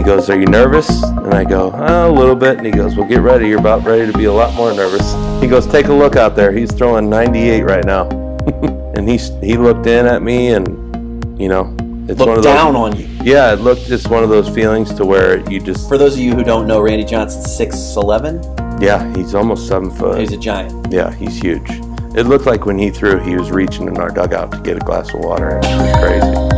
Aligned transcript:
he 0.00 0.06
goes, 0.06 0.30
Are 0.30 0.38
you 0.38 0.46
nervous? 0.46 1.02
And 1.02 1.34
I 1.34 1.44
go, 1.44 1.70
oh, 1.74 2.10
A 2.10 2.12
little 2.12 2.34
bit. 2.34 2.56
And 2.56 2.66
he 2.66 2.72
goes, 2.72 2.96
Well, 2.96 3.06
get 3.06 3.20
ready. 3.20 3.48
You're 3.48 3.60
about 3.60 3.84
ready 3.84 4.10
to 4.10 4.16
be 4.16 4.24
a 4.24 4.32
lot 4.32 4.54
more 4.54 4.72
nervous. 4.72 5.12
He 5.42 5.46
goes, 5.48 5.66
Take 5.66 5.86
a 5.86 5.92
look 5.92 6.16
out 6.16 6.34
there. 6.34 6.52
He's 6.52 6.72
throwing 6.72 7.10
98 7.10 7.62
right 7.64 7.84
now. 7.84 8.08
and 8.96 9.08
he, 9.08 9.18
he 9.44 9.56
looked 9.58 9.86
in 9.86 10.06
at 10.06 10.22
me 10.22 10.54
and, 10.54 11.38
you 11.38 11.48
know, 11.48 11.76
it's 12.08 12.18
Look 12.18 12.28
one 12.28 12.38
of 12.38 12.44
those. 12.44 12.54
down 12.54 12.74
on 12.76 12.96
you. 12.98 13.06
Yeah, 13.22 13.52
it 13.52 13.60
looked 13.60 13.82
just 13.86 14.08
one 14.08 14.24
of 14.24 14.30
those 14.30 14.48
feelings 14.48 14.92
to 14.94 15.04
where 15.04 15.38
you 15.50 15.60
just, 15.60 15.86
For 15.88 15.98
those 15.98 16.14
of 16.14 16.20
you 16.20 16.34
who 16.34 16.42
don't 16.42 16.66
know, 16.66 16.80
Randy 16.80 17.04
Johnson's 17.04 17.54
six 17.54 17.94
eleven. 17.96 18.42
yeah, 18.80 19.14
he's 19.14 19.34
almost 19.34 19.68
seven 19.68 19.90
foot. 19.90 20.18
He's 20.18 20.32
a 20.32 20.38
giant. 20.38 20.90
Yeah, 20.90 21.12
he's 21.14 21.38
huge. 21.38 21.70
It 22.16 22.26
looked 22.26 22.46
like 22.46 22.64
when 22.66 22.78
he 22.78 22.90
threw, 22.90 23.20
he 23.20 23.36
was 23.36 23.50
reaching 23.52 23.86
in 23.86 23.98
our 23.98 24.10
dugout 24.10 24.50
to 24.52 24.58
get 24.60 24.76
a 24.78 24.80
glass 24.80 25.12
of 25.14 25.20
water. 25.20 25.58
It 25.58 25.64
was 25.64 25.96
crazy. 25.98 26.49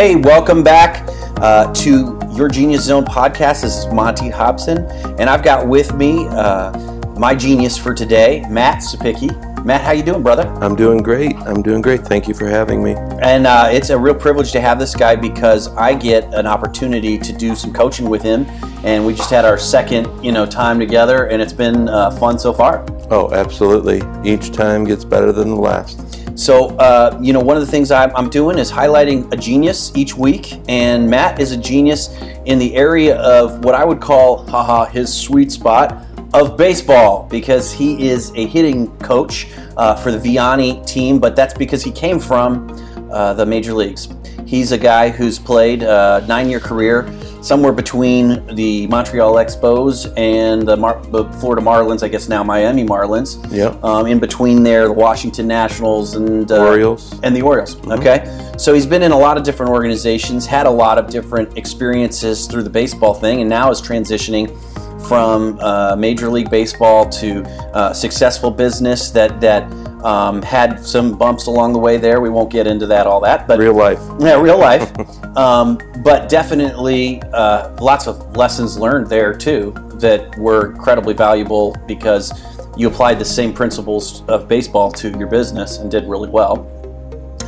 Hey, 0.00 0.16
welcome 0.16 0.62
back 0.62 1.06
uh, 1.42 1.70
to 1.74 2.18
Your 2.32 2.48
Genius 2.48 2.84
Zone 2.84 3.04
podcast. 3.04 3.60
This 3.60 3.76
is 3.76 3.86
Monty 3.88 4.30
Hobson, 4.30 4.86
and 5.20 5.28
I've 5.28 5.42
got 5.42 5.68
with 5.68 5.92
me 5.92 6.26
uh, 6.28 6.72
my 7.18 7.34
genius 7.34 7.76
for 7.76 7.92
today, 7.92 8.42
Matt 8.48 8.78
Cepicky. 8.78 9.28
Matt, 9.62 9.82
how 9.82 9.92
you 9.92 10.02
doing, 10.02 10.22
brother? 10.22 10.48
I'm 10.62 10.74
doing 10.74 11.02
great. 11.02 11.36
I'm 11.36 11.60
doing 11.60 11.82
great. 11.82 12.00
Thank 12.00 12.28
you 12.28 12.32
for 12.32 12.48
having 12.48 12.82
me. 12.82 12.94
And 13.20 13.46
uh, 13.46 13.68
it's 13.70 13.90
a 13.90 13.98
real 13.98 14.14
privilege 14.14 14.52
to 14.52 14.60
have 14.62 14.78
this 14.78 14.96
guy 14.96 15.16
because 15.16 15.68
I 15.76 15.92
get 15.92 16.24
an 16.32 16.46
opportunity 16.46 17.18
to 17.18 17.32
do 17.34 17.54
some 17.54 17.70
coaching 17.70 18.08
with 18.08 18.22
him, 18.22 18.46
and 18.84 19.04
we 19.04 19.12
just 19.12 19.28
had 19.28 19.44
our 19.44 19.58
second, 19.58 20.08
you 20.24 20.32
know, 20.32 20.46
time 20.46 20.78
together, 20.78 21.26
and 21.26 21.42
it's 21.42 21.52
been 21.52 21.90
uh, 21.90 22.10
fun 22.12 22.38
so 22.38 22.54
far. 22.54 22.86
Oh, 23.10 23.30
absolutely. 23.34 24.00
Each 24.24 24.50
time 24.50 24.84
gets 24.84 25.04
better 25.04 25.30
than 25.30 25.50
the 25.50 25.60
last. 25.60 26.09
So, 26.40 26.68
uh, 26.78 27.18
you 27.20 27.34
know, 27.34 27.40
one 27.40 27.58
of 27.58 27.66
the 27.66 27.70
things 27.70 27.90
I'm, 27.90 28.16
I'm 28.16 28.30
doing 28.30 28.58
is 28.58 28.72
highlighting 28.72 29.30
a 29.30 29.36
genius 29.36 29.92
each 29.94 30.14
week, 30.16 30.58
and 30.70 31.06
Matt 31.06 31.38
is 31.38 31.52
a 31.52 31.56
genius 31.58 32.08
in 32.46 32.58
the 32.58 32.74
area 32.74 33.18
of 33.18 33.62
what 33.62 33.74
I 33.74 33.84
would 33.84 34.00
call, 34.00 34.46
haha, 34.46 34.86
his 34.86 35.12
sweet 35.12 35.52
spot 35.52 36.06
of 36.32 36.56
baseball 36.56 37.28
because 37.30 37.70
he 37.70 38.08
is 38.08 38.32
a 38.36 38.46
hitting 38.46 38.88
coach 39.00 39.48
uh, 39.76 39.94
for 39.96 40.10
the 40.10 40.16
Vianney 40.16 40.86
team, 40.86 41.18
but 41.18 41.36
that's 41.36 41.52
because 41.52 41.84
he 41.84 41.92
came 41.92 42.18
from 42.18 42.70
uh, 43.12 43.34
the 43.34 43.44
major 43.44 43.74
leagues. 43.74 44.08
He's 44.46 44.72
a 44.72 44.78
guy 44.78 45.10
who's 45.10 45.38
played 45.38 45.82
a 45.82 46.24
nine 46.26 46.48
year 46.48 46.58
career 46.58 47.02
somewhere 47.42 47.72
between 47.72 48.44
the 48.54 48.86
Montreal 48.88 49.34
Expos 49.34 50.12
and 50.16 50.66
the, 50.66 50.76
Mar- 50.76 51.02
the 51.06 51.24
Florida 51.40 51.62
Marlins, 51.62 52.02
I 52.02 52.08
guess 52.08 52.28
now 52.28 52.42
Miami 52.42 52.84
Marlins. 52.84 53.38
Yep. 53.52 53.82
Um, 53.82 54.06
in 54.06 54.18
between 54.18 54.62
there, 54.62 54.86
the 54.86 54.92
Washington 54.92 55.46
Nationals 55.46 56.14
and 56.16 56.50
uh, 56.50 56.64
Orioles. 56.64 57.18
and 57.22 57.34
the 57.34 57.42
Orioles. 57.42 57.76
Okay, 57.88 58.52
so 58.58 58.74
he's 58.74 58.86
been 58.86 59.02
in 59.02 59.12
a 59.12 59.18
lot 59.18 59.36
of 59.36 59.42
different 59.44 59.72
organizations, 59.72 60.46
had 60.46 60.66
a 60.66 60.70
lot 60.70 60.98
of 60.98 61.08
different 61.10 61.56
experiences 61.56 62.46
through 62.46 62.62
the 62.62 62.70
baseball 62.70 63.14
thing, 63.14 63.40
and 63.40 63.48
now 63.48 63.70
is 63.70 63.80
transitioning 63.80 64.48
from 65.08 65.58
uh, 65.60 65.96
Major 65.96 66.28
League 66.28 66.50
Baseball 66.50 67.08
to 67.08 67.42
uh, 67.74 67.92
successful 67.92 68.50
business 68.50 69.10
that 69.10 69.40
that 69.40 69.68
um, 70.04 70.42
had 70.42 70.84
some 70.84 71.16
bumps 71.16 71.46
along 71.46 71.72
the 71.72 71.78
way. 71.78 71.96
There, 71.96 72.20
we 72.20 72.30
won't 72.30 72.50
get 72.50 72.66
into 72.66 72.86
that 72.86 73.06
all 73.06 73.20
that, 73.20 73.46
but 73.46 73.58
Real 73.58 73.74
life. 73.74 74.00
yeah, 74.18 74.40
real 74.40 74.58
life. 74.58 74.90
um, 75.36 75.78
but 76.02 76.28
definitely 76.28 77.22
uh, 77.32 77.74
lots 77.80 78.06
of 78.06 78.36
lessons 78.36 78.78
learned 78.78 79.08
there 79.08 79.34
too 79.34 79.72
that 79.94 80.36
were 80.38 80.72
incredibly 80.72 81.14
valuable 81.14 81.76
because 81.86 82.32
you 82.76 82.88
applied 82.88 83.18
the 83.18 83.24
same 83.24 83.52
principles 83.52 84.22
of 84.28 84.48
baseball 84.48 84.90
to 84.92 85.10
your 85.18 85.28
business 85.28 85.78
and 85.78 85.90
did 85.90 86.04
really 86.06 86.28
well. 86.28 86.66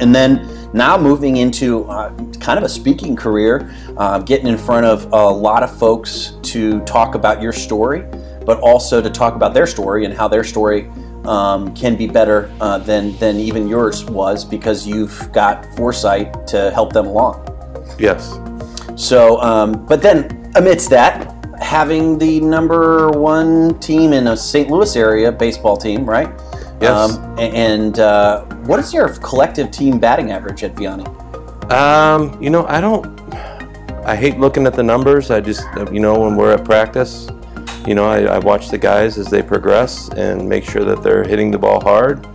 And 0.01 0.15
then 0.15 0.49
now 0.75 0.99
moving 0.99 1.37
into 1.37 1.85
uh, 1.85 2.15
kind 2.41 2.59
of 2.59 2.65
a 2.65 2.69
speaking 2.69 3.15
career, 3.15 3.75
uh, 3.97 4.19
getting 4.19 4.47
in 4.47 4.59
front 4.59 4.87
of 4.87 5.05
a 5.13 5.31
lot 5.31 5.63
of 5.63 5.77
folks 5.79 6.35
to 6.43 6.81
talk 6.81 7.15
about 7.15 7.41
your 7.41 7.53
story, 7.53 8.05
but 8.45 8.59
also 8.61 9.01
to 9.01 9.11
talk 9.11 9.35
about 9.35 9.55
their 9.55 9.67
story 9.67 10.05
and 10.05 10.15
how 10.15 10.29
their 10.29 10.45
story 10.45 10.91
um, 11.25 11.75
can 11.75 11.97
be 11.97 12.07
better 12.07 12.53
uh, 12.61 12.79
than 12.79 13.17
than 13.19 13.37
even 13.37 13.69
yours 13.69 14.05
was 14.05 14.45
because 14.45 14.87
you've 14.87 15.33
got 15.33 15.65
foresight 15.77 16.47
to 16.49 16.71
help 16.73 16.93
them 16.93 17.07
along. 17.07 17.47
Yes. 17.99 18.39
So, 18.97 19.41
um, 19.41 19.87
but 19.87 20.03
then 20.03 20.51
amidst 20.55 20.91
that, 20.91 21.33
having 21.61 22.19
the 22.19 22.41
number 22.41 23.11
one 23.11 23.79
team 23.79 24.13
in 24.13 24.29
a 24.29 24.37
St. 24.37 24.71
Louis 24.71 24.97
area 24.97 25.33
baseball 25.33 25.77
team, 25.77 26.05
right? 26.05 26.29
Yes. 26.81 27.17
Um, 27.17 27.39
and 27.39 27.99
uh, 28.01 28.45
what 28.67 28.81
is 28.81 28.93
your 28.93 29.09
collective 29.17 29.71
team 29.71 29.99
batting 29.99 30.33
average 30.33 30.65
at 30.65 30.75
Vianney? 30.75 31.07
Um, 31.71 32.41
you 32.43 32.51
know, 32.51 32.67
I 32.67 32.81
don't. 32.81 33.07
I 34.05 34.17
hate 34.17 34.39
looking 34.39 34.67
at 34.67 34.75
the 34.75 34.83
numbers. 34.83 35.31
I 35.31 35.41
just, 35.41 35.63
you 35.93 36.01
know, 36.01 36.19
when 36.19 36.35
we're 36.35 36.53
at 36.55 36.65
practice, 36.65 37.29
you 37.87 37.95
know, 37.95 38.05
I, 38.05 38.23
I 38.23 38.39
watch 38.39 38.69
the 38.71 38.79
guys 38.79 39.19
as 39.19 39.27
they 39.29 39.43
progress 39.43 40.09
and 40.11 40.49
make 40.49 40.65
sure 40.65 40.85
that 40.85 41.03
they're 41.03 41.25
hitting 41.25 41.51
the 41.51 41.59
ball 41.59 41.81
hard. 41.81 42.27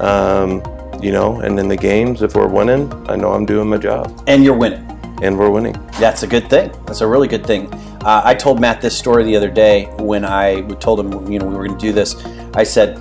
Um, 0.00 0.62
you 1.02 1.12
know, 1.12 1.40
and 1.40 1.58
in 1.58 1.68
the 1.68 1.76
games, 1.76 2.22
if 2.22 2.34
we're 2.34 2.48
winning, 2.48 2.90
I 3.08 3.16
know 3.16 3.32
I'm 3.32 3.44
doing 3.46 3.68
my 3.68 3.76
job, 3.76 4.22
And 4.26 4.42
you're 4.44 4.56
winning. 4.56 4.82
and 5.22 5.38
we're 5.38 5.50
winning. 5.50 5.74
That's 6.00 6.22
a 6.22 6.26
good 6.26 6.48
thing. 6.50 6.70
That's 6.86 7.00
a 7.02 7.06
really 7.06 7.28
good 7.28 7.46
thing. 7.46 7.72
Uh, 8.04 8.22
I 8.24 8.34
told 8.34 8.60
Matt 8.60 8.80
this 8.80 8.96
story 8.96 9.24
the 9.24 9.36
other 9.36 9.50
day 9.50 9.86
when 9.98 10.24
I 10.24 10.60
told 10.80 11.00
him, 11.00 11.30
you 11.30 11.38
know, 11.38 11.46
we 11.46 11.54
were 11.56 11.66
going 11.66 11.78
to 11.78 11.86
do 11.86 11.92
this. 11.92 12.16
I 12.54 12.62
said, 12.64 12.98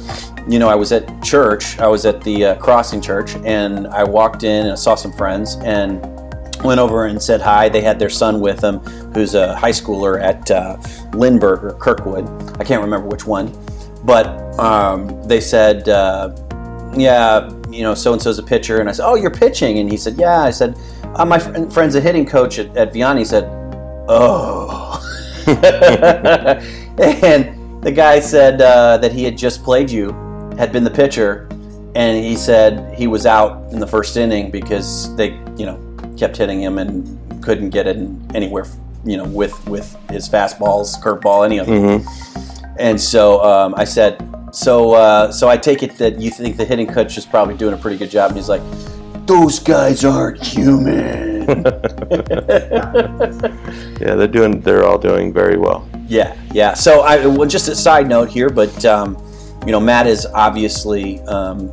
you 0.48 0.60
know, 0.60 0.68
I 0.68 0.76
was 0.76 0.92
at 0.92 1.24
church. 1.24 1.78
I 1.80 1.88
was 1.88 2.06
at 2.06 2.22
the 2.22 2.46
uh, 2.46 2.56
Crossing 2.56 3.02
Church, 3.02 3.36
and 3.44 3.88
I 3.88 4.04
walked 4.04 4.44
in 4.44 4.64
and 4.64 4.72
I 4.72 4.76
saw 4.76 4.96
some 4.96 5.12
friends 5.14 5.56
and 5.64 6.02
went 6.66 6.80
over 6.80 7.06
and 7.06 7.22
said 7.22 7.42
hi. 7.42 7.70
They 7.70 7.82
had 7.82 8.00
their 8.00 8.10
son 8.10 8.40
with 8.40 8.60
them, 8.60 8.80
who's 9.14 9.36
a 9.36 9.56
high 9.56 9.72
schooler 9.72 10.22
at 10.22 10.50
uh, 10.52 10.78
Lindbergh 11.14 11.64
or 11.64 11.74
Kirkwood. 11.74 12.28
I 12.60 12.64
can't 12.64 12.82
remember 12.82 13.08
which 13.08 13.26
one, 13.26 13.52
but 14.04 14.28
um, 14.60 15.24
they 15.28 15.40
said, 15.40 15.88
uh, 15.90 16.36
yeah, 16.98 17.52
you 17.70 17.84
know, 17.84 17.94
so 17.94 18.14
and 18.14 18.22
so's 18.22 18.40
a 18.40 18.44
pitcher, 18.44 18.80
and 18.80 18.90
I 18.90 18.94
said, 18.94 19.06
oh, 19.06 19.16
you're 19.16 19.32
pitching, 19.32 19.80
and 19.80 19.92
he 19.92 19.98
said, 19.98 20.18
yeah. 20.18 20.42
I 20.42 20.50
said, 20.50 20.78
uh, 21.16 21.26
my 21.26 21.40
fr- 21.40 21.70
friend's 21.70 21.96
a 21.96 22.02
hitting 22.02 22.26
coach 22.26 22.60
at, 22.60 22.76
at 22.78 22.94
Vianney. 22.94 23.20
He 23.20 23.26
said, 23.26 23.46
oh, 24.08 25.02
and 26.98 27.84
the 27.84 27.92
guy 27.92 28.20
said 28.20 28.62
uh, 28.62 28.98
that 28.98 29.12
he 29.12 29.24
had 29.24 29.38
just 29.38 29.64
played 29.64 29.92
you, 29.92 30.10
had 30.58 30.72
been 30.72 30.84
the 30.84 30.92
pitcher, 30.92 31.48
and 31.96 32.24
he 32.24 32.36
said 32.36 32.94
he 32.98 33.08
was 33.08 33.26
out 33.26 33.72
in 33.72 33.80
the 33.80 33.88
first 33.88 34.18
inning 34.18 34.52
because 34.52 35.16
they, 35.16 35.32
you 35.58 35.66
know, 35.66 35.80
kept 36.18 36.38
hitting 36.38 36.62
him 36.62 36.78
and 36.78 37.44
couldn't 37.44 37.70
get 37.70 37.88
it 37.88 37.98
anywhere, 38.34 38.66
you 39.04 39.18
know, 39.18 39.26
with 39.26 39.68
with 39.68 39.96
his 40.10 40.28
fastballs, 40.28 41.02
curveball, 41.02 41.46
any 41.46 41.58
of 41.58 41.68
them. 41.68 42.06
And 42.78 43.00
so 43.00 43.42
um, 43.44 43.74
I 43.78 43.84
said, 43.86 44.18
so 44.52 44.94
uh, 44.94 45.32
so 45.32 45.48
I 45.48 45.58
take 45.58 45.84
it 45.84 45.98
that 45.98 46.20
you 46.20 46.30
think 46.32 46.58
the 46.58 46.66
hitting 46.66 46.88
coach 46.88 47.18
is 47.18 47.26
probably 47.26 47.56
doing 47.56 47.74
a 47.74 47.78
pretty 47.78 47.98
good 47.98 48.10
job, 48.10 48.32
and 48.32 48.38
he's 48.38 48.50
like, 48.50 48.62
those 49.26 49.60
guys 49.60 50.04
aren't 50.06 50.44
human. 50.44 51.36
Yeah, 54.02 54.16
they're 54.16 54.28
doing. 54.28 54.60
They're 54.60 54.86
all 54.86 54.98
doing 54.98 55.32
very 55.32 55.58
well. 55.58 55.88
Yeah, 56.08 56.36
yeah. 56.52 56.74
So 56.74 57.02
I 57.02 57.26
well, 57.26 57.48
just 57.48 57.70
a 57.70 57.76
side 57.76 58.08
note 58.10 58.30
here, 58.30 58.50
but 58.50 58.84
um, 58.84 59.16
you 59.66 59.72
know, 59.72 59.80
Matt 59.80 60.06
is 60.06 60.26
obviously 60.26 61.22
um, 61.22 61.72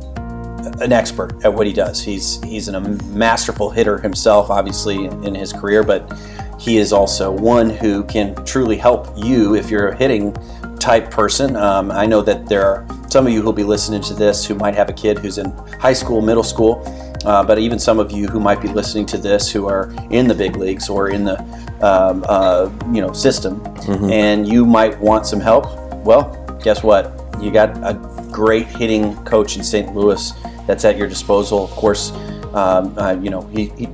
an 0.81 0.91
expert 0.91 1.43
at 1.43 1.53
what 1.53 1.67
he 1.67 1.73
does. 1.73 2.01
He's 2.01 2.41
he's 2.43 2.67
an, 2.67 2.75
a 2.75 2.81
masterful 3.13 3.69
hitter 3.69 3.97
himself, 3.99 4.49
obviously 4.49 5.05
in 5.05 5.35
his 5.35 5.53
career, 5.53 5.83
but 5.83 6.11
he 6.59 6.77
is 6.77 6.93
also 6.93 7.31
one 7.31 7.69
who 7.69 8.03
can 8.05 8.35
truly 8.45 8.77
help 8.77 9.07
you 9.17 9.55
if 9.55 9.69
you're 9.69 9.89
a 9.89 9.95
hitting 9.95 10.33
type 10.79 11.11
person. 11.11 11.55
Um, 11.55 11.91
I 11.91 12.05
know 12.05 12.21
that 12.21 12.47
there 12.47 12.65
are 12.65 12.87
some 13.09 13.27
of 13.27 13.33
you 13.33 13.41
who'll 13.41 13.53
be 13.53 13.63
listening 13.63 14.01
to 14.03 14.13
this 14.13 14.45
who 14.45 14.55
might 14.55 14.75
have 14.75 14.89
a 14.89 14.93
kid 14.93 15.17
who's 15.19 15.37
in 15.37 15.51
high 15.79 15.93
school, 15.93 16.21
middle 16.21 16.43
school, 16.43 16.81
uh, 17.25 17.43
but 17.43 17.59
even 17.59 17.79
some 17.79 17.99
of 17.99 18.11
you 18.11 18.27
who 18.27 18.39
might 18.39 18.61
be 18.61 18.67
listening 18.67 19.05
to 19.07 19.17
this 19.17 19.51
who 19.51 19.67
are 19.67 19.93
in 20.09 20.27
the 20.27 20.33
big 20.33 20.55
leagues 20.55 20.89
or 20.89 21.09
in 21.09 21.23
the 21.23 21.39
um, 21.81 22.23
uh, 22.27 22.69
you 22.93 23.01
know 23.01 23.13
system, 23.13 23.61
and 24.09 24.47
you 24.47 24.65
might 24.65 24.97
want 24.99 25.25
some 25.25 25.39
help. 25.39 25.65
Well, 26.05 26.31
guess 26.63 26.81
what? 26.83 27.11
You 27.41 27.51
got 27.51 27.77
a 27.77 28.12
great 28.33 28.67
hitting 28.67 29.15
coach 29.23 29.55
in 29.55 29.63
St. 29.63 29.95
Louis 29.95 30.33
that's 30.67 30.83
at 30.83 30.97
your 30.97 31.07
disposal. 31.07 31.63
Of 31.63 31.71
course, 31.71 32.11
um, 32.53 32.97
uh, 32.97 33.17
you 33.21 33.29
know 33.29 33.41
he, 33.47 33.67
he 33.77 33.87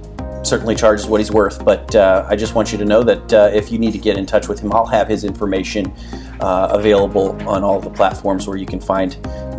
certainly 0.44 0.74
charges 0.74 1.06
what 1.06 1.20
he's 1.20 1.32
worth. 1.32 1.64
But 1.64 1.94
uh, 1.96 2.26
I 2.28 2.36
just 2.36 2.56
want 2.56 2.72
you 2.72 2.78
to 2.78 2.86
know 2.86 3.04
that 3.04 3.34
uh, 3.34 3.52
if 3.54 3.72
you 3.72 3.78
need 3.78 3.92
to 3.92 3.98
get 3.98 4.18
in 4.18 4.26
touch 4.26 4.48
with 4.48 4.60
him, 4.60 4.74
I'll 4.74 4.86
have 4.86 5.08
his 5.08 5.24
information 5.24 5.94
uh, 6.40 6.70
available 6.72 7.32
on 7.48 7.64
all 7.64 7.80
the 7.80 7.90
platforms 7.90 8.48
where 8.48 8.58
you 8.58 8.66
can 8.66 8.80
find 8.80 9.12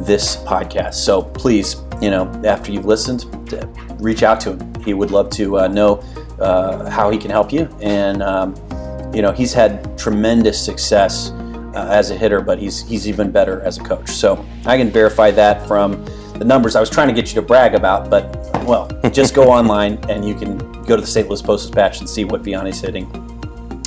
this 0.04 0.36
podcast. 0.36 0.94
So 0.94 1.22
please, 1.22 1.76
you 2.00 2.10
know, 2.10 2.30
after 2.44 2.72
you've 2.72 2.86
listened, 2.86 3.26
uh, 3.52 3.66
reach 3.98 4.22
out 4.22 4.40
to 4.40 4.52
him. 4.56 4.74
He 4.82 4.94
would 4.94 5.10
love 5.10 5.30
to 5.30 5.58
uh, 5.58 5.68
know 5.68 6.00
how 6.88 7.10
he 7.10 7.18
can 7.18 7.30
help 7.30 7.52
you. 7.52 7.68
And 7.82 8.22
um, 8.22 8.54
you 9.14 9.22
know, 9.22 9.32
he's 9.32 9.52
had 9.52 9.98
tremendous 9.98 10.64
success 10.64 11.32
uh, 11.74 11.88
as 11.90 12.10
a 12.10 12.16
hitter, 12.16 12.40
but 12.40 12.58
he's 12.58 12.86
he's 12.88 13.08
even 13.08 13.30
better 13.30 13.60
as 13.62 13.78
a 13.78 13.82
coach. 13.82 14.10
So 14.10 14.44
I 14.66 14.76
can 14.76 14.90
verify 14.90 15.30
that 15.32 15.66
from 15.66 16.04
the 16.40 16.44
numbers 16.44 16.74
I 16.74 16.80
was 16.80 16.88
trying 16.88 17.08
to 17.08 17.14
get 17.14 17.28
you 17.28 17.34
to 17.34 17.42
brag 17.42 17.74
about, 17.74 18.08
but 18.08 18.24
well, 18.64 18.88
just 19.12 19.34
go 19.34 19.50
online 19.50 19.98
and 20.08 20.26
you 20.26 20.34
can 20.34 20.58
go 20.84 20.96
to 20.96 21.00
the 21.02 21.06
St. 21.06 21.28
Louis 21.28 21.42
Post 21.42 21.66
Dispatch 21.66 22.00
and 22.00 22.08
see 22.08 22.24
what 22.24 22.42
Vianney's 22.42 22.80
hitting. 22.80 23.06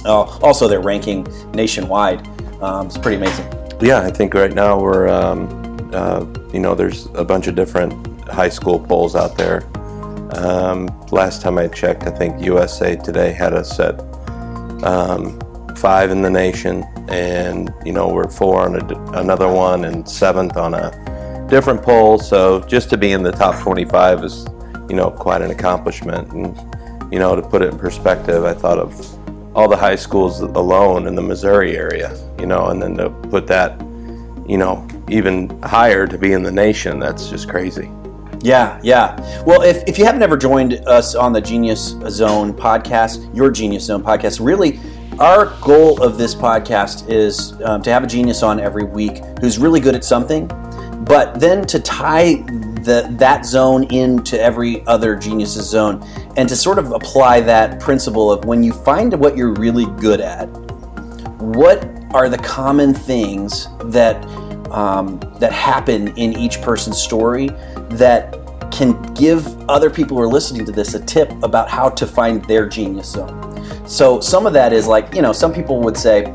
Uh, 0.06 0.24
also, 0.42 0.68
their 0.68 0.82
ranking 0.82 1.28
nationwide. 1.54 2.28
Um, 2.62 2.88
it's 2.88 2.98
pretty 2.98 3.18
amazing. 3.18 3.46
Yeah, 3.82 4.02
I 4.02 4.12
think 4.12 4.34
right 4.34 4.54
now 4.54 4.80
we're, 4.80 5.08
um, 5.08 5.90
uh, 5.94 6.26
you 6.54 6.60
know, 6.60 6.76
there's 6.76 7.08
a 7.16 7.24
bunch 7.24 7.48
of 7.48 7.56
different 7.56 7.94
high 8.30 8.50
school 8.50 8.80
polls 8.80 9.16
out 9.16 9.38
there. 9.38 9.64
Um, 10.38 10.88
last 11.12 11.42
time 11.42 11.58
I 11.58 11.68
checked, 11.68 12.04
I 12.04 12.12
think 12.12 12.42
USA 12.42 12.96
Today 12.96 13.32
had 13.32 13.54
us 13.54 13.80
at 13.80 14.00
um, 14.84 15.40
five 15.78 16.12
in 16.12 16.22
the 16.22 16.30
nation, 16.30 16.84
and 17.10 17.74
you 17.86 17.94
know 17.94 18.10
we're 18.10 18.30
four 18.30 18.62
on 18.62 18.76
a, 18.76 19.20
another 19.20 19.48
one, 19.48 19.86
and 19.86 20.08
seventh 20.08 20.58
on 20.58 20.74
a 20.74 21.48
different 21.50 21.84
poll. 21.84 22.18
So 22.18 22.62
just 22.62 22.90
to 22.92 22.98
be 22.98 23.12
in 23.12 23.24
the 23.24 23.32
top 23.32 23.62
25 23.62 24.24
is, 24.24 24.46
you 24.90 24.96
know, 24.96 25.12
quite 25.12 25.42
an 25.42 25.52
accomplishment. 25.52 26.32
And 26.32 27.14
you 27.14 27.20
know, 27.20 27.36
to 27.36 27.42
put 27.42 27.62
it 27.62 27.72
in 27.72 27.78
perspective, 27.78 28.44
I 28.44 28.54
thought 28.54 28.80
of 28.80 29.56
all 29.56 29.68
the 29.68 29.78
high 29.78 29.96
schools 29.96 30.42
alone 30.42 31.06
in 31.08 31.16
the 31.16 31.22
Missouri 31.22 31.78
area, 31.78 32.18
you 32.40 32.48
know, 32.48 32.68
and 32.68 32.82
then 32.82 32.96
to 32.98 33.10
put 33.30 33.46
that, 33.48 33.80
you 34.48 34.58
know, 34.58 34.88
even 35.10 35.48
higher 35.62 36.08
to 36.08 36.18
be 36.18 36.34
in 36.34 36.42
the 36.42 36.52
nation, 36.52 37.00
that's 37.00 37.30
just 37.30 37.48
crazy. 37.48 37.92
Yeah, 38.40 38.80
yeah. 38.84 39.44
Well, 39.44 39.62
if, 39.62 39.88
if 39.88 39.98
you 39.98 40.06
haven't 40.06 40.24
ever 40.24 40.36
joined 40.36 40.74
us 40.88 41.16
on 41.16 41.34
the 41.34 41.40
Genius 41.40 41.96
Zone 42.10 42.52
podcast, 42.52 43.34
your 43.36 43.52
Genius 43.52 43.86
Zone 43.86 44.04
podcast, 44.04 44.44
really, 44.44 44.80
our 45.20 45.58
goal 45.62 46.02
of 46.04 46.18
this 46.18 46.34
podcast 46.34 47.10
is 47.10 47.60
um, 47.64 47.82
to 47.82 47.92
have 47.92 48.04
a 48.04 48.08
genius 48.08 48.44
on 48.44 48.60
every 48.60 48.84
week 48.84 49.18
who's 49.42 49.58
really 49.58 49.80
good 49.80 49.96
at 49.96 50.04
something, 50.04 50.48
but 51.06 51.40
then 51.40 51.66
to 51.68 51.80
tie 51.80 52.36
the, 52.84 53.08
that 53.12 53.46
zone 53.46 53.84
into 53.94 54.40
every 54.40 54.86
other 54.88 55.16
genius's 55.16 55.70
zone 55.70 56.04
and 56.38 56.50
to 56.50 56.56
sort 56.56 56.80
of 56.80 56.92
apply 56.92 57.42
that 57.42 57.80
principle 57.80 58.32
of 58.32 58.46
when 58.46 58.64
you 58.64 58.74
find 58.74 59.14
what 59.20 59.38
you're 59.38 59.54
really 59.54 59.86
good 60.00 60.22
at, 60.22 60.46
what 61.40 61.86
are 62.14 62.30
the 62.30 62.38
common 62.38 62.94
things 62.94 63.68
that 63.86 64.24
um, 64.72 65.20
that 65.40 65.52
happen 65.52 66.08
in 66.18 66.34
each 66.34 66.62
person's 66.62 66.98
story 66.98 67.50
that 67.92 68.43
can 68.74 69.02
give 69.14 69.48
other 69.70 69.90
people 69.90 70.18
who 70.18 70.24
are 70.24 70.28
listening 70.28 70.66
to 70.66 70.72
this 70.72 70.96
a 70.96 71.00
tip 71.00 71.32
about 71.44 71.70
how 71.70 71.90
to 71.90 72.08
find 72.08 72.44
their 72.46 72.68
genius 72.68 73.12
zone. 73.12 73.88
So 73.88 74.20
some 74.20 74.46
of 74.48 74.54
that 74.54 74.74
is 74.74 74.88
like, 74.88 75.14
you 75.14 75.22
know, 75.22 75.32
some 75.32 75.54
people 75.54 75.80
would 75.82 75.96
say, 75.96 76.34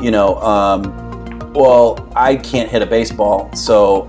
you 0.00 0.10
know, 0.10 0.36
um, 0.36 1.52
well, 1.52 2.08
I 2.14 2.36
can't 2.36 2.70
hit 2.70 2.80
a 2.80 2.86
baseball, 2.86 3.52
so 3.54 4.08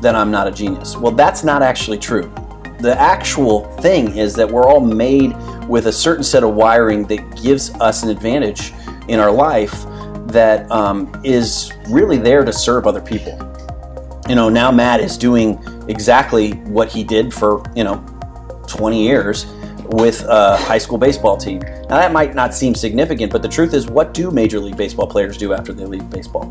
then 0.00 0.16
I'm 0.16 0.30
not 0.30 0.48
a 0.48 0.50
genius. 0.50 0.96
Well, 0.96 1.12
that's 1.12 1.44
not 1.44 1.62
actually 1.62 1.98
true. 1.98 2.32
The 2.80 2.98
actual 2.98 3.64
thing 3.76 4.16
is 4.16 4.34
that 4.36 4.50
we're 4.50 4.66
all 4.66 4.80
made 4.80 5.36
with 5.68 5.86
a 5.86 5.92
certain 5.92 6.24
set 6.24 6.42
of 6.42 6.54
wiring 6.54 7.04
that 7.08 7.42
gives 7.42 7.70
us 7.74 8.02
an 8.02 8.08
advantage 8.08 8.72
in 9.08 9.20
our 9.20 9.30
life 9.30 9.84
that 10.28 10.70
um, 10.70 11.12
is 11.22 11.70
really 11.88 12.16
there 12.16 12.44
to 12.44 12.52
serve 12.52 12.86
other 12.86 13.02
people. 13.02 13.38
You 14.26 14.36
know, 14.36 14.48
now 14.48 14.70
Matt 14.70 15.00
is 15.00 15.18
doing 15.18 15.58
exactly 15.90 16.52
what 16.52 16.88
he 16.88 17.04
did 17.04 17.34
for, 17.34 17.62
you 17.74 17.84
know, 17.84 17.96
20 18.68 19.02
years 19.02 19.46
with 19.90 20.24
a 20.28 20.56
high 20.56 20.78
school 20.78 20.98
baseball 20.98 21.36
team. 21.36 21.58
Now, 21.58 21.96
that 21.96 22.12
might 22.12 22.34
not 22.34 22.54
seem 22.54 22.74
significant, 22.74 23.32
but 23.32 23.42
the 23.42 23.48
truth 23.48 23.74
is, 23.74 23.88
what 23.88 24.14
do 24.14 24.30
Major 24.30 24.60
League 24.60 24.76
Baseball 24.76 25.06
players 25.06 25.36
do 25.36 25.52
after 25.52 25.72
they 25.72 25.84
leave 25.84 26.08
baseball? 26.08 26.44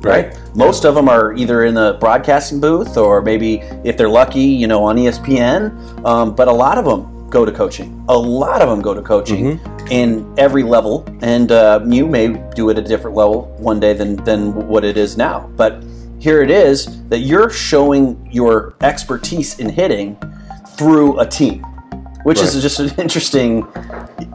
Right? 0.00 0.26
right? 0.26 0.56
Most 0.56 0.84
of 0.84 0.94
them 0.94 1.08
are 1.08 1.32
either 1.34 1.64
in 1.64 1.74
the 1.74 1.96
broadcasting 2.00 2.60
booth 2.60 2.96
or 2.96 3.22
maybe, 3.22 3.58
if 3.84 3.96
they're 3.96 4.08
lucky, 4.08 4.40
you 4.40 4.66
know, 4.66 4.82
on 4.82 4.96
ESPN. 4.96 6.04
Um, 6.04 6.34
but 6.34 6.48
a 6.48 6.52
lot 6.52 6.76
of 6.76 6.84
them 6.84 7.28
go 7.30 7.44
to 7.44 7.52
coaching. 7.52 8.04
A 8.08 8.16
lot 8.16 8.62
of 8.62 8.68
them 8.68 8.80
go 8.80 8.94
to 8.94 9.02
coaching 9.02 9.58
mm-hmm. 9.58 9.86
in 9.88 10.34
every 10.36 10.64
level. 10.64 11.04
And 11.22 11.52
uh, 11.52 11.84
you 11.86 12.06
may 12.06 12.28
do 12.54 12.70
it 12.70 12.78
at 12.78 12.84
a 12.84 12.88
different 12.88 13.16
level 13.16 13.46
one 13.58 13.78
day 13.78 13.92
than, 13.92 14.16
than 14.24 14.54
what 14.68 14.84
it 14.84 14.96
is 14.96 15.16
now. 15.16 15.50
But 15.56 15.82
here 16.26 16.42
it 16.42 16.50
is 16.50 17.06
that 17.08 17.20
you're 17.20 17.48
showing 17.48 18.28
your 18.32 18.74
expertise 18.80 19.60
in 19.60 19.68
hitting 19.68 20.18
through 20.76 21.20
a 21.20 21.24
team, 21.24 21.62
which 22.24 22.38
right. 22.38 22.48
is 22.48 22.60
just 22.60 22.80
an 22.80 22.90
interesting. 22.98 23.64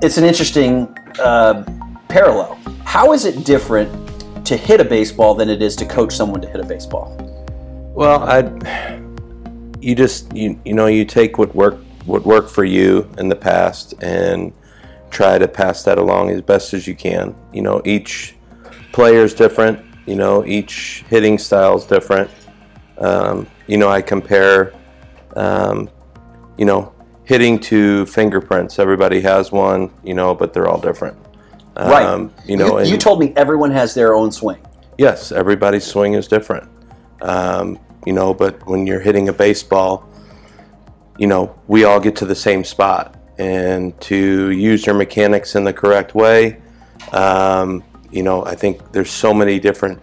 It's 0.01 0.17
an 0.17 0.23
interesting 0.23 0.87
uh, 1.19 1.65
parallel. 2.07 2.57
How 2.85 3.11
is 3.11 3.25
it 3.25 3.45
different 3.45 3.91
to 4.45 4.55
hit 4.55 4.79
a 4.79 4.85
baseball 4.85 5.35
than 5.35 5.49
it 5.49 5.61
is 5.61 5.75
to 5.75 5.85
coach 5.85 6.15
someone 6.15 6.39
to 6.39 6.47
hit 6.47 6.61
a 6.61 6.65
baseball? 6.65 7.13
Well, 7.93 8.23
I, 8.23 8.39
you 9.81 9.93
just 9.93 10.33
you 10.33 10.57
you 10.63 10.73
know 10.73 10.85
you 10.87 11.03
take 11.03 11.37
what 11.37 11.53
worked 11.53 11.83
what 12.05 12.25
worked 12.25 12.51
for 12.51 12.63
you 12.63 13.11
in 13.17 13.27
the 13.27 13.35
past 13.35 13.95
and 14.01 14.53
try 15.09 15.37
to 15.37 15.45
pass 15.45 15.83
that 15.83 15.97
along 15.97 16.29
as 16.29 16.41
best 16.41 16.73
as 16.73 16.87
you 16.87 16.95
can. 16.95 17.35
You 17.51 17.63
know, 17.63 17.81
each 17.83 18.35
player 18.93 19.25
is 19.25 19.33
different 19.33 19.90
you 20.05 20.15
know, 20.15 20.45
each 20.45 21.03
hitting 21.09 21.37
style 21.37 21.77
is 21.77 21.85
different. 21.85 22.29
Um, 22.97 23.47
you 23.67 23.77
know, 23.77 23.89
I 23.89 24.01
compare, 24.01 24.73
um, 25.35 25.89
you 26.57 26.65
know, 26.65 26.93
hitting 27.23 27.59
to 27.59 28.05
fingerprints. 28.05 28.79
Everybody 28.79 29.21
has 29.21 29.51
one, 29.51 29.91
you 30.03 30.13
know, 30.13 30.33
but 30.35 30.53
they're 30.53 30.67
all 30.67 30.79
different. 30.79 31.17
right. 31.77 32.05
Um, 32.05 32.33
you 32.45 32.57
know, 32.57 32.79
you, 32.79 32.91
you, 32.91 32.97
told 32.97 33.19
me 33.19 33.33
everyone 33.35 33.71
has 33.71 33.93
their 33.93 34.13
own 34.13 34.31
swing. 34.31 34.59
Yes, 34.97 35.31
everybody's 35.31 35.85
swing 35.85 36.13
is 36.13 36.27
different. 36.27 36.69
Um, 37.21 37.79
you 38.05 38.13
know, 38.13 38.33
but 38.33 38.65
when 38.67 38.85
you're 38.85 38.99
hitting 38.99 39.29
a 39.29 39.33
baseball, 39.33 40.09
you 41.17 41.27
know, 41.27 41.57
we 41.67 41.85
all 41.85 41.99
get 41.99 42.15
to 42.17 42.25
the 42.25 42.35
same 42.35 42.63
spot. 42.63 43.17
And 43.37 43.99
to 44.01 44.51
use 44.51 44.85
your 44.85 44.95
mechanics 44.95 45.55
in 45.55 45.63
the 45.63 45.73
correct 45.73 46.13
way, 46.13 46.61
um, 47.11 47.83
you 48.11 48.23
know, 48.23 48.45
I 48.45 48.55
think 48.55 48.91
there's 48.91 49.11
so 49.11 49.33
many 49.33 49.59
different 49.59 50.01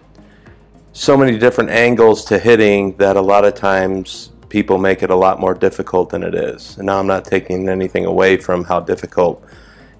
so 0.92 1.16
many 1.16 1.38
different 1.38 1.70
angles 1.70 2.24
to 2.24 2.38
hitting 2.38 2.96
that 2.96 3.16
a 3.16 3.20
lot 3.20 3.44
of 3.44 3.54
times 3.54 4.32
people 4.48 4.78
make 4.78 5.02
it 5.02 5.10
a 5.10 5.14
lot 5.14 5.38
more 5.38 5.54
difficult 5.54 6.10
than 6.10 6.22
it 6.22 6.34
is. 6.34 6.76
And 6.76 6.86
now 6.86 6.98
I'm 6.98 7.06
not 7.06 7.24
taking 7.24 7.68
anything 7.68 8.04
away 8.04 8.36
from 8.36 8.64
how 8.64 8.80
difficult 8.80 9.44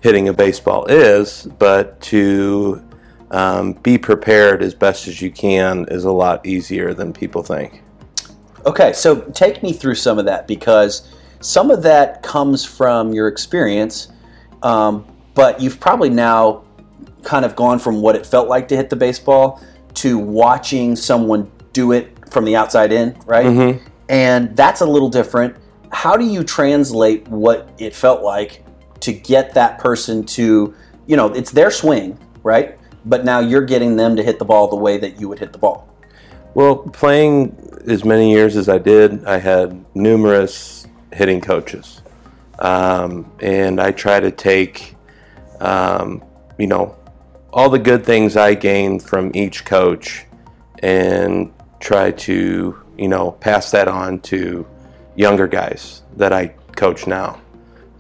hitting 0.01 0.29
a 0.29 0.33
baseball 0.33 0.87
is, 0.87 1.47
but 1.59 2.01
to 2.01 2.83
um, 3.31 3.75
be 3.75 3.99
prepared 3.99 4.63
as 4.63 4.75
best 4.75 5.07
as 5.07 5.21
you 5.21 5.31
can 5.31 5.87
is 5.89 6.05
a 6.05 6.11
lot 6.11 6.45
easier 6.47 6.95
than 6.95 7.13
people 7.13 7.43
think. 7.43 7.83
Okay, 8.67 8.93
so 8.93 9.21
take 9.33 9.63
me 9.63 9.73
through 9.73 9.95
some 9.95 10.19
of 10.19 10.25
that 10.25 10.49
because 10.49 11.09
some 11.41 11.71
of 11.71 11.83
that 11.83 12.23
comes 12.23 12.65
from 12.65 13.13
your 13.13 13.29
experience, 13.29 14.09
um, 14.63 15.07
but 15.35 15.61
you've 15.61 15.79
probably 15.79 16.11
now 16.11 16.65
kind 17.29 17.45
of 17.45 17.55
gone 17.55 17.79
from 17.79 18.01
what 18.01 18.17
it 18.17 18.25
felt 18.25 18.49
like 18.49 18.69
to 18.69 18.75
hit 18.75 18.89
the 18.89 18.97
baseball 18.97 19.63
to 19.93 20.17
watching 20.17 20.97
someone 20.97 21.51
do 21.75 21.93
it 21.93 22.11
from 22.31 22.47
the 22.47 22.57
outside 22.57 22.91
in, 22.91 23.15
right? 23.27 23.45
Mm-hmm. 23.45 23.87
And 24.09 24.57
that's 24.57 24.81
a 24.81 24.87
little 24.87 25.11
different. 25.11 25.55
How 25.93 26.17
do 26.17 26.25
you 26.25 26.43
translate 26.43 27.29
what 27.29 27.69
it 27.77 27.95
felt 27.95 28.23
like 28.23 28.65
to 29.01 29.13
get 29.13 29.53
that 29.53 29.79
person 29.79 30.25
to, 30.25 30.75
you 31.07 31.17
know, 31.17 31.27
it's 31.35 31.51
their 31.51 31.71
swing, 31.71 32.19
right? 32.43 32.79
But 33.05 33.27
now 33.27 33.41
you're 33.41 33.67
getting 33.67 33.97
them 33.97 34.17
to 34.17 34.23
hit 34.23 34.39
the 34.39 34.47
ball 34.47 34.69
the 34.69 34.77
way 34.77 34.97
that 34.97 35.21
you 35.21 35.29
would 35.29 35.39
hit 35.39 35.53
the 35.53 35.59
ball. 35.59 35.87
Well, 36.55 36.77
playing 36.77 37.55
as 37.87 38.07
many 38.07 38.33
years 38.33 38.57
as 38.57 38.71
I 38.71 38.79
did, 38.79 39.27
I 39.27 39.37
had 39.37 39.85
numerous 39.95 40.87
hitting 41.13 41.43
coaches. 41.43 42.01
Um, 42.59 43.31
and 43.41 43.83
I 43.83 43.93
try 43.93 44.19
to 44.19 44.31
take, 44.31 44.97
um, 45.61 46.25
you 46.59 46.67
know, 46.67 46.98
all 47.53 47.71
the 47.71 47.79
good 47.79 48.05
things 48.05 48.37
I 48.37 48.55
gained 48.55 49.03
from 49.03 49.31
each 49.35 49.65
coach 49.65 50.27
and 50.81 51.53
try 51.81 52.11
to, 52.11 52.79
you 52.97 53.09
know, 53.09 53.33
pass 53.33 53.71
that 53.71 53.89
on 53.89 54.21
to 54.21 54.67
younger 55.17 55.47
guys 55.47 56.03
that 56.17 56.33
I 56.33 56.49
coach 56.77 57.07
now. 57.07 57.41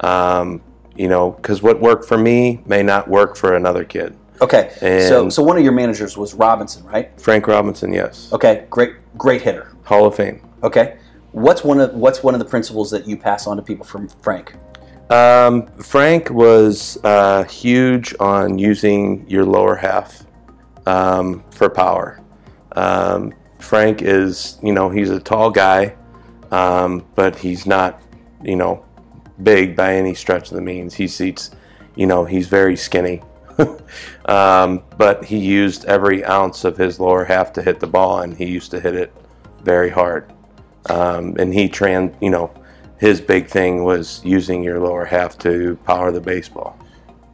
Um, 0.00 0.62
you 0.97 1.09
know, 1.09 1.31
because 1.33 1.62
what 1.62 1.81
worked 1.81 2.07
for 2.07 2.19
me 2.19 2.61
may 2.67 2.83
not 2.83 3.09
work 3.09 3.37
for 3.37 3.55
another 3.55 3.85
kid. 3.85 4.17
Okay. 4.40 4.73
And 4.81 5.09
so, 5.09 5.28
so 5.28 5.43
one 5.43 5.57
of 5.57 5.64
your 5.64 5.73
managers 5.73 6.17
was 6.17 6.35
Robinson, 6.35 6.85
right? 6.85 7.11
Frank 7.21 7.47
Robinson, 7.47 7.93
yes. 7.93 8.33
Okay, 8.33 8.67
great, 8.71 8.95
great 9.17 9.43
hitter. 9.43 9.75
Hall 9.85 10.07
of 10.07 10.14
Fame. 10.14 10.40
Okay. 10.62 10.99
What's 11.33 11.62
one 11.62 11.81
of 11.81 11.95
what's 11.95 12.23
one 12.23 12.35
of 12.35 12.40
the 12.40 12.47
principles 12.47 12.90
that 12.90 13.07
you 13.07 13.17
pass 13.17 13.47
on 13.47 13.57
to 13.57 13.62
people 13.62 13.85
from 13.85 14.09
Frank? 14.09 14.55
Um, 15.11 15.67
Frank 15.79 16.31
was 16.31 16.99
uh, 17.03 17.45
huge 17.45 18.15
on 18.21 18.59
using 18.59 19.29
your 19.29 19.45
lower 19.45 19.75
half 19.75 20.27
um, 20.87 21.43
for 21.50 21.71
power. 21.71 22.21
Um, 22.73 23.33
Frank 23.59 24.03
is, 24.03 24.59
you 24.62 24.73
know, 24.73 24.91
he's 24.91 25.11
a 25.11 25.19
tall 25.21 25.50
guy, 25.50 25.97
um, 26.50 27.07
but 27.15 27.37
he's 27.37 27.67
not, 27.67 28.03
you 28.43 28.57
know, 28.57 28.85
big 29.43 29.75
by 29.75 29.95
any 29.95 30.15
stretch 30.15 30.50
of 30.50 30.57
the 30.57 30.62
means. 30.62 30.95
He 30.95 31.09
seats, 31.09 31.50
you 31.97 32.07
know, 32.07 32.25
he's 32.25 32.49
very 32.49 32.77
skinny. 32.77 33.23
Um, 34.27 34.83
but 34.99 35.25
he 35.25 35.38
used 35.38 35.87
every 35.87 36.23
ounce 36.23 36.65
of 36.65 36.77
his 36.77 37.00
lower 37.00 37.25
half 37.25 37.55
to 37.55 37.62
hit 37.62 37.81
the 37.81 37.87
ball, 37.87 38.21
and 38.21 38.37
he 38.37 38.45
used 38.45 38.71
to 38.73 38.81
hit 38.81 38.95
it 38.95 39.11
very 39.62 39.88
hard. 39.88 40.31
Um, 40.91 41.35
and 41.38 41.53
he 41.53 41.67
trans, 41.71 42.15
you 42.21 42.29
know, 42.29 42.53
his 42.99 43.21
big 43.21 43.47
thing 43.47 43.85
was 43.85 44.21
using 44.25 44.62
your 44.62 44.81
lower 44.81 45.05
half 45.05 45.38
to 45.38 45.76
power 45.85 46.11
the 46.11 46.21
baseball. 46.21 46.78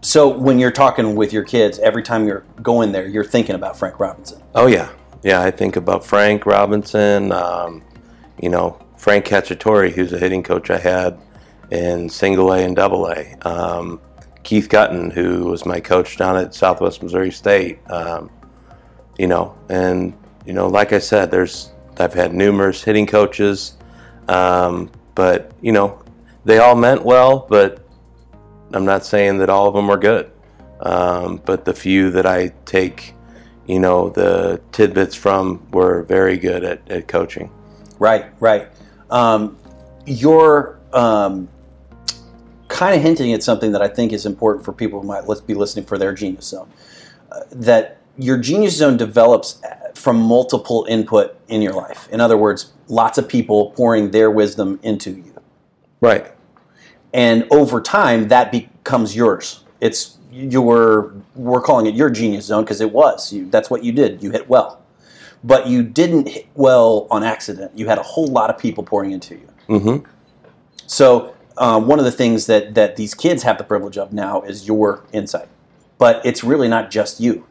So 0.03 0.29
when 0.29 0.59
you're 0.59 0.71
talking 0.71 1.15
with 1.15 1.33
your 1.33 1.45
kids, 1.45 1.79
every 1.79 2.03
time 2.03 2.27
you're 2.27 2.45
going 2.63 2.93
there, 2.93 3.09
you're 3.09 3.25
thinking 3.25 3.55
about 3.55 3.79
Frank 3.79 3.99
Robinson. 3.99 4.43
Oh 4.55 4.67
yeah, 4.67 4.91
yeah. 5.23 5.41
I 5.41 5.51
think 5.51 5.77
about 5.77 6.05
Frank 6.05 6.45
Robinson. 6.45 7.33
Um, 7.33 7.83
you 8.41 8.51
know, 8.51 8.79
Frank 8.99 9.25
Cacciatore, 9.25 9.91
who's 9.91 10.13
a 10.13 10.19
hitting 10.19 10.43
coach 10.43 10.71
I 10.71 10.79
had 10.79 11.19
in 11.71 12.09
Single 12.09 12.53
A 12.53 12.59
and 12.65 12.77
Double 12.77 13.11
A. 13.11 13.35
Um, 13.49 14.01
Keith 14.43 14.69
Guttin, 14.69 15.11
who 15.11 15.47
was 15.47 15.65
my 15.65 15.81
coach 15.81 16.19
down 16.19 16.37
at 16.37 16.55
Southwest 16.55 17.03
Missouri 17.03 17.33
State. 17.33 17.79
Um, 17.91 18.31
you 19.19 19.27
know, 19.27 19.57
and 19.71 20.13
you 20.45 20.53
know, 20.53 20.69
like 20.69 20.93
I 20.93 20.99
said, 20.99 21.31
there's 21.31 21.73
I've 21.99 22.13
had 22.13 22.35
numerous 22.35 22.83
hitting 22.83 23.07
coaches, 23.07 23.77
um, 24.29 24.91
but 25.15 25.53
you 25.61 25.73
know, 25.73 26.03
they 26.45 26.59
all 26.59 26.75
meant 26.77 27.05
well, 27.05 27.47
but 27.49 27.85
I'm 28.73 28.85
not 28.85 29.05
saying 29.05 29.39
that 29.39 29.51
all 29.51 29.69
of 29.69 29.75
them 29.75 29.89
were 29.89 29.99
good. 29.99 30.31
Um, 30.81 31.41
but 31.45 31.65
the 31.65 31.73
few 31.73 32.11
that 32.11 32.27
I 32.27 32.53
take, 32.67 33.15
you 33.67 33.79
know, 33.79 34.11
the 34.11 34.61
tidbits 34.73 35.15
from 35.15 35.67
were 35.71 36.03
very 36.03 36.37
good 36.37 36.65
at, 36.65 36.91
at 36.91 37.09
coaching. 37.09 37.51
Right, 37.99 38.27
right. 38.41 38.69
Um, 39.11 39.57
you're 40.05 40.79
um, 40.93 41.49
kind 42.69 42.95
of 42.95 43.03
hinting 43.03 43.33
at 43.33 43.43
something 43.43 43.73
that 43.73 43.81
I 43.81 43.89
think 43.89 44.13
is 44.13 44.27
important 44.27 44.65
for 44.65 44.73
people 44.73 45.01
who 45.01 45.07
might 45.07 45.27
let's 45.27 45.41
be 45.41 45.55
listening 45.55 45.87
for 45.87 45.97
their 45.97 46.13
genius 46.13 46.47
zone. 46.47 46.69
Uh, 47.31 47.41
that 47.53 47.99
your 48.19 48.37
genius 48.37 48.77
zone 48.77 48.97
develops 48.97 49.61
from 50.05 50.21
multiple 50.21 50.85
input 50.87 51.35
in 51.49 51.63
your 51.63 51.73
life. 51.73 52.07
In 52.13 52.21
other 52.21 52.37
words, 52.37 52.75
lots 52.89 53.17
of 53.17 53.27
people 53.27 53.71
pouring 53.71 54.11
their 54.11 54.31
wisdom 54.31 54.79
into 54.83 55.11
you. 55.11 55.35
Right. 56.03 56.31
And 57.15 57.47
over 57.51 57.81
time, 57.81 58.29
that 58.29 58.53
becomes 58.53 59.17
yours. 59.17 59.65
It's 59.81 60.19
your 60.31 61.15
we're 61.35 61.63
calling 61.63 61.87
it 61.87 61.95
your 61.95 62.11
genius 62.11 62.45
zone 62.45 62.65
because 62.65 62.83
it 62.83 62.93
was. 62.93 63.33
You, 63.33 63.49
that's 63.49 63.71
what 63.71 63.83
you 63.83 63.93
did. 63.93 64.23
You 64.23 64.31
hit 64.31 64.47
well, 64.49 64.83
but 65.43 65.69
you 65.69 65.83
didn't 65.83 66.29
hit 66.29 66.49
well 66.55 67.07
on 67.11 67.23
accident. 67.23 67.73
You 67.75 67.89
had 67.89 67.97
a 67.97 68.03
whole 68.03 68.27
lot 68.27 68.51
of 68.51 68.59
people 68.59 68.85
pouring 68.85 69.13
into 69.13 69.37
you. 69.37 69.49
Mm-hmm. 69.69 70.11
So 70.87 71.35
um, 71.57 71.87
one 71.87 71.99
of 71.99 72.05
the 72.05 72.13
things 72.13 72.45
that 72.47 72.75
that 72.75 72.97
these 72.97 73.15
kids 73.15 73.43
have 73.45 73.57
the 73.57 73.65
privilege 73.65 73.97
of 73.97 74.13
now 74.13 74.43
is 74.43 74.69
your 74.69 75.05
insight, 75.13 75.49
but 75.97 76.21
it's 76.27 76.45
really 76.45 76.69
not 76.69 76.91
just 76.91 77.21
you. 77.21 77.47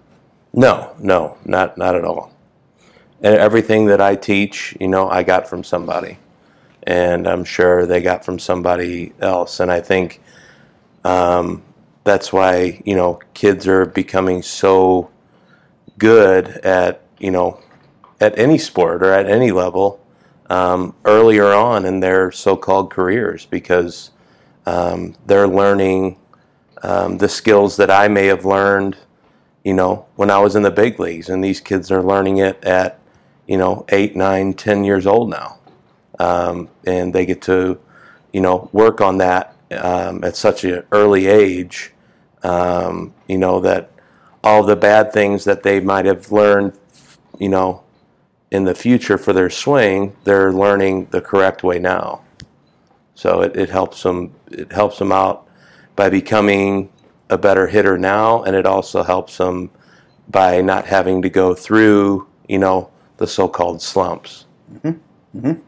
No, 0.54 0.94
no, 1.00 1.38
not 1.46 1.78
not 1.80 1.96
at 1.96 2.06
all. 2.06 2.33
Everything 3.24 3.86
that 3.86 4.02
I 4.02 4.16
teach, 4.16 4.76
you 4.80 4.88
know, 4.88 5.10
I 5.10 5.24
got 5.24 5.48
from 5.48 5.64
somebody, 5.64 6.18
and 6.84 7.28
I'm 7.28 7.46
sure 7.46 7.86
they 7.86 8.02
got 8.02 8.26
from 8.26 8.38
somebody 8.38 9.14
else. 9.20 9.62
And 9.62 9.72
I 9.72 9.80
think 9.80 10.22
um, 11.06 11.64
that's 12.04 12.34
why 12.34 12.82
you 12.86 12.96
know 12.96 13.20
kids 13.34 13.68
are 13.68 13.86
becoming 13.86 14.42
so 14.42 15.10
good 15.98 16.48
at 16.66 17.02
you 17.20 17.32
know 17.32 17.60
at 18.20 18.38
any 18.38 18.58
sport 18.58 19.02
or 19.02 19.14
at 19.14 19.30
any 19.30 19.52
level 19.52 20.06
um, 20.50 20.94
earlier 21.06 21.54
on 21.54 21.86
in 21.86 22.02
their 22.02 22.32
so-called 22.32 22.92
careers 22.92 23.46
because 23.46 24.12
um, 24.66 25.16
they're 25.26 25.48
learning 25.48 26.18
um, 26.84 27.18
the 27.18 27.30
skills 27.30 27.78
that 27.78 27.90
I 27.90 28.10
may 28.10 28.26
have 28.26 28.44
learned 28.44 28.98
you 29.64 29.74
know, 29.74 30.06
when 30.16 30.30
I 30.30 30.40
was 30.40 30.56
in 30.56 30.64
the 30.64 30.72
big 30.72 31.00
leagues, 31.00 31.30
and 31.30 31.44
these 31.44 31.62
kids 31.62 31.90
are 31.92 32.04
learning 32.04 32.38
it 32.38 32.64
at, 32.64 33.00
you 33.48 33.58
know, 33.58 33.86
eight, 33.90 34.16
nine, 34.16 34.54
ten 34.54 34.84
years 34.84 35.06
old 35.06 35.30
now, 35.30 35.58
um, 36.20 36.70
and 36.86 37.14
they 37.14 37.26
get 37.26 37.42
to, 37.44 37.80
you 38.32 38.42
know, 38.42 38.70
work 38.72 39.02
on 39.02 39.18
that 39.18 39.56
um, 39.72 40.24
at 40.24 40.36
such 40.36 40.64
an 40.64 40.84
early 40.92 41.28
age, 41.28 41.94
um, 42.44 43.14
you 43.28 43.38
know, 43.38 43.60
that 43.60 43.92
all 44.44 44.64
the 44.64 44.76
bad 44.76 45.12
things 45.14 45.44
that 45.46 45.64
they 45.64 45.80
might 45.80 46.06
have 46.06 46.32
learned, 46.32 46.74
you 47.40 47.50
know, 47.50 47.84
in 48.52 48.66
the 48.66 48.76
future 48.76 49.18
for 49.18 49.34
their 49.34 49.50
swing, 49.50 50.16
they're 50.26 50.54
learning 50.54 51.08
the 51.12 51.22
correct 51.22 51.64
way 51.64 51.80
now. 51.80 52.22
So 53.16 53.42
it, 53.42 53.56
it 53.56 53.70
helps 53.70 54.04
them. 54.04 54.34
It 54.52 54.72
helps 54.72 55.00
them 55.00 55.12
out 55.12 55.48
by 55.96 56.10
becoming 56.10 56.90
a 57.30 57.38
better 57.38 57.68
hitter 57.68 57.98
now, 57.98 58.44
and 58.44 58.56
it 58.56 58.66
also 58.66 59.04
helps 59.04 59.38
them 59.38 59.72
by 60.30 60.62
not 60.62 60.86
having 60.86 61.22
to 61.22 61.30
go 61.30 61.54
through, 61.54 62.28
you 62.48 62.60
know, 62.60 62.90
the 63.24 63.28
so-called 63.28 63.82
slumps. 63.82 64.46
Mm-hmm. 64.74 65.38
Mm-hmm. 65.40 65.62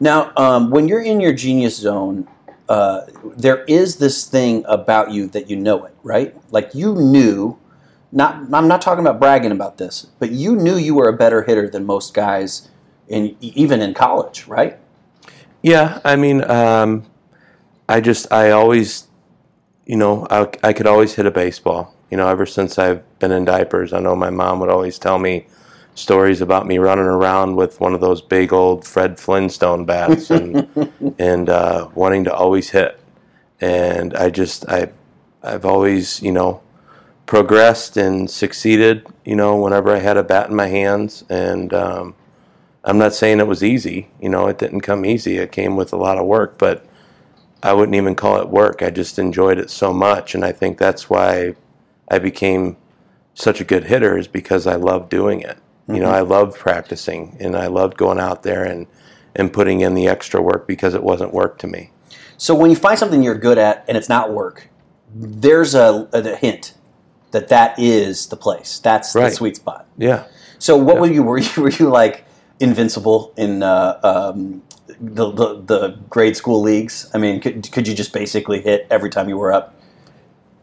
Now, 0.00 0.32
um, 0.36 0.70
when 0.70 0.88
you're 0.88 1.02
in 1.02 1.20
your 1.20 1.34
genius 1.34 1.76
zone, 1.76 2.26
uh, 2.70 3.02
there 3.36 3.64
is 3.64 3.96
this 3.96 4.26
thing 4.26 4.64
about 4.66 5.10
you 5.10 5.26
that 5.28 5.50
you 5.50 5.56
know 5.56 5.84
it, 5.84 5.94
right? 6.02 6.34
Like 6.50 6.74
you 6.74 6.94
knew. 6.94 7.58
Not, 8.12 8.36
I'm 8.54 8.66
not 8.66 8.80
talking 8.80 9.04
about 9.04 9.20
bragging 9.20 9.52
about 9.52 9.76
this, 9.76 10.06
but 10.18 10.30
you 10.30 10.56
knew 10.56 10.76
you 10.76 10.94
were 10.94 11.08
a 11.08 11.12
better 11.12 11.42
hitter 11.42 11.68
than 11.68 11.84
most 11.84 12.14
guys, 12.14 12.70
in 13.08 13.36
even 13.40 13.82
in 13.82 13.92
college, 13.92 14.46
right? 14.46 14.78
Yeah, 15.62 16.00
I 16.02 16.16
mean, 16.16 16.48
um, 16.50 17.04
I 17.88 18.00
just 18.00 18.32
I 18.32 18.52
always 18.52 19.06
you 19.86 19.96
know, 19.96 20.26
I, 20.30 20.48
I 20.62 20.72
could 20.72 20.86
always 20.86 21.14
hit 21.14 21.26
a 21.26 21.30
baseball. 21.30 21.94
You 22.10 22.16
know, 22.16 22.28
ever 22.28 22.46
since 22.46 22.78
I've 22.78 23.02
been 23.18 23.32
in 23.32 23.44
diapers, 23.44 23.92
I 23.92 24.00
know 24.00 24.16
my 24.16 24.30
mom 24.30 24.60
would 24.60 24.68
always 24.68 24.98
tell 24.98 25.18
me 25.18 25.46
stories 25.96 26.40
about 26.40 26.66
me 26.66 26.78
running 26.78 27.06
around 27.06 27.56
with 27.56 27.80
one 27.80 27.94
of 27.94 28.00
those 28.00 28.20
big 28.20 28.52
old 28.52 28.86
Fred 28.86 29.18
Flintstone 29.18 29.84
bats 29.84 30.30
and 30.30 30.68
and 31.18 31.48
uh, 31.48 31.88
wanting 31.94 32.24
to 32.24 32.34
always 32.34 32.70
hit. 32.70 33.00
And 33.60 34.14
I 34.14 34.30
just 34.30 34.68
I 34.68 34.90
I've 35.42 35.64
always 35.64 36.22
you 36.22 36.32
know 36.32 36.62
progressed 37.24 37.96
and 37.96 38.30
succeeded. 38.30 39.06
You 39.24 39.34
know, 39.36 39.56
whenever 39.56 39.90
I 39.90 39.98
had 39.98 40.16
a 40.16 40.22
bat 40.22 40.50
in 40.50 40.54
my 40.54 40.68
hands, 40.68 41.24
and 41.28 41.72
um, 41.74 42.14
I'm 42.84 42.98
not 42.98 43.14
saying 43.14 43.40
it 43.40 43.46
was 43.46 43.64
easy. 43.64 44.10
You 44.20 44.28
know, 44.28 44.46
it 44.46 44.58
didn't 44.58 44.82
come 44.82 45.04
easy. 45.04 45.38
It 45.38 45.50
came 45.50 45.76
with 45.76 45.92
a 45.92 45.96
lot 45.96 46.18
of 46.18 46.26
work, 46.26 46.58
but 46.58 46.86
I 47.62 47.72
wouldn't 47.72 47.96
even 47.96 48.14
call 48.14 48.40
it 48.40 48.48
work. 48.48 48.82
I 48.82 48.90
just 48.90 49.18
enjoyed 49.18 49.58
it 49.58 49.70
so 49.70 49.92
much, 49.92 50.34
and 50.34 50.44
I 50.44 50.52
think 50.52 50.78
that's 50.78 51.08
why 51.08 51.54
I 52.08 52.18
became 52.18 52.76
such 53.34 53.60
a 53.60 53.64
good 53.64 53.84
hitter 53.84 54.16
is 54.16 54.28
because 54.28 54.66
I 54.66 54.76
loved 54.76 55.10
doing 55.10 55.40
it. 55.40 55.58
Mm-hmm. 55.86 55.94
You 55.94 56.00
know, 56.00 56.08
mm-hmm. 56.08 56.16
I 56.16 56.20
loved 56.20 56.56
practicing, 56.58 57.36
and 57.38 57.56
I 57.56 57.68
loved 57.68 57.96
going 57.96 58.18
out 58.18 58.42
there 58.42 58.64
and 58.64 58.86
and 59.36 59.52
putting 59.52 59.80
in 59.82 59.94
the 59.94 60.08
extra 60.08 60.42
work 60.42 60.66
because 60.66 60.94
it 60.94 61.02
wasn't 61.02 61.32
work 61.32 61.58
to 61.58 61.66
me. 61.66 61.90
So 62.38 62.54
when 62.54 62.70
you 62.70 62.76
find 62.76 62.98
something 62.98 63.22
you're 63.22 63.34
good 63.34 63.58
at 63.58 63.84
and 63.86 63.96
it's 63.96 64.08
not 64.08 64.32
work, 64.32 64.68
there's 65.14 65.74
a, 65.74 66.08
a 66.12 66.36
hint 66.36 66.74
that 67.30 67.48
that 67.48 67.78
is 67.78 68.26
the 68.28 68.36
place. 68.36 68.78
That's 68.78 69.14
right. 69.14 69.28
the 69.28 69.36
sweet 69.36 69.56
spot. 69.56 69.86
Yeah. 69.96 70.26
So 70.58 70.76
what 70.76 70.94
yeah. 70.94 71.00
were 71.00 71.06
you? 71.06 71.22
Were 71.22 71.38
you 71.38 71.50
were 71.62 71.70
you 71.70 71.88
like 71.88 72.24
invincible 72.58 73.32
in 73.36 73.62
uh, 73.62 74.00
um, 74.02 74.62
the, 75.00 75.30
the, 75.30 75.62
the 75.62 75.88
grade 76.08 76.36
school 76.36 76.62
leagues? 76.62 77.10
I 77.14 77.18
mean, 77.18 77.40
could 77.40 77.70
could 77.72 77.86
you 77.86 77.94
just 77.94 78.12
basically 78.12 78.60
hit 78.62 78.86
every 78.90 79.10
time 79.10 79.28
you 79.28 79.38
were 79.38 79.52
up? 79.52 79.75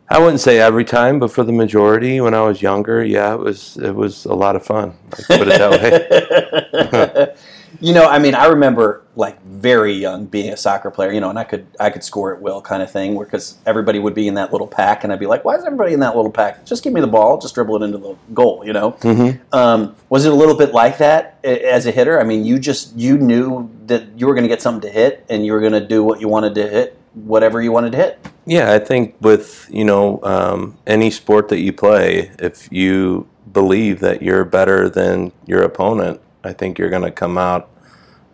I 0.10 0.19
wouldn't 0.19 0.41
say 0.41 0.60
every 0.60 0.86
time, 0.86 1.19
but 1.19 1.31
for 1.31 1.43
the 1.43 1.51
majority, 1.51 2.19
when 2.22 2.33
I 2.33 2.41
was 2.41 2.62
younger, 2.62 3.03
yeah, 3.03 3.33
it 3.33 3.39
was 3.39 3.77
it 3.77 3.95
was 3.95 4.25
a 4.25 4.33
lot 4.33 4.55
of 4.55 4.65
fun. 4.65 4.93
put 5.27 5.48
it 5.48 5.57
that 5.57 5.72
way. 5.72 7.36
you 7.79 7.93
know, 7.93 8.07
I 8.07 8.19
mean, 8.19 8.36
I 8.36 8.45
remember 8.45 9.03
like 9.15 9.41
very 9.43 9.93
young 9.93 10.25
being 10.25 10.51
a 10.51 10.57
soccer 10.57 10.89
player, 10.91 11.12
you 11.12 11.22
know, 11.22 11.29
and 11.29 11.39
I 11.39 11.43
could 11.43 11.65
I 11.79 11.89
could 11.89 12.03
score 12.03 12.33
at 12.36 12.41
will 12.41 12.62
kind 12.62 12.83
of 12.83 12.91
thing, 12.91 13.17
because 13.17 13.57
everybody 13.65 14.00
would 14.00 14.13
be 14.13 14.27
in 14.27 14.36
that 14.36 14.51
little 14.51 14.67
pack, 14.67 15.03
and 15.03 15.13
I'd 15.13 15.19
be 15.19 15.25
like, 15.25 15.45
why 15.45 15.55
is 15.55 15.63
everybody 15.63 15.93
in 15.93 16.00
that 16.01 16.15
little 16.15 16.31
pack? 16.31 16.65
Just 16.65 16.83
give 16.83 16.93
me 16.93 17.01
the 17.01 17.07
ball, 17.07 17.39
just 17.39 17.55
dribble 17.55 17.81
it 17.81 17.86
into 17.86 17.98
the 17.98 18.15
goal, 18.33 18.63
you 18.65 18.74
know. 18.74 18.93
Mm-hmm. 18.93 19.55
Um, 19.55 19.95
was 20.10 20.25
it 20.25 20.31
a 20.31 20.36
little 20.36 20.55
bit 20.55 20.74
like 20.74 20.98
that 21.00 21.39
as 21.43 21.86
a 21.86 21.91
hitter? 21.91 22.19
I 22.19 22.24
mean, 22.24 22.45
you 22.45 22.60
just 22.60 22.95
you 22.95 23.17
knew 23.17 23.69
that 23.86 24.17
you 24.17 24.27
were 24.27 24.33
going 24.33 24.45
to 24.45 24.50
get 24.50 24.62
something 24.62 24.89
to 24.89 24.93
hit, 24.93 25.25
and 25.29 25.45
you 25.45 25.53
were 25.53 25.62
going 25.62 25.74
to 25.74 25.86
do 25.86 26.03
what 26.03 26.22
you 26.22 26.27
wanted 26.27 26.55
to 26.55 26.67
hit, 26.67 27.00
whatever 27.13 27.62
you 27.62 27.72
wanted 27.72 27.91
to 27.91 27.98
hit. 27.98 28.27
Yeah, 28.46 28.74
I 28.74 28.79
think 28.79 29.15
with 29.22 29.70
you 29.72 29.86
know 29.86 30.20
um, 30.24 30.77
any 30.86 31.12
sport 31.12 31.50
that 31.50 31.60
you 31.60 31.74
play, 31.74 32.32
if 32.39 32.72
you 32.72 33.27
believe 33.51 34.00
that 34.00 34.22
you're 34.22 34.46
better 34.46 34.89
than 34.89 35.32
your 35.46 35.63
opponent, 35.63 36.20
I 36.43 36.53
think 36.53 36.77
you're 36.77 36.89
going 36.89 37.03
to 37.03 37.12
come 37.12 37.38
out 37.38 37.70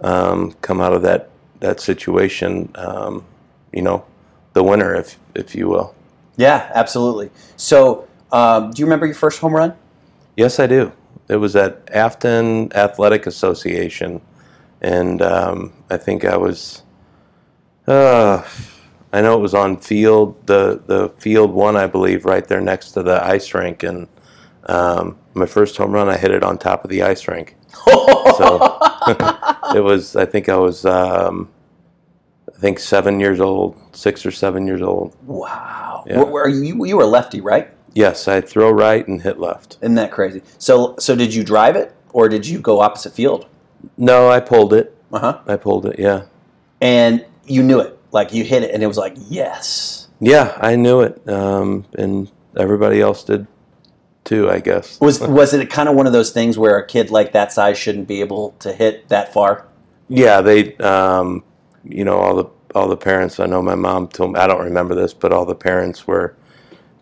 um, 0.02 0.54
come 0.62 0.82
out 0.82 0.94
of 0.94 1.02
that 1.04 1.30
that 1.60 1.80
situation, 1.80 2.72
um, 2.76 3.26
you 3.74 3.82
know, 3.82 4.06
the 4.54 4.64
winner, 4.64 4.96
if 4.96 5.20
if 5.36 5.56
you 5.56 5.68
will. 5.68 5.94
Yeah, 6.38 6.72
absolutely. 6.74 7.32
So, 7.58 8.08
um, 8.32 8.72
do 8.72 8.80
you 8.80 8.86
remember 8.86 9.06
your 9.06 9.16
first 9.16 9.40
home 9.40 9.54
run? 9.54 9.74
Yes, 10.38 10.60
I 10.60 10.68
do. 10.68 10.94
It 11.28 11.36
was 11.36 11.56
at 11.56 11.90
Afton 11.94 12.72
Athletic 12.74 13.28
Association, 13.28 14.22
and 14.82 15.22
um, 15.22 15.74
I 15.90 15.98
think 15.98 16.26
I 16.26 16.38
was. 16.38 16.84
Uh, 17.90 18.48
I 19.12 19.22
know 19.22 19.36
it 19.36 19.42
was 19.42 19.56
on 19.56 19.78
field 19.78 20.46
the 20.46 20.82
the 20.86 21.10
field 21.18 21.52
one, 21.52 21.76
I 21.76 21.88
believe, 21.88 22.24
right 22.24 22.48
there 22.48 22.62
next 22.62 22.92
to 22.92 23.02
the 23.02 23.26
ice 23.26 23.52
rink, 23.56 23.82
and 23.82 24.08
um, 24.68 25.18
my 25.34 25.48
first 25.48 25.76
home 25.78 25.92
run, 25.92 26.08
I 26.08 26.18
hit 26.18 26.30
it 26.30 26.44
on 26.44 26.60
top 26.60 26.84
of 26.84 26.92
the 26.92 27.02
ice 27.02 27.28
rink. 27.28 27.56
so 27.86 28.78
it 29.76 29.84
was. 29.84 30.16
I 30.16 30.26
think 30.26 30.50
I 30.50 30.58
was 30.58 30.86
um, 30.86 31.50
I 32.48 32.60
think 32.60 32.80
seven 32.80 33.20
years 33.20 33.40
old, 33.40 33.76
six 33.92 34.24
or 34.24 34.32
seven 34.32 34.68
years 34.68 34.84
old. 34.84 35.18
Wow. 35.24 36.04
Yeah. 36.06 36.18
Where, 36.18 36.26
where 36.26 36.48
you 36.48 36.86
you 36.86 36.96
were 36.96 37.06
lefty, 37.06 37.42
right? 37.42 37.70
Yes, 37.96 38.28
I 38.28 38.40
throw 38.40 38.70
right 38.70 39.08
and 39.08 39.24
hit 39.24 39.40
left. 39.40 39.80
Isn't 39.82 39.96
that 39.96 40.12
crazy? 40.12 40.44
So 40.60 40.96
so 41.00 41.16
did 41.16 41.34
you 41.34 41.44
drive 41.44 41.76
it 41.76 41.96
or 42.14 42.30
did 42.30 42.46
you 42.46 42.60
go 42.60 42.82
opposite 42.82 43.14
field? 43.14 43.48
No, 43.98 44.30
I 44.30 44.42
pulled 44.42 44.74
it. 44.74 44.96
Uh 45.12 45.20
huh. 45.20 45.40
I 45.48 45.56
pulled 45.56 45.88
it. 45.88 45.98
Yeah, 45.98 46.26
And 46.82 47.26
you 47.50 47.64
knew 47.64 47.80
it, 47.80 47.98
like 48.12 48.34
you 48.34 48.44
hit 48.44 48.64
it, 48.64 48.72
and 48.72 48.84
it 48.84 48.88
was 48.88 48.98
like 48.98 49.16
yes. 49.28 50.08
yeah, 50.20 50.58
I 50.60 50.76
knew 50.76 51.02
it, 51.02 51.28
um, 51.28 51.86
and 51.98 52.32
everybody 52.58 53.02
else 53.02 53.24
did 53.24 53.48
too. 54.24 54.50
I 54.50 54.60
guess. 54.60 55.00
Was 55.00 55.20
was 55.20 55.54
it 55.54 55.70
kind 55.70 55.90
of 55.90 55.96
one 55.96 56.08
of 56.08 56.14
those 56.14 56.32
things 56.32 56.58
where 56.58 56.78
a 56.78 56.86
kid 56.86 57.12
like 57.12 57.34
that 57.34 57.52
size 57.52 57.78
shouldn't 57.78 58.08
be 58.08 58.22
able 58.22 58.52
to 58.60 58.74
hit 58.74 59.10
that 59.10 59.34
far? 59.34 59.66
Yeah, 60.10 60.42
they, 60.42 60.76
um, 60.78 61.44
you 61.84 62.04
know, 62.04 62.18
all 62.18 62.36
the 62.36 62.46
all 62.76 62.88
the 62.88 62.98
parents. 62.98 63.40
I 63.40 63.46
know 63.46 63.62
my 63.62 63.76
mom 63.76 64.08
told 64.08 64.34
me. 64.34 64.40
I 64.40 64.48
don't 64.48 64.64
remember 64.64 64.96
this, 64.96 65.14
but 65.14 65.32
all 65.32 65.46
the 65.46 65.56
parents 65.56 66.08
were 66.08 66.36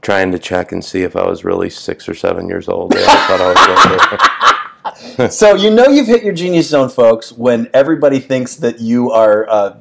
trying 0.02 0.32
to 0.32 0.40
check 0.40 0.72
and 0.72 0.84
see 0.84 1.02
if 1.02 1.16
I 1.16 1.26
was 1.26 1.44
really 1.44 1.70
six 1.70 2.08
or 2.08 2.14
seven 2.14 2.48
years 2.48 2.70
old. 2.70 2.92
They 2.92 3.04
thought 3.04 3.42
I 3.42 3.48
was 3.54 5.18
younger. 5.18 5.30
so 5.30 5.56
you 5.56 5.72
know 5.72 5.88
you've 5.88 6.08
hit 6.08 6.24
your 6.24 6.34
genius 6.34 6.70
zone, 6.70 6.90
folks, 6.90 7.32
when 7.32 7.70
everybody 7.74 8.20
thinks 8.20 8.56
that 8.58 8.80
you 8.80 9.12
are 9.12 9.50
uh, 9.50 9.78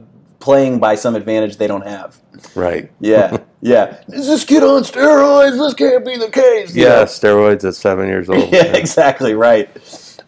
playing 0.47 0.79
by 0.79 0.95
some 0.95 1.17
advantage 1.17 1.57
they 1.57 1.67
don't 1.67 1.85
have. 1.85 2.21
right. 2.55 2.89
Yeah, 3.01 3.39
yeah. 3.63 4.01
Is 4.07 4.29
this 4.29 4.45
kid 4.45 4.63
on 4.63 4.85
steroids? 4.85 5.59
This 5.59 5.75
can't 5.75 6.05
be 6.05 6.17
the 6.17 6.31
case. 6.31 6.73
you 6.73 6.85
Yeah, 6.85 7.03
steroids 7.03 7.65
at 7.65 7.75
seven 7.75 8.07
years 8.07 8.31
old. 8.31 8.53
yeah, 8.53 8.67
exactly 8.67 9.35
right. 9.35 9.69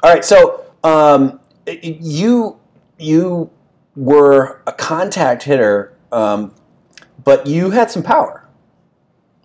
All 0.02 0.12
right, 0.12 0.25
so 0.25 0.66
um, 0.82 1.38
you 1.68 2.58
you 2.98 3.48
were 3.94 4.60
a 4.66 4.72
contact 4.72 5.44
hitter, 5.44 5.96
um, 6.10 6.52
but 7.22 7.46
you 7.46 7.70
had 7.70 7.88
some 7.88 8.02
power. 8.02 8.44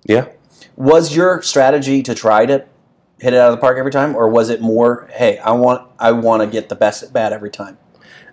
yeah. 0.06 0.26
Was 0.76 1.16
your 1.16 1.44
strategy 1.44 2.02
to 2.02 2.16
try 2.16 2.48
to 2.48 2.66
hit 3.20 3.34
it 3.34 3.38
out 3.40 3.52
of 3.52 3.58
the 3.58 3.62
park 3.62 3.78
every 3.78 3.92
time, 3.92 4.16
or 4.16 4.28
was 4.28 4.50
it 4.50 4.60
more, 4.60 5.08
hey, 5.14 5.38
I 5.38 5.52
want 5.52 5.88
I 6.00 6.14
want 6.14 6.42
to 6.42 6.48
get 6.48 6.70
the 6.70 6.76
best 6.76 7.04
at 7.04 7.14
bat 7.14 7.32
every 7.32 7.52
time? 7.52 7.78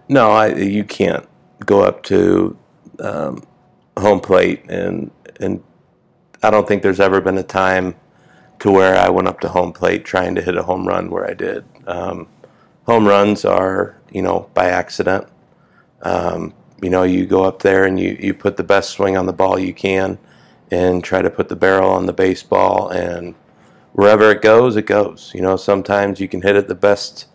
No, 0.09 0.31
I, 0.31 0.55
you 0.55 0.85
can't 0.85 1.29
go 1.67 1.83
up 1.83 2.03
to 2.05 2.57
um, 2.99 3.43
home 3.99 4.21
plate 4.21 4.65
and 4.69 5.11
and 5.41 5.63
I 6.43 6.51
don't 6.51 6.67
think 6.67 6.83
there's 6.83 7.01
ever 7.01 7.21
been 7.21 7.39
a 7.39 7.43
time 7.43 7.95
to 8.61 8.71
where 8.71 8.97
I 8.97 9.09
went 9.09 9.29
up 9.29 9.41
to 9.41 9.49
home 9.49 9.73
plate 9.73 10.05
trying 10.05 10.35
to 10.35 10.43
hit 10.43 10.57
a 10.57 10.63
home 10.63 10.87
run 10.87 11.11
where 11.11 11.29
I 11.29 11.35
did. 11.35 11.65
Um, 11.87 12.29
home 12.87 13.07
runs 13.07 13.45
are 13.45 13.97
you 14.11 14.23
know 14.23 14.51
by 14.55 14.67
accident. 14.67 15.27
Um, 16.03 16.55
you 16.83 16.91
know, 16.91 17.03
you 17.03 17.27
go 17.27 17.45
up 17.45 17.63
there 17.63 17.85
and 17.85 17.99
you, 18.01 18.17
you 18.19 18.35
put 18.35 18.57
the 18.57 18.65
best 18.65 18.91
swing 18.91 19.17
on 19.17 19.27
the 19.27 19.33
ball 19.33 19.59
you 19.59 19.75
can 19.75 20.19
and 20.71 21.05
try 21.05 21.21
to 21.21 21.31
put 21.31 21.49
the 21.49 21.57
barrel 21.57 21.91
on 21.91 22.07
the 22.07 22.13
baseball 22.13 22.89
and 22.89 23.35
wherever 23.93 24.31
it 24.31 24.41
goes, 24.41 24.77
it 24.77 24.87
goes. 24.87 25.33
You 25.35 25.43
know, 25.43 25.57
sometimes 25.57 26.21
you 26.21 26.29
can 26.29 26.43
hit 26.43 26.57
it 26.57 26.69
the 26.69 26.75
best 26.75 27.27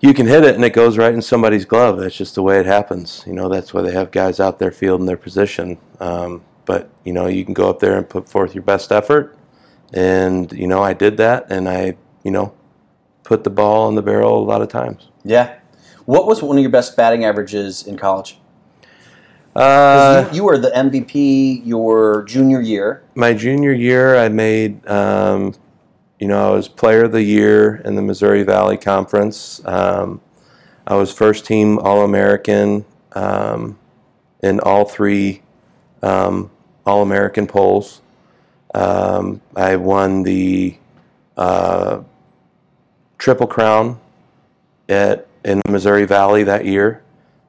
you 0.00 0.14
can 0.14 0.26
hit 0.26 0.44
it 0.44 0.54
and 0.54 0.64
it 0.64 0.72
goes 0.72 0.96
right 0.96 1.12
in 1.12 1.22
somebody's 1.22 1.64
glove. 1.64 1.98
That's 1.98 2.16
just 2.16 2.34
the 2.34 2.42
way 2.42 2.58
it 2.58 2.66
happens. 2.66 3.22
You 3.26 3.34
know, 3.34 3.48
that's 3.48 3.74
why 3.74 3.82
they 3.82 3.92
have 3.92 4.10
guys 4.10 4.40
out 4.40 4.58
there 4.58 4.70
fielding 4.70 5.06
their 5.06 5.16
position. 5.16 5.78
Um, 6.00 6.42
but 6.64 6.90
you 7.04 7.12
know, 7.12 7.26
you 7.26 7.44
can 7.44 7.54
go 7.54 7.68
up 7.68 7.80
there 7.80 7.96
and 7.96 8.08
put 8.08 8.28
forth 8.28 8.54
your 8.54 8.62
best 8.62 8.92
effort, 8.92 9.36
and 9.92 10.52
you 10.52 10.66
know, 10.66 10.82
I 10.82 10.92
did 10.92 11.16
that, 11.16 11.50
and 11.50 11.68
I, 11.68 11.96
you 12.22 12.30
know, 12.30 12.54
put 13.24 13.44
the 13.44 13.50
ball 13.50 13.88
in 13.88 13.94
the 13.94 14.02
barrel 14.02 14.38
a 14.38 14.44
lot 14.44 14.62
of 14.62 14.68
times. 14.68 15.08
Yeah. 15.24 15.58
What 16.04 16.26
was 16.26 16.42
one 16.42 16.56
of 16.56 16.62
your 16.62 16.70
best 16.70 16.96
batting 16.96 17.24
averages 17.24 17.86
in 17.86 17.96
college? 17.96 18.38
Uh, 19.54 20.28
you, 20.30 20.36
you 20.36 20.44
were 20.44 20.58
the 20.58 20.70
MVP 20.70 21.66
your 21.66 22.24
junior 22.24 22.60
year. 22.60 23.02
my 23.14 23.32
junior 23.32 23.72
year, 23.72 24.16
I 24.16 24.28
made, 24.28 24.86
um, 24.88 25.54
you 26.20 26.28
know, 26.28 26.52
I 26.52 26.54
was 26.54 26.68
player 26.68 27.04
of 27.04 27.12
the 27.12 27.22
year 27.22 27.76
in 27.76 27.94
the 27.96 28.02
Missouri 28.02 28.42
Valley 28.42 28.76
Conference. 28.76 29.62
Um, 29.64 30.20
I 30.86 30.94
was 30.94 31.10
first 31.12 31.46
team 31.46 31.78
All 31.78 32.04
American 32.04 32.84
um, 33.12 33.78
in 34.42 34.60
all 34.60 34.84
three 34.84 35.40
um, 36.02 36.50
All 36.84 37.00
American 37.00 37.46
polls. 37.46 38.02
Um, 38.74 39.40
I 39.56 39.76
won 39.76 40.22
the 40.22 40.76
uh, 41.38 42.02
Triple 43.16 43.46
Crown 43.46 43.98
at 44.90 45.26
in 45.42 45.62
the 45.64 45.72
Missouri 45.72 46.04
Valley 46.04 46.44
that 46.44 46.66
year, 46.66 47.02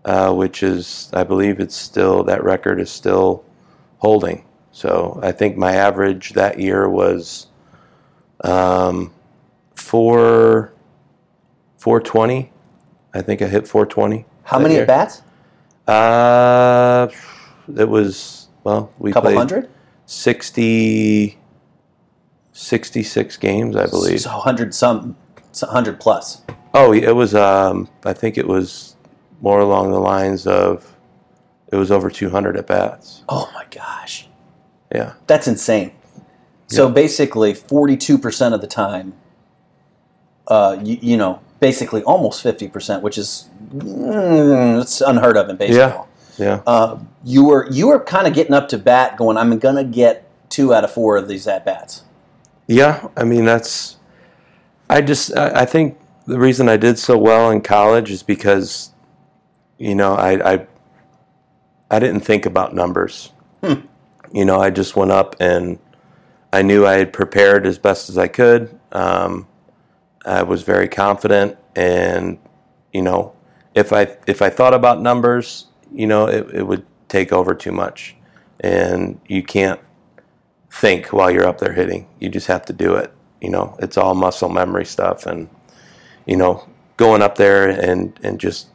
uh, 0.06 0.34
which 0.34 0.64
is, 0.64 1.10
I 1.12 1.26
believe, 1.26 1.60
it's 1.60 1.76
still 1.76 2.24
that 2.24 2.42
record 2.42 2.80
is 2.80 2.90
still 2.90 3.44
holding. 3.98 4.46
So 4.72 5.20
I 5.22 5.34
think 5.34 5.58
my 5.58 5.74
average 5.74 6.32
that 6.34 6.58
year 6.58 6.88
was 6.88 7.48
um, 8.44 9.14
four 9.76 10.74
four 11.78 12.00
twenty. 12.00 12.52
I 13.14 13.22
think 13.22 13.42
I 13.42 13.48
hit 13.48 13.68
four 13.68 13.86
twenty. 13.86 14.26
How 14.44 14.60
many 14.60 14.78
at 14.78 14.88
bats? 14.88 15.22
Uh, 15.88 17.08
it 17.76 17.90
was 17.90 18.50
well, 18.64 18.92
we 19.00 19.12
couple 19.12 19.30
played 19.30 19.38
hundred? 19.38 19.70
60, 20.06 21.38
66 22.52 23.38
games, 23.38 23.76
I 23.78 23.86
believe. 23.88 24.20
So 24.20 24.30
hundred 24.30 24.74
some, 24.76 25.16
so 25.54 25.68
hundred 25.68 26.00
plus. 26.00 26.42
Oh, 26.74 26.94
it 26.94 27.16
was. 27.16 27.34
Um, 27.34 27.90
I 28.06 28.14
think 28.14 28.38
it 28.38 28.48
was 28.48 28.96
more 29.42 29.60
along 29.60 29.92
the 29.92 30.00
lines 30.00 30.46
of 30.46 30.96
it 31.72 31.76
was 31.78 31.92
over 31.92 32.10
two 32.10 32.30
hundred 32.30 32.58
at 32.58 32.68
bats. 32.68 33.24
Oh 33.30 33.50
my 33.54 33.66
gosh, 33.72 34.28
Yeah, 34.94 35.14
that's 35.28 35.48
insane. 35.48 35.92
So 36.72 36.88
Yeah. 36.88 36.94
basically, 36.94 37.54
forty-two 37.54 38.18
percent 38.18 38.56
of 38.56 38.62
the 38.62 38.68
time, 38.68 39.14
uh, 40.48 40.78
you, 40.82 40.98
you 41.02 41.18
know, 41.18 41.40
basically 41.60 42.02
almost 42.04 42.42
fifty 42.42 42.68
percent, 42.68 43.04
which 43.04 43.18
is 43.18 43.50
mm, 43.76 44.82
it's 44.82 45.02
unheard 45.02 45.38
of 45.38 45.50
in 45.50 45.58
baseball. 45.58 46.08
yeah. 46.38 46.62
Uh, 46.66 46.98
you 47.24 47.44
were 47.46 47.70
you 47.72 47.88
were 47.88 48.00
kind 48.00 48.26
of 48.28 48.34
getting 48.34 48.54
up 48.54 48.70
to 48.70 48.78
bat, 48.78 49.18
going, 49.18 49.38
"I'm 49.38 49.58
gonna 49.60 49.84
get 49.84 50.28
two 50.50 50.74
out 50.74 50.84
of 50.84 50.92
four 50.92 51.18
of 51.18 51.28
these 51.28 51.46
at 51.48 51.66
bats." 51.66 52.04
Yeah, 52.68 53.08
I 53.18 53.24
mean 53.26 53.46
that's. 53.46 53.98
I 54.90 55.02
just 55.02 55.36
I, 55.38 55.62
I 55.62 55.66
think 55.66 55.98
the 56.26 56.40
reason 56.40 56.70
I 56.70 56.78
did 56.78 56.98
so 57.00 57.18
well 57.18 57.50
in 57.52 57.62
college 57.62 58.12
is 58.12 58.24
because, 58.24 58.92
you 59.78 59.96
know, 59.96 60.14
I 60.16 60.54
I, 60.54 60.68
I 61.90 62.00
didn't 62.00 62.22
think 62.22 62.46
about 62.46 62.74
numbers. 62.74 63.34
You 64.34 64.46
know, 64.46 64.62
I 64.62 64.70
just 64.70 64.96
went 64.96 65.12
up 65.12 65.36
and 65.42 65.78
I 66.54 66.62
knew 66.62 66.86
I 66.86 66.94
had 66.94 67.14
prepared 67.14 67.66
as 67.66 67.78
best 67.78 68.10
as 68.10 68.18
I 68.18 68.28
could. 68.28 68.78
Um, 68.92 69.48
I 70.26 70.44
was 70.44 70.64
very 70.64 70.88
confident, 70.88 71.58
and 71.76 72.38
you 72.92 73.02
know, 73.02 73.34
if 73.74 73.94
I 73.94 74.18
if 74.28 74.42
I 74.42 74.50
thought 74.50 74.74
about 74.74 75.02
numbers, 75.02 75.68
you 75.92 76.08
know, 76.08 76.28
it, 76.28 76.50
it 76.54 76.64
would 76.64 76.86
take 77.08 77.32
over 77.32 77.56
too 77.56 77.72
much, 77.72 78.16
and 78.60 79.20
you 79.28 79.44
can't 79.44 79.80
think 80.70 81.08
while 81.08 81.32
you're 81.32 81.48
up 81.48 81.60
there 81.60 81.74
hitting. 81.74 82.08
You 82.20 82.30
just 82.30 82.48
have 82.48 82.66
to 82.66 82.74
do 82.74 82.96
it. 82.96 83.14
You 83.40 83.50
know, 83.50 83.76
it's 83.80 83.98
all 83.98 84.14
muscle 84.14 84.50
memory 84.50 84.86
stuff, 84.86 85.26
and 85.26 85.50
you 86.26 86.36
know, 86.36 86.68
going 86.98 87.22
up 87.22 87.36
there 87.36 87.70
and 87.70 88.20
and 88.24 88.40
just 88.40 88.68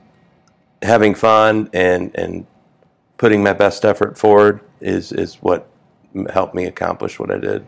having 0.82 1.14
fun 1.14 1.70
and 1.72 2.14
and 2.14 2.46
putting 3.18 3.42
my 3.42 3.52
best 3.52 3.84
effort 3.84 4.18
forward 4.18 4.60
is 4.80 5.12
is 5.12 5.36
what 5.36 5.68
helped 6.30 6.54
me 6.54 6.64
accomplish 6.64 7.18
what 7.18 7.30
I 7.30 7.38
did. 7.38 7.66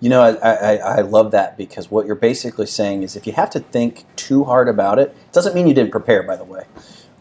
You 0.00 0.08
know, 0.08 0.20
I, 0.20 0.50
I, 0.50 0.76
I 0.76 1.00
love 1.02 1.30
that 1.30 1.56
because 1.56 1.90
what 1.90 2.06
you're 2.06 2.16
basically 2.16 2.66
saying 2.66 3.04
is 3.04 3.14
if 3.14 3.26
you 3.26 3.32
have 3.34 3.50
to 3.50 3.60
think 3.60 4.04
too 4.16 4.44
hard 4.44 4.68
about 4.68 4.98
it, 4.98 5.10
it 5.10 5.32
doesn't 5.32 5.54
mean 5.54 5.68
you 5.68 5.74
didn't 5.74 5.92
prepare, 5.92 6.24
by 6.24 6.34
the 6.34 6.44
way. 6.44 6.64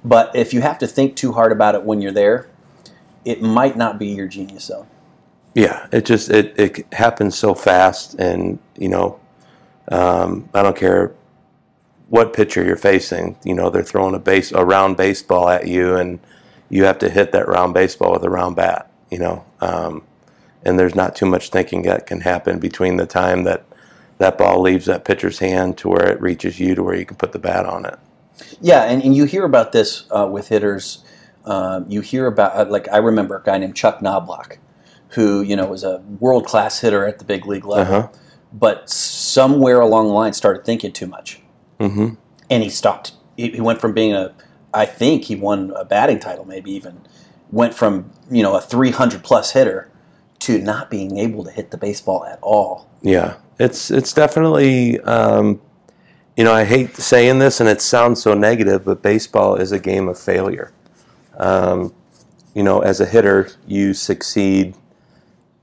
But 0.03 0.35
if 0.35 0.53
you 0.53 0.61
have 0.61 0.79
to 0.79 0.87
think 0.87 1.15
too 1.15 1.33
hard 1.33 1.51
about 1.51 1.75
it 1.75 1.83
when 1.83 2.01
you're 2.01 2.11
there, 2.11 2.49
it 3.23 3.41
might 3.41 3.77
not 3.77 3.99
be 3.99 4.07
your 4.07 4.27
genius 4.27 4.65
zone. 4.65 4.87
Yeah, 5.53 5.87
it 5.91 6.05
just 6.05 6.29
it, 6.29 6.57
it 6.57 6.93
happens 6.93 7.37
so 7.37 7.53
fast, 7.53 8.15
and 8.15 8.57
you 8.77 8.87
know, 8.87 9.19
um, 9.89 10.49
I 10.53 10.63
don't 10.63 10.77
care 10.77 11.13
what 12.09 12.33
pitcher 12.33 12.63
you're 12.63 12.77
facing. 12.77 13.37
You 13.43 13.53
know, 13.53 13.69
they're 13.69 13.83
throwing 13.83 14.15
a 14.15 14.19
base 14.19 14.51
a 14.51 14.63
round 14.63 14.97
baseball 14.97 15.49
at 15.49 15.67
you, 15.67 15.95
and 15.95 16.19
you 16.69 16.85
have 16.85 16.99
to 16.99 17.09
hit 17.09 17.31
that 17.33 17.47
round 17.47 17.73
baseball 17.73 18.13
with 18.13 18.23
a 18.23 18.29
round 18.29 18.55
bat. 18.55 18.89
You 19.09 19.19
know, 19.19 19.45
um, 19.59 20.03
and 20.63 20.77
there's 20.79 20.95
not 20.95 21.15
too 21.15 21.25
much 21.25 21.49
thinking 21.49 21.83
that 21.83 22.05
can 22.05 22.21
happen 22.21 22.59
between 22.59 22.97
the 22.97 23.05
time 23.05 23.43
that 23.43 23.65
that 24.17 24.37
ball 24.37 24.61
leaves 24.61 24.85
that 24.85 25.03
pitcher's 25.05 25.39
hand 25.39 25.77
to 25.79 25.89
where 25.89 26.07
it 26.07 26.21
reaches 26.21 26.59
you 26.59 26.75
to 26.75 26.83
where 26.83 26.95
you 26.95 27.05
can 27.05 27.17
put 27.17 27.31
the 27.31 27.39
bat 27.39 27.65
on 27.65 27.85
it. 27.85 27.97
Yeah, 28.61 28.83
and, 28.83 29.01
and 29.03 29.15
you 29.15 29.25
hear 29.25 29.45
about 29.45 29.71
this 29.71 30.05
uh, 30.11 30.27
with 30.31 30.47
hitters. 30.49 31.03
Um, 31.45 31.85
you 31.89 32.01
hear 32.01 32.27
about, 32.27 32.55
uh, 32.55 32.69
like, 32.69 32.87
I 32.91 32.97
remember 32.97 33.35
a 33.37 33.43
guy 33.43 33.57
named 33.57 33.75
Chuck 33.75 33.99
Knobloch, 34.01 34.59
who, 35.09 35.41
you 35.41 35.55
know, 35.55 35.65
was 35.65 35.83
a 35.83 35.97
world 36.19 36.45
class 36.45 36.79
hitter 36.79 37.05
at 37.07 37.17
the 37.17 37.25
big 37.25 37.47
league 37.47 37.65
level, 37.65 37.95
Uh-huh. 37.95 38.07
but 38.53 38.87
somewhere 38.89 39.79
along 39.79 40.07
the 40.07 40.13
line 40.13 40.33
started 40.33 40.63
thinking 40.65 40.91
too 40.91 41.07
much. 41.07 41.41
Mm-hmm. 41.79 42.13
and 42.51 42.61
he 42.63 42.69
stopped. 42.69 43.13
He, 43.37 43.49
he 43.51 43.61
went 43.61 43.81
from 43.81 43.93
being 43.93 44.13
a 44.13 44.35
I 44.73 44.85
think 44.85 45.23
he 45.25 45.35
won 45.35 45.73
a 45.75 45.83
batting 45.83 46.19
title, 46.19 46.45
maybe 46.45 46.71
even 46.71 47.01
went 47.51 47.73
from 47.73 48.11
you 48.29 48.43
know 48.43 48.55
a 48.55 48.61
300 48.61 49.23
plus 49.23 49.51
hitter 49.53 49.89
to 50.41 50.59
not 50.59 50.89
being 50.89 51.17
able 51.17 51.43
to 51.43 51.51
hit 51.51 51.71
the 51.71 51.77
baseball 51.77 52.25
at 52.25 52.39
all. 52.41 52.89
Yeah, 53.01 53.37
it's 53.59 53.89
it's 53.89 54.13
definitely. 54.13 54.99
Um, 55.01 55.61
you 56.37 56.45
know, 56.45 56.53
I 56.53 56.63
hate 56.63 56.95
saying 56.95 57.39
this, 57.39 57.59
and 57.59 57.67
it 57.67 57.81
sounds 57.81 58.21
so 58.21 58.33
negative, 58.33 58.85
but 58.85 59.01
baseball 59.01 59.55
is 59.55 59.71
a 59.71 59.79
game 59.79 60.07
of 60.07 60.17
failure. 60.17 60.71
Um, 61.37 61.93
you 62.53 62.63
know, 62.63 62.79
as 62.79 63.01
a 63.01 63.05
hitter, 63.05 63.49
you 63.67 63.93
succeed 63.93 64.75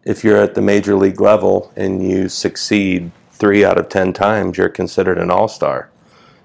if 0.05 0.25
you're 0.25 0.37
at 0.37 0.55
the 0.55 0.63
major 0.63 0.95
league 0.95 1.21
level 1.21 1.73
and 1.77 2.07
you 2.07 2.29
succeed 2.29 3.11
three 3.31 3.65
out 3.65 3.79
of 3.79 3.89
ten 3.89 4.13
times, 4.13 4.59
you're 4.59 4.69
considered 4.69 5.19
an 5.19 5.31
all 5.31 5.49
star. 5.49 5.91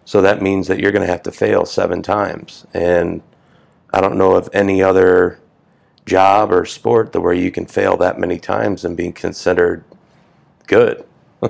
So 0.05 0.21
that 0.21 0.41
means 0.41 0.67
that 0.67 0.79
you're 0.79 0.91
going 0.91 1.05
to 1.05 1.11
have 1.11 1.23
to 1.23 1.31
fail 1.31 1.65
seven 1.65 2.01
times. 2.01 2.65
And 2.73 3.21
I 3.93 4.01
don't 4.01 4.17
know 4.17 4.35
of 4.35 4.49
any 4.51 4.81
other 4.81 5.39
job 6.05 6.51
or 6.51 6.65
sport 6.65 7.11
the 7.11 7.21
where 7.21 7.33
you 7.33 7.51
can 7.51 7.65
fail 7.65 7.97
that 7.97 8.19
many 8.19 8.39
times 8.39 8.83
and 8.83 8.97
be 8.97 9.11
considered 9.11 9.83
good. 10.67 11.05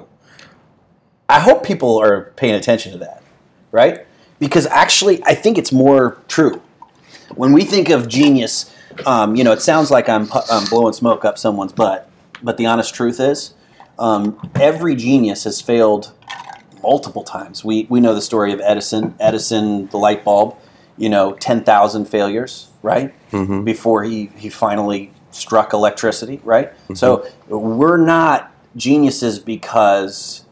I 1.30 1.40
hope 1.40 1.64
people 1.64 1.98
are 2.00 2.32
paying 2.36 2.56
attention 2.56 2.92
to 2.92 2.98
that, 3.00 3.24
right? 3.72 4.06
Because 4.40 4.66
actually, 4.68 5.24
I 5.24 5.36
think 5.36 5.58
it's 5.58 5.72
more 5.72 6.18
true. 6.28 6.62
When 7.36 7.54
we 7.54 7.64
think 7.64 7.90
of 7.90 8.08
genius, 8.08 8.72
um, 9.06 9.36
you 9.36 9.44
know, 9.44 9.52
it 9.52 9.62
sounds 9.62 9.90
like 9.90 10.08
I'm, 10.10 10.28
I'm 10.52 10.66
blowing 10.70 10.94
smoke 10.94 11.26
up 11.26 11.38
someone's 11.38 11.72
butt, 11.72 12.10
but 12.42 12.58
the 12.58 12.66
honest 12.66 12.94
truth 12.94 13.20
is, 13.20 13.54
um, 13.98 14.52
every 14.56 14.96
genius 14.96 15.44
has 15.46 15.62
failed 15.62 16.12
multiple 16.82 17.24
times. 17.24 17.64
We, 17.64 17.88
we 17.90 18.00
know 18.02 18.14
the 18.14 18.22
story 18.22 18.54
of 18.54 18.60
Edison, 18.60 19.16
Edison, 19.20 19.88
the 19.88 19.98
light 19.98 20.24
bulb, 20.24 20.58
you 20.98 21.10
know, 21.10 21.34
10,000 21.34 22.06
failures, 22.06 22.70
right? 22.84 23.14
Mm-hmm. 23.32 23.64
Before 23.64 24.04
he, 24.04 24.28
he 24.38 24.50
finally 24.50 25.12
struck 25.32 25.74
electricity, 25.74 26.40
right? 26.44 26.72
Mm-hmm. 26.72 26.94
So 26.96 27.28
we're 27.48 27.98
not 27.98 28.54
geniuses 28.76 29.40
because 29.40 30.46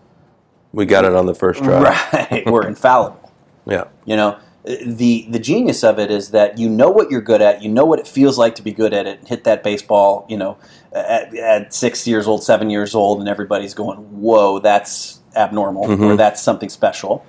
we 0.74 0.86
got 0.86 1.06
it 1.06 1.14
on 1.14 1.28
the 1.28 1.36
first 1.36 1.64
try. 1.64 1.82
Right. 1.82 2.46
we're 2.48 2.68
infallible. 2.68 3.32
Yeah. 3.66 3.86
You 4.06 4.16
know, 4.16 4.40
the 4.64 5.28
the 5.30 5.40
genius 5.40 5.84
of 5.84 6.00
it 6.00 6.12
is 6.12 6.32
that 6.32 6.58
you 6.58 6.70
know 6.70 6.90
what 6.90 7.10
you're 7.10 7.22
good 7.22 7.42
at, 7.42 7.62
you 7.62 7.70
know 7.70 7.86
what 7.86 8.00
it 8.00 8.08
feels 8.08 8.38
like 8.38 8.56
to 8.56 8.62
be 8.62 8.72
good 8.72 8.94
at 8.94 9.08
it, 9.08 9.28
hit 9.28 9.44
that 9.44 9.64
baseball, 9.64 10.26
you 10.30 10.38
know, 10.38 10.58
at, 10.94 11.36
at 11.36 11.74
six 11.74 12.08
years 12.08 12.28
old, 12.28 12.44
seven 12.44 12.70
years 12.70 12.94
old, 12.94 13.20
and 13.20 13.28
everybody's 13.28 13.74
going, 13.74 13.98
"Whoa, 13.98 14.60
that's 14.60 15.20
abnormal," 15.36 15.86
mm-hmm. 15.86 16.04
or 16.04 16.16
"That's 16.16 16.42
something 16.42 16.70
special." 16.70 17.26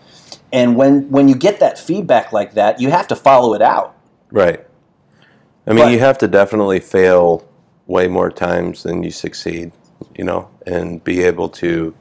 And 0.52 0.76
when 0.76 1.10
when 1.10 1.28
you 1.28 1.34
get 1.34 1.58
that 1.60 1.78
feedback 1.78 2.32
like 2.32 2.52
that, 2.54 2.80
you 2.80 2.90
have 2.90 3.08
to 3.08 3.16
follow 3.16 3.54
it 3.54 3.62
out. 3.62 3.96
Right. 4.30 4.66
I 5.66 5.72
mean, 5.72 5.84
but, 5.84 5.92
you 5.92 5.98
have 6.00 6.18
to 6.18 6.28
definitely 6.28 6.80
fail 6.80 7.48
way 7.86 8.08
more 8.08 8.30
times 8.30 8.82
than 8.82 9.02
you 9.02 9.10
succeed, 9.10 9.72
you 10.16 10.24
know, 10.24 10.48
and 10.66 11.02
be 11.02 11.22
able 11.22 11.48
to 11.48 11.94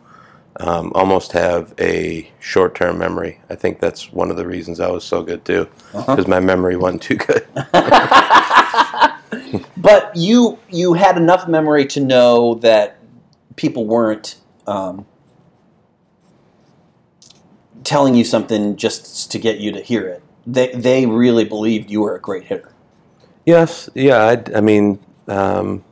um, 0.58 0.92
almost 0.96 1.32
have 1.34 1.74
a 1.80 2.32
short 2.40 2.76
term 2.76 2.98
memory. 2.98 3.40
I 3.50 3.56
think 3.56 3.80
that's 3.80 4.12
one 4.12 4.32
of 4.32 4.38
the 4.38 4.48
reasons 4.48 4.80
I 4.80 4.90
was 4.90 5.04
so 5.04 5.24
good 5.24 5.46
too, 5.46 5.68
because 5.92 6.20
uh-huh. 6.20 6.28
my 6.28 6.40
memory 6.40 6.76
wasn't 6.76 7.04
too 7.04 7.18
good. 7.18 7.48
but 9.78 10.16
you 10.16 10.60
you 10.70 10.94
had 10.94 11.18
enough 11.18 11.48
memory 11.48 11.86
to 11.86 12.00
know 12.00 12.56
that 12.56 12.98
people 13.56 13.86
weren't 13.86 14.36
um, 14.68 15.06
telling 17.84 18.16
you 18.16 18.24
something 18.24 18.76
just 18.76 19.32
to 19.32 19.40
get 19.40 19.60
you 19.60 19.72
to 19.72 19.82
hear 19.82 20.08
it. 20.08 20.24
They 20.46 20.72
they 20.74 21.06
really 21.06 21.46
believed 21.46 21.90
you 21.90 22.02
were 22.02 22.16
a 22.16 22.22
great 22.22 22.46
hitter. 22.46 22.71
Yes, 23.46 23.90
yeah. 23.96 24.24
I, 24.24 24.58
I 24.58 24.62
mean, 24.62 25.00
um, 25.28 25.84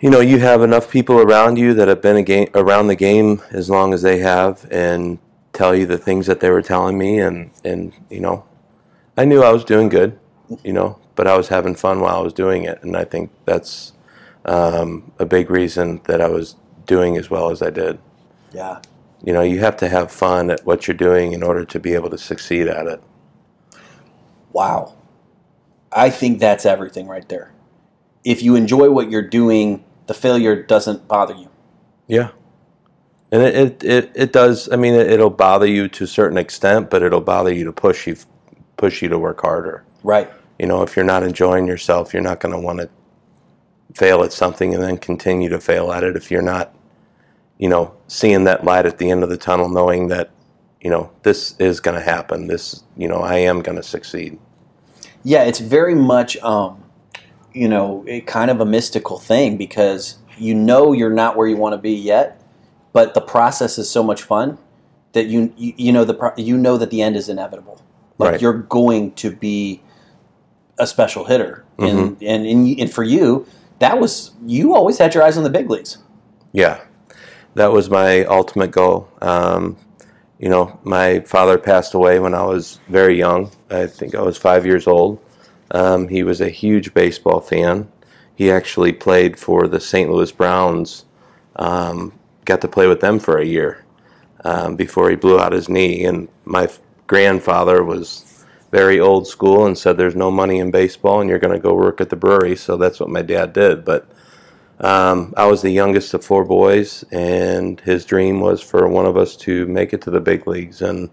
you 0.00 0.10
know, 0.10 0.20
you 0.20 0.38
have 0.38 0.62
enough 0.62 0.90
people 0.90 1.18
around 1.18 1.56
you 1.58 1.74
that 1.74 1.88
have 1.88 2.02
been 2.02 2.22
game, 2.24 2.48
around 2.54 2.88
the 2.88 2.96
game 2.96 3.42
as 3.50 3.70
long 3.70 3.94
as 3.94 4.02
they 4.02 4.18
have, 4.18 4.66
and 4.70 5.18
tell 5.52 5.74
you 5.74 5.86
the 5.86 5.98
things 5.98 6.26
that 6.26 6.40
they 6.40 6.50
were 6.50 6.62
telling 6.62 6.98
me, 6.98 7.20
and 7.20 7.50
and 7.64 7.92
you 8.10 8.20
know, 8.20 8.44
I 9.16 9.24
knew 9.24 9.42
I 9.42 9.52
was 9.52 9.64
doing 9.64 9.88
good, 9.88 10.18
you 10.62 10.72
know, 10.72 10.98
but 11.14 11.26
I 11.26 11.36
was 11.36 11.48
having 11.48 11.74
fun 11.74 12.00
while 12.00 12.16
I 12.16 12.22
was 12.22 12.32
doing 12.32 12.64
it, 12.64 12.82
and 12.82 12.96
I 12.96 13.04
think 13.04 13.30
that's 13.44 13.92
um, 14.44 15.12
a 15.18 15.26
big 15.26 15.50
reason 15.50 16.00
that 16.04 16.20
I 16.20 16.28
was 16.28 16.56
doing 16.86 17.16
as 17.16 17.30
well 17.30 17.50
as 17.50 17.62
I 17.62 17.70
did. 17.70 17.98
Yeah. 18.52 18.80
You 19.24 19.32
know, 19.32 19.42
you 19.42 19.60
have 19.60 19.76
to 19.78 19.88
have 19.88 20.12
fun 20.12 20.50
at 20.50 20.64
what 20.64 20.86
you're 20.86 20.96
doing 20.96 21.32
in 21.32 21.42
order 21.42 21.64
to 21.64 21.80
be 21.80 21.94
able 21.94 22.10
to 22.10 22.18
succeed 22.18 22.68
at 22.68 22.86
it. 22.86 23.02
Wow. 24.52 24.95
I 25.96 26.10
think 26.10 26.38
that's 26.38 26.66
everything 26.66 27.08
right 27.08 27.26
there. 27.28 27.52
If 28.22 28.42
you 28.42 28.54
enjoy 28.54 28.90
what 28.90 29.10
you're 29.10 29.26
doing, 29.26 29.82
the 30.06 30.14
failure 30.14 30.62
doesn't 30.62 31.08
bother 31.08 31.34
you. 31.34 31.48
Yeah. 32.06 32.30
And 33.32 33.42
it, 33.42 33.56
it, 33.56 33.84
it, 33.84 34.12
it 34.14 34.32
does, 34.32 34.70
I 34.70 34.76
mean, 34.76 34.94
it, 34.94 35.18
will 35.18 35.30
bother 35.30 35.66
you 35.66 35.88
to 35.88 36.04
a 36.04 36.06
certain 36.06 36.36
extent, 36.36 36.90
but 36.90 37.02
it'll 37.02 37.22
bother 37.22 37.52
you 37.52 37.64
to 37.64 37.72
push 37.72 38.06
you, 38.06 38.16
push 38.76 39.02
you 39.02 39.08
to 39.08 39.18
work 39.18 39.40
harder. 39.40 39.84
Right. 40.02 40.30
You 40.58 40.66
know, 40.66 40.82
if 40.82 40.96
you're 40.96 41.04
not 41.04 41.22
enjoying 41.22 41.66
yourself, 41.66 42.12
you're 42.12 42.22
not 42.22 42.40
going 42.40 42.52
to 42.52 42.60
want 42.60 42.80
to 42.80 42.90
fail 43.94 44.22
at 44.22 44.32
something 44.32 44.74
and 44.74 44.82
then 44.82 44.98
continue 44.98 45.48
to 45.48 45.58
fail 45.58 45.90
at 45.92 46.04
it 46.04 46.14
if 46.14 46.30
you're 46.30 46.42
not, 46.42 46.74
you 47.58 47.68
know, 47.68 47.94
seeing 48.06 48.44
that 48.44 48.64
light 48.64 48.84
at 48.84 48.98
the 48.98 49.10
end 49.10 49.22
of 49.22 49.30
the 49.30 49.36
tunnel, 49.38 49.68
knowing 49.68 50.08
that, 50.08 50.30
you 50.80 50.90
know, 50.90 51.10
this 51.22 51.56
is 51.58 51.80
going 51.80 51.96
to 51.96 52.04
happen. 52.04 52.46
This, 52.46 52.84
you 52.96 53.08
know, 53.08 53.20
I 53.20 53.38
am 53.38 53.62
going 53.62 53.76
to 53.76 53.82
succeed. 53.82 54.38
Yeah, 55.26 55.42
it's 55.42 55.58
very 55.58 55.96
much, 55.96 56.36
um, 56.36 56.84
you 57.52 57.66
know, 57.66 58.04
it, 58.06 58.28
kind 58.28 58.48
of 58.48 58.60
a 58.60 58.64
mystical 58.64 59.18
thing 59.18 59.56
because 59.56 60.18
you 60.38 60.54
know 60.54 60.92
you're 60.92 61.10
not 61.10 61.36
where 61.36 61.48
you 61.48 61.56
want 61.56 61.72
to 61.72 61.78
be 61.78 61.90
yet, 61.90 62.40
but 62.92 63.14
the 63.14 63.20
process 63.20 63.76
is 63.76 63.90
so 63.90 64.04
much 64.04 64.22
fun 64.22 64.56
that 65.14 65.26
you 65.26 65.52
you, 65.56 65.74
you 65.76 65.92
know 65.92 66.04
the 66.04 66.32
you 66.36 66.56
know 66.56 66.76
that 66.76 66.92
the 66.92 67.02
end 67.02 67.16
is 67.16 67.28
inevitable. 67.28 67.82
Like 68.18 68.32
right. 68.32 68.40
you're 68.40 68.52
going 68.52 69.14
to 69.14 69.32
be 69.32 69.82
a 70.78 70.86
special 70.86 71.24
hitter, 71.24 71.64
mm-hmm. 71.76 71.98
and, 71.98 72.22
and 72.22 72.46
and 72.46 72.78
and 72.78 72.92
for 72.92 73.02
you, 73.02 73.48
that 73.80 73.98
was 73.98 74.30
you 74.46 74.76
always 74.76 74.98
had 74.98 75.12
your 75.12 75.24
eyes 75.24 75.36
on 75.36 75.42
the 75.42 75.50
big 75.50 75.68
leagues. 75.68 75.98
Yeah, 76.52 76.84
that 77.54 77.72
was 77.72 77.90
my 77.90 78.24
ultimate 78.26 78.70
goal. 78.70 79.08
Um, 79.20 79.76
you 80.38 80.48
know, 80.48 80.78
my 80.84 81.20
father 81.20 81.58
passed 81.58 81.94
away 81.94 82.18
when 82.18 82.34
I 82.34 82.44
was 82.44 82.80
very 82.88 83.18
young. 83.18 83.50
I 83.70 83.86
think 83.86 84.14
I 84.14 84.22
was 84.22 84.36
five 84.36 84.66
years 84.66 84.86
old. 84.86 85.18
Um, 85.70 86.08
he 86.08 86.22
was 86.22 86.40
a 86.40 86.50
huge 86.50 86.94
baseball 86.94 87.40
fan. 87.40 87.90
He 88.34 88.50
actually 88.50 88.92
played 88.92 89.38
for 89.38 89.66
the 89.66 89.80
St. 89.80 90.10
Louis 90.10 90.30
Browns. 90.30 91.06
Um, 91.56 92.12
got 92.44 92.60
to 92.60 92.68
play 92.68 92.86
with 92.86 93.00
them 93.00 93.18
for 93.18 93.38
a 93.38 93.46
year 93.46 93.84
um, 94.44 94.76
before 94.76 95.08
he 95.08 95.16
blew 95.16 95.40
out 95.40 95.52
his 95.52 95.68
knee. 95.68 96.04
And 96.04 96.28
my 96.44 96.68
grandfather 97.06 97.82
was 97.82 98.44
very 98.70 99.00
old 99.00 99.26
school 99.26 99.64
and 99.64 99.76
said, 99.76 99.96
"There's 99.96 100.14
no 100.14 100.30
money 100.30 100.58
in 100.58 100.70
baseball, 100.70 101.20
and 101.20 101.30
you're 101.30 101.38
going 101.38 101.54
to 101.54 101.68
go 101.68 101.74
work 101.74 102.00
at 102.00 102.10
the 102.10 102.16
brewery." 102.16 102.56
So 102.56 102.76
that's 102.76 103.00
what 103.00 103.08
my 103.08 103.22
dad 103.22 103.54
did. 103.54 103.84
But 103.84 104.06
um, 104.80 105.32
I 105.36 105.46
was 105.46 105.62
the 105.62 105.70
youngest 105.70 106.12
of 106.14 106.24
four 106.24 106.44
boys, 106.44 107.04
and 107.10 107.80
his 107.80 108.04
dream 108.04 108.40
was 108.40 108.62
for 108.62 108.88
one 108.88 109.06
of 109.06 109.16
us 109.16 109.36
to 109.38 109.66
make 109.66 109.92
it 109.92 110.02
to 110.02 110.10
the 110.10 110.20
big 110.20 110.46
leagues. 110.46 110.82
And 110.82 111.10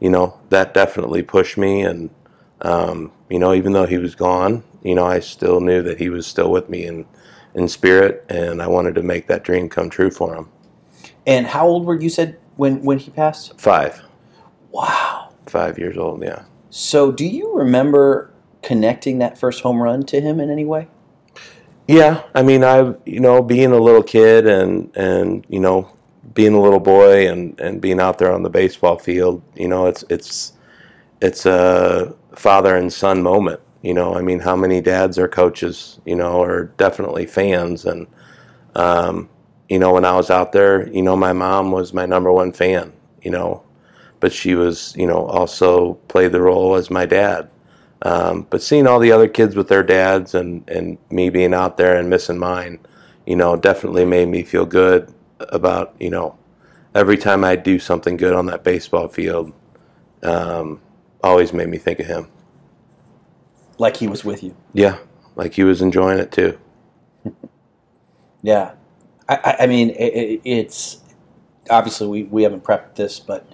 you 0.00 0.10
know 0.10 0.38
that 0.50 0.74
definitely 0.74 1.22
pushed 1.22 1.58
me. 1.58 1.82
And 1.82 2.10
um, 2.62 3.12
you 3.28 3.38
know, 3.38 3.52
even 3.54 3.72
though 3.72 3.86
he 3.86 3.98
was 3.98 4.14
gone, 4.14 4.62
you 4.82 4.94
know, 4.94 5.06
I 5.06 5.20
still 5.20 5.60
knew 5.60 5.82
that 5.82 5.98
he 5.98 6.08
was 6.08 6.26
still 6.26 6.50
with 6.50 6.68
me 6.68 6.86
in 6.86 7.06
in 7.54 7.68
spirit, 7.68 8.24
and 8.28 8.62
I 8.62 8.68
wanted 8.68 8.94
to 8.94 9.02
make 9.02 9.26
that 9.26 9.42
dream 9.42 9.68
come 9.68 9.90
true 9.90 10.10
for 10.10 10.34
him. 10.34 10.48
And 11.26 11.48
how 11.48 11.66
old 11.66 11.86
were 11.86 12.00
you? 12.00 12.08
Said 12.08 12.38
when 12.56 12.82
when 12.82 12.98
he 12.98 13.10
passed? 13.10 13.58
Five. 13.60 14.02
Wow. 14.70 15.32
Five 15.46 15.78
years 15.78 15.96
old. 15.96 16.22
Yeah. 16.22 16.44
So, 16.70 17.10
do 17.10 17.26
you 17.26 17.52
remember 17.56 18.32
connecting 18.62 19.18
that 19.18 19.36
first 19.36 19.62
home 19.62 19.82
run 19.82 20.04
to 20.04 20.20
him 20.20 20.38
in 20.38 20.50
any 20.50 20.64
way? 20.64 20.88
Yeah, 21.90 22.22
I 22.36 22.42
mean, 22.44 22.62
I 22.62 22.94
you 23.04 23.18
know, 23.18 23.42
being 23.42 23.72
a 23.72 23.78
little 23.78 24.04
kid 24.04 24.46
and 24.46 24.96
and 24.96 25.44
you 25.48 25.58
know, 25.58 25.90
being 26.34 26.54
a 26.54 26.60
little 26.60 26.78
boy 26.78 27.28
and 27.28 27.58
and 27.58 27.80
being 27.80 27.98
out 27.98 28.18
there 28.18 28.32
on 28.32 28.44
the 28.44 28.48
baseball 28.48 28.96
field, 28.96 29.42
you 29.56 29.66
know, 29.66 29.86
it's 29.86 30.04
it's 30.08 30.52
it's 31.20 31.46
a 31.46 32.14
father 32.36 32.76
and 32.76 32.92
son 32.92 33.24
moment. 33.24 33.60
You 33.82 33.94
know, 33.94 34.14
I 34.14 34.22
mean, 34.22 34.38
how 34.38 34.54
many 34.54 34.80
dads 34.80 35.18
are 35.18 35.26
coaches? 35.26 35.98
You 36.06 36.14
know, 36.14 36.40
are 36.42 36.66
definitely 36.76 37.26
fans, 37.26 37.84
and 37.84 38.06
um, 38.76 39.28
you 39.68 39.80
know, 39.80 39.92
when 39.92 40.04
I 40.04 40.14
was 40.16 40.30
out 40.30 40.52
there, 40.52 40.88
you 40.90 41.02
know, 41.02 41.16
my 41.16 41.32
mom 41.32 41.72
was 41.72 41.92
my 41.92 42.06
number 42.06 42.30
one 42.30 42.52
fan. 42.52 42.92
You 43.22 43.32
know, 43.32 43.64
but 44.20 44.32
she 44.32 44.54
was, 44.54 44.94
you 44.96 45.08
know, 45.08 45.26
also 45.26 45.94
played 46.08 46.32
the 46.32 46.40
role 46.40 46.76
as 46.76 46.88
my 46.88 47.04
dad. 47.04 47.50
Um, 48.02 48.46
but 48.48 48.62
seeing 48.62 48.86
all 48.86 48.98
the 48.98 49.12
other 49.12 49.28
kids 49.28 49.54
with 49.54 49.68
their 49.68 49.82
dads 49.82 50.34
and, 50.34 50.68
and 50.68 50.98
me 51.10 51.28
being 51.28 51.52
out 51.52 51.76
there 51.76 51.96
and 51.96 52.08
missing 52.08 52.38
mine, 52.38 52.78
you 53.26 53.36
know, 53.36 53.56
definitely 53.56 54.04
made 54.04 54.28
me 54.28 54.42
feel 54.42 54.64
good 54.64 55.12
about, 55.38 55.94
you 56.00 56.10
know, 56.10 56.38
every 56.94 57.18
time 57.18 57.44
I 57.44 57.56
do 57.56 57.78
something 57.78 58.16
good 58.16 58.34
on 58.34 58.46
that 58.46 58.64
baseball 58.64 59.08
field, 59.08 59.52
um, 60.22 60.80
always 61.22 61.52
made 61.52 61.68
me 61.68 61.78
think 61.78 62.00
of 62.00 62.06
him. 62.06 62.28
Like 63.78 63.96
he 63.96 64.08
was 64.08 64.24
with 64.24 64.42
you. 64.42 64.56
Yeah, 64.72 64.98
like 65.36 65.54
he 65.54 65.64
was 65.64 65.82
enjoying 65.82 66.18
it 66.18 66.32
too. 66.32 66.58
Yeah, 68.42 68.72
I, 69.28 69.56
I, 69.60 69.66
mean, 69.66 69.90
it, 69.90 70.40
it's 70.44 70.98
obviously 71.68 72.06
we, 72.06 72.22
we 72.22 72.42
haven't 72.42 72.64
prepped 72.64 72.94
this, 72.94 73.20
but 73.20 73.46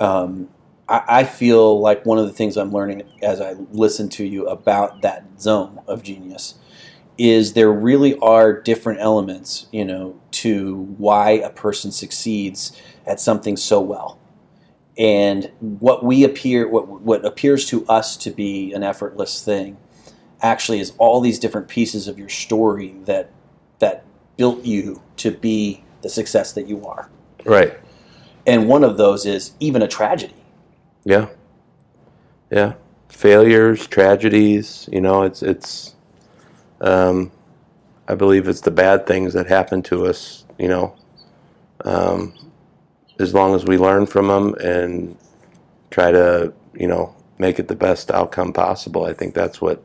um, 0.00 0.48
I, 0.92 1.02
I 1.08 1.24
feel 1.24 1.80
like 1.80 2.04
one 2.06 2.18
of 2.18 2.26
the 2.26 2.32
things 2.32 2.56
I'm 2.56 2.70
learning 2.70 3.02
as 3.22 3.40
I 3.40 3.54
listen 3.72 4.08
to 4.10 4.24
you 4.24 4.46
about 4.46 5.02
that 5.02 5.24
zone 5.40 5.80
of 5.88 6.02
genius 6.02 6.54
is 7.18 7.54
there 7.54 7.72
really 7.72 8.16
are 8.18 8.52
different 8.60 9.00
elements, 9.00 9.66
you 9.72 9.84
know, 9.84 10.20
to 10.30 10.76
why 10.98 11.30
a 11.30 11.50
person 11.50 11.90
succeeds 11.90 12.80
at 13.06 13.20
something 13.20 13.56
so 13.56 13.80
well. 13.80 14.18
And 14.98 15.50
what 15.60 16.04
we 16.04 16.22
appear, 16.22 16.68
what 16.68 16.86
what 16.86 17.24
appears 17.24 17.66
to 17.70 17.86
us 17.86 18.16
to 18.18 18.30
be 18.30 18.72
an 18.74 18.82
effortless 18.82 19.42
thing, 19.42 19.78
actually 20.42 20.80
is 20.80 20.92
all 20.98 21.20
these 21.20 21.38
different 21.38 21.68
pieces 21.68 22.08
of 22.08 22.18
your 22.18 22.28
story 22.28 22.94
that 23.04 23.30
that 23.78 24.04
built 24.36 24.64
you 24.64 25.02
to 25.16 25.30
be 25.30 25.84
the 26.02 26.10
success 26.10 26.52
that 26.52 26.66
you 26.66 26.84
are. 26.86 27.10
Right. 27.44 27.78
And 28.46 28.68
one 28.68 28.84
of 28.84 28.96
those 28.98 29.24
is 29.24 29.52
even 29.60 29.80
a 29.80 29.88
tragedy. 29.88 30.41
Yeah. 31.04 31.28
Yeah. 32.50 32.74
Failures, 33.08 33.86
tragedies. 33.86 34.88
You 34.92 35.00
know, 35.00 35.22
it's 35.22 35.42
it's. 35.42 35.94
Um, 36.80 37.30
I 38.08 38.14
believe 38.14 38.48
it's 38.48 38.62
the 38.62 38.70
bad 38.70 39.06
things 39.06 39.32
that 39.34 39.46
happen 39.46 39.82
to 39.84 40.06
us. 40.06 40.44
You 40.58 40.68
know, 40.68 40.96
um, 41.84 42.34
as 43.18 43.34
long 43.34 43.54
as 43.54 43.64
we 43.64 43.78
learn 43.78 44.06
from 44.06 44.28
them 44.28 44.54
and 44.56 45.16
try 45.90 46.10
to, 46.10 46.52
you 46.74 46.86
know, 46.86 47.14
make 47.38 47.58
it 47.58 47.68
the 47.68 47.76
best 47.76 48.10
outcome 48.10 48.52
possible. 48.52 49.04
I 49.04 49.12
think 49.12 49.34
that's 49.34 49.60
what 49.60 49.82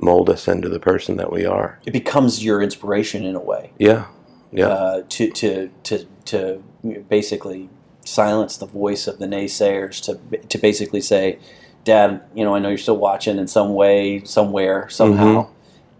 mold 0.00 0.30
us 0.30 0.46
into 0.46 0.68
the 0.68 0.80
person 0.80 1.16
that 1.16 1.32
we 1.32 1.44
are. 1.44 1.80
It 1.86 1.92
becomes 1.92 2.44
your 2.44 2.62
inspiration 2.62 3.24
in 3.24 3.34
a 3.34 3.40
way. 3.40 3.72
Yeah. 3.78 4.06
Yeah. 4.52 4.68
Uh, 4.68 5.02
to 5.08 5.30
to 5.30 5.70
to 5.84 6.06
to 6.26 6.62
basically 7.08 7.68
silence 8.08 8.56
the 8.56 8.66
voice 8.66 9.06
of 9.06 9.18
the 9.18 9.26
naysayers. 9.26 10.02
To 10.04 10.38
to 10.38 10.58
basically 10.58 11.00
say, 11.00 11.38
Dad, 11.84 12.22
you 12.34 12.44
know, 12.44 12.54
I 12.54 12.58
know 12.58 12.68
you're 12.68 12.78
still 12.78 12.96
watching 12.96 13.38
in 13.38 13.46
some 13.46 13.74
way, 13.74 14.22
somewhere, 14.24 14.88
somehow, 14.88 15.48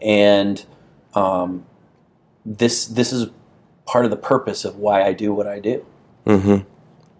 and 0.02 0.64
um, 1.14 1.64
this 2.44 2.86
this 2.86 3.12
is 3.12 3.30
part 3.86 4.04
of 4.04 4.10
the 4.10 4.16
purpose 4.16 4.64
of 4.64 4.76
why 4.76 5.02
I 5.02 5.12
do 5.12 5.32
what 5.32 5.46
I 5.46 5.60
do. 5.60 5.84
Mm-hmm. 6.26 6.58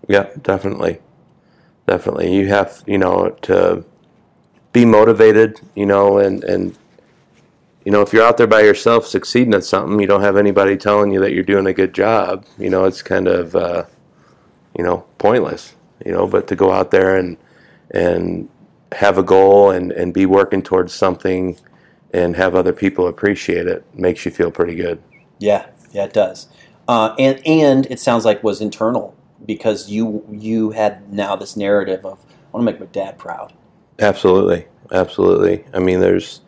Yeah, 0.09 0.29
definitely. 0.43 0.99
Definitely. 1.87 2.35
You 2.35 2.49
have, 2.49 2.83
you 2.87 2.99
know, 2.99 3.31
to 3.43 3.85
be 4.73 4.85
motivated, 4.85 5.61
you 5.75 5.87
know, 5.87 6.19
and, 6.19 6.45
and 6.45 6.77
you 7.85 7.93
know, 7.93 8.03
if 8.03 8.13
you're 8.13 8.23
out 8.23 8.37
there 8.37 8.47
by 8.47 8.61
yourself 8.61 9.07
succeeding 9.07 9.55
at 9.55 9.65
something, 9.65 9.99
you 9.99 10.07
don't 10.07 10.21
have 10.21 10.37
anybody 10.37 10.77
telling 10.77 11.11
you 11.11 11.21
that 11.21 11.33
you're 11.33 11.43
doing 11.43 11.67
a 11.67 11.73
good 11.73 11.95
job, 11.95 12.45
you 12.59 12.69
know, 12.69 12.85
it's 12.85 13.01
kind 13.01 13.27
of, 13.27 13.57
uh, 13.57 13.85
you 14.79 14.85
know, 14.85 15.05
pointless, 15.19 15.75
you 16.07 16.13
know, 16.13 16.27
but 16.27 16.49
to 16.49 16.57
go 16.57 16.73
out 16.73 16.91
there 16.91 17.17
and, 17.17 17.37
and 17.91 18.49
have 18.93 19.19
a 19.19 19.23
goal 19.23 19.71
and, 19.71 19.93
and 19.93 20.15
be 20.15 20.25
working 20.25 20.63
towards 20.63 20.95
something 20.95 21.59
and 22.15 22.37
have 22.37 22.55
other 22.55 22.73
people 22.73 23.07
appreciate 23.07 23.67
it 23.67 23.85
makes 23.95 24.25
you 24.25 24.31
feel 24.31 24.51
pretty 24.51 24.75
good. 24.75 25.03
Yeah, 25.39 25.67
yeah, 25.93 26.05
it 26.05 26.13
does. 26.15 26.49
Uh, 26.87 27.15
and 27.19 27.47
and 27.47 27.87
it 27.91 28.01
sounds 28.01 28.25
like 28.25 28.43
was 28.43 28.63
internal 28.63 29.15
because 29.45 29.91
you 29.91 30.27
you 30.31 30.71
had 30.71 31.13
now 31.13 31.37
this 31.37 31.57
narrative 31.57 32.05
of 32.07 32.19
I 32.25 32.57
want 32.57 32.67
to 32.67 32.73
make 32.73 32.81
my 32.81 32.87
dad 32.87 33.19
proud. 33.19 33.53
Absolutely, 33.99 34.67
absolutely. 34.91 35.65
I 35.75 35.81
mean, 35.81 36.01
there's, 36.01 36.41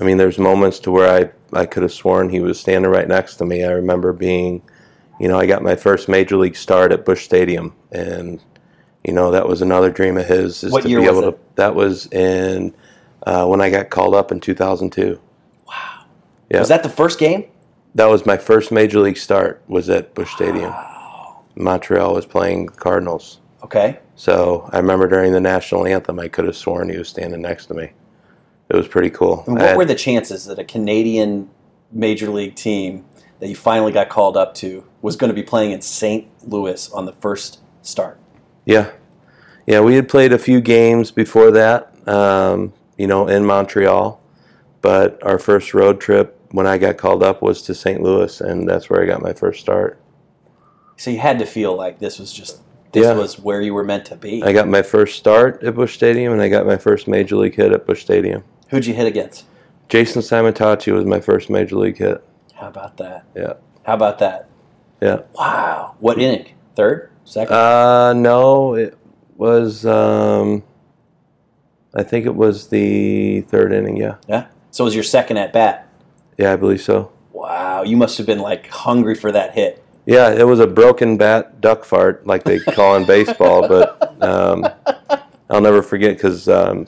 I 0.00 0.04
mean, 0.04 0.16
there's 0.16 0.38
moments 0.38 0.80
to 0.80 0.90
where 0.90 1.08
I 1.08 1.30
I 1.56 1.64
could 1.64 1.84
have 1.84 1.92
sworn 1.92 2.28
he 2.30 2.40
was 2.40 2.58
standing 2.58 2.90
right 2.90 3.06
next 3.06 3.36
to 3.36 3.46
me. 3.46 3.62
I 3.62 3.70
remember 3.70 4.12
being, 4.12 4.62
you 5.18 5.28
know, 5.28 5.38
I 5.38 5.46
got 5.46 5.62
my 5.62 5.76
first 5.76 6.08
major 6.08 6.36
league 6.36 6.56
start 6.56 6.92
at 6.92 7.04
Busch 7.04 7.24
Stadium, 7.24 7.74
and 7.90 8.40
you 9.04 9.12
know 9.12 9.30
that 9.30 9.48
was 9.48 9.62
another 9.62 9.90
dream 9.90 10.16
of 10.16 10.26
his. 10.26 10.62
Is 10.64 10.72
What 10.72 10.82
to 10.82 10.88
year 10.88 11.00
be 11.00 11.08
was 11.08 11.18
able 11.18 11.32
to. 11.32 11.38
That 11.56 11.74
was 11.74 12.06
in 12.12 12.74
uh, 13.26 13.46
when 13.46 13.60
I 13.60 13.70
got 13.70 13.90
called 13.90 14.14
up 14.14 14.30
in 14.32 14.40
2002. 14.40 15.20
Wow. 15.66 16.04
Yeah. 16.50 16.60
Was 16.60 16.68
that 16.68 16.82
the 16.82 16.88
first 16.88 17.18
game? 17.18 17.44
That 17.94 18.06
was 18.06 18.26
my 18.26 18.36
first 18.36 18.70
major 18.70 19.00
league 19.00 19.16
start. 19.16 19.62
Was 19.66 19.90
at 19.90 20.14
Busch 20.14 20.32
Stadium. 20.34 20.72
Montreal 21.56 22.14
was 22.14 22.26
playing 22.26 22.66
the 22.66 22.72
Cardinals. 22.72 23.40
Okay. 23.64 23.98
So 24.14 24.68
I 24.72 24.78
remember 24.78 25.08
during 25.08 25.32
the 25.32 25.40
national 25.40 25.86
anthem, 25.86 26.20
I 26.20 26.28
could 26.28 26.44
have 26.44 26.56
sworn 26.56 26.88
he 26.88 26.96
was 26.96 27.08
standing 27.08 27.42
next 27.42 27.66
to 27.66 27.74
me. 27.74 27.90
It 28.68 28.76
was 28.76 28.86
pretty 28.86 29.10
cool. 29.10 29.42
And 29.46 29.56
what 29.56 29.62
had- 29.62 29.76
were 29.76 29.84
the 29.84 29.94
chances 29.94 30.44
that 30.44 30.58
a 30.58 30.64
Canadian 30.64 31.50
major 31.90 32.28
league 32.30 32.54
team 32.54 33.04
that 33.40 33.48
you 33.48 33.56
finally 33.56 33.92
got 33.92 34.08
called 34.08 34.36
up 34.36 34.54
to 34.56 34.84
was 35.02 35.16
going 35.16 35.28
to 35.28 35.34
be 35.34 35.42
playing 35.42 35.72
in 35.72 35.80
St. 35.80 36.26
Louis 36.48 36.90
on 36.92 37.06
the 37.06 37.12
first 37.12 37.60
start? 37.82 38.18
Yeah, 38.64 38.90
yeah. 39.66 39.80
We 39.80 39.94
had 39.94 40.08
played 40.08 40.32
a 40.32 40.38
few 40.38 40.60
games 40.60 41.10
before 41.10 41.50
that, 41.52 41.92
um, 42.08 42.72
you 42.96 43.06
know, 43.06 43.28
in 43.28 43.44
Montreal, 43.46 44.20
but 44.80 45.22
our 45.24 45.38
first 45.38 45.72
road 45.74 46.00
trip 46.00 46.34
when 46.50 46.66
I 46.66 46.78
got 46.78 46.96
called 46.96 47.22
up 47.22 47.42
was 47.42 47.62
to 47.62 47.74
St. 47.74 48.02
Louis, 48.02 48.40
and 48.40 48.68
that's 48.68 48.88
where 48.90 49.02
I 49.02 49.06
got 49.06 49.22
my 49.22 49.32
first 49.32 49.60
start. 49.60 49.98
So 50.96 51.10
you 51.10 51.18
had 51.18 51.38
to 51.38 51.46
feel 51.46 51.76
like 51.76 51.98
this 51.98 52.18
was 52.18 52.32
just 52.32 52.60
this 52.92 53.04
Yeah. 53.04 53.12
was 53.14 53.38
where 53.38 53.60
you 53.60 53.74
were 53.74 53.84
meant 53.84 54.06
to 54.06 54.16
be. 54.16 54.42
I 54.42 54.52
got 54.52 54.66
my 54.66 54.80
first 54.82 55.16
start 55.18 55.62
at 55.62 55.74
Busch 55.74 55.94
Stadium, 55.94 56.32
and 56.32 56.40
I 56.42 56.48
got 56.48 56.66
my 56.66 56.78
first 56.78 57.06
major 57.06 57.36
league 57.36 57.54
hit 57.54 57.70
at 57.72 57.86
Busch 57.86 58.00
Stadium. 58.02 58.42
Who'd 58.70 58.86
you 58.86 58.94
hit 58.94 59.06
against? 59.06 59.44
Jason 59.88 60.22
Simontacchi 60.22 60.92
was 60.92 61.04
my 61.04 61.20
first 61.20 61.50
major 61.50 61.76
league 61.76 61.98
hit. 61.98 62.22
How 62.58 62.68
about 62.68 62.96
that? 62.98 63.24
Yeah, 63.36 63.54
How 63.84 63.94
about 63.94 64.18
that? 64.18 64.48
yeah. 65.00 65.20
Wow. 65.34 65.94
What 66.00 66.18
inning? 66.20 66.54
Third? 66.74 67.10
Second? 67.24 67.54
Uh, 67.54 68.12
no, 68.14 68.74
it 68.74 68.96
was. 69.36 69.84
Um, 69.86 70.62
I 71.94 72.02
think 72.02 72.26
it 72.26 72.34
was 72.34 72.68
the 72.68 73.42
third 73.42 73.72
inning. 73.72 73.96
Yeah, 73.96 74.16
yeah. 74.28 74.46
So 74.70 74.84
it 74.84 74.86
was 74.86 74.94
your 74.94 75.04
second 75.04 75.36
at 75.38 75.52
bat. 75.52 75.88
yeah, 76.36 76.52
I 76.52 76.56
believe 76.56 76.80
so. 76.80 77.12
Wow. 77.32 77.82
You 77.82 77.96
must 77.96 78.18
have 78.18 78.26
been 78.26 78.40
like 78.40 78.66
hungry 78.68 79.14
for 79.14 79.30
that 79.32 79.54
hit. 79.54 79.82
Yeah, 80.06 80.32
it 80.32 80.44
was 80.46 80.58
a 80.58 80.66
broken 80.66 81.16
bat 81.16 81.60
duck 81.60 81.84
fart, 81.84 82.26
like 82.26 82.42
they 82.44 82.58
call 82.60 82.96
in 82.96 83.06
baseball. 83.06 83.68
But 83.68 84.22
um, 84.22 84.66
I'll 85.50 85.60
never 85.60 85.82
forget 85.82 86.16
because 86.16 86.48
um, 86.48 86.86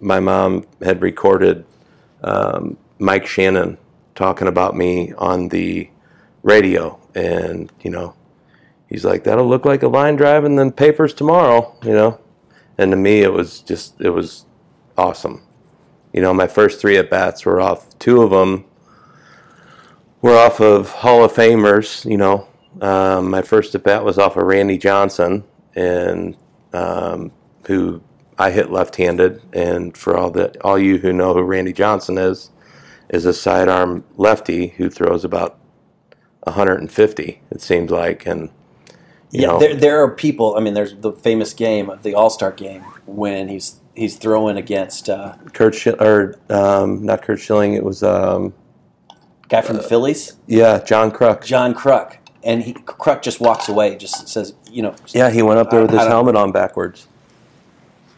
my 0.00 0.20
mom 0.20 0.64
had 0.82 1.02
recorded 1.02 1.64
um, 2.22 2.76
Mike 2.98 3.26
Shannon 3.26 3.76
talking 4.20 4.48
about 4.48 4.76
me 4.76 5.14
on 5.16 5.48
the 5.48 5.88
radio, 6.42 7.00
and 7.14 7.72
you 7.80 7.90
know, 7.90 8.14
he's 8.86 9.02
like, 9.02 9.24
"That'll 9.24 9.48
look 9.48 9.64
like 9.64 9.82
a 9.82 9.88
line 9.88 10.16
drive 10.16 10.44
in 10.44 10.56
the 10.56 10.70
papers 10.70 11.14
tomorrow," 11.14 11.74
you 11.82 11.94
know. 11.94 12.20
And 12.76 12.90
to 12.92 12.96
me, 12.96 13.22
it 13.22 13.32
was 13.32 13.60
just 13.60 13.98
it 13.98 14.10
was 14.10 14.44
awesome. 14.98 15.42
You 16.12 16.20
know, 16.20 16.34
my 16.34 16.46
first 16.46 16.82
three 16.82 16.98
at 16.98 17.08
bats 17.08 17.46
were 17.46 17.62
off. 17.62 17.98
Two 17.98 18.20
of 18.20 18.30
them 18.30 18.66
were 20.20 20.36
off 20.36 20.60
of 20.60 20.90
Hall 20.90 21.24
of 21.24 21.32
Famers. 21.32 22.04
You 22.04 22.18
know, 22.18 22.46
um, 22.82 23.30
my 23.30 23.40
first 23.40 23.74
at 23.74 23.84
bat 23.84 24.04
was 24.04 24.18
off 24.18 24.36
of 24.36 24.44
Randy 24.44 24.76
Johnson, 24.76 25.44
and 25.74 26.36
um, 26.74 27.32
who 27.66 28.02
I 28.38 28.50
hit 28.50 28.70
left-handed. 28.70 29.40
And 29.54 29.96
for 29.96 30.14
all 30.14 30.30
the 30.30 30.54
all 30.60 30.78
you 30.78 30.98
who 30.98 31.10
know 31.10 31.32
who 31.32 31.40
Randy 31.40 31.72
Johnson 31.72 32.18
is, 32.18 32.50
is 33.10 33.26
a 33.26 33.32
sidearm 33.34 34.04
lefty 34.16 34.68
who 34.68 34.88
throws 34.88 35.24
about 35.24 35.58
150. 36.44 37.42
It 37.50 37.60
seems 37.60 37.90
like, 37.90 38.24
and 38.26 38.50
yeah, 39.30 39.48
know, 39.48 39.58
there, 39.58 39.74
there 39.74 40.02
are 40.02 40.10
people. 40.10 40.56
I 40.56 40.60
mean, 40.60 40.74
there's 40.74 40.94
the 40.96 41.12
famous 41.12 41.52
game 41.52 41.90
of 41.90 42.02
the 42.02 42.14
All 42.14 42.30
Star 42.30 42.50
game 42.52 42.82
when 43.06 43.48
he's 43.48 43.80
he's 43.94 44.16
throwing 44.16 44.56
against 44.56 45.08
uh, 45.10 45.34
Curt 45.52 45.74
Schill- 45.74 46.00
or 46.00 46.36
um, 46.48 47.04
not 47.04 47.22
Curt 47.22 47.38
Schilling. 47.40 47.74
It 47.74 47.84
was 47.84 48.02
um, 48.02 48.54
guy 49.48 49.60
from 49.60 49.76
the 49.76 49.82
Phillies, 49.82 50.36
yeah, 50.46 50.78
John 50.82 51.10
Kruk. 51.12 51.44
John 51.44 51.74
Kruk, 51.74 52.16
and 52.42 52.62
he 52.62 52.72
Kruk 52.74 53.22
just 53.22 53.40
walks 53.40 53.68
away, 53.68 53.96
just 53.96 54.28
says, 54.28 54.54
you 54.70 54.82
know, 54.82 54.94
Yeah, 55.08 55.30
he 55.30 55.42
went 55.42 55.58
up 55.60 55.70
there 55.70 55.82
with 55.82 55.90
his 55.90 56.00
helmet 56.06 56.36
on 56.36 56.50
backwards. 56.52 57.06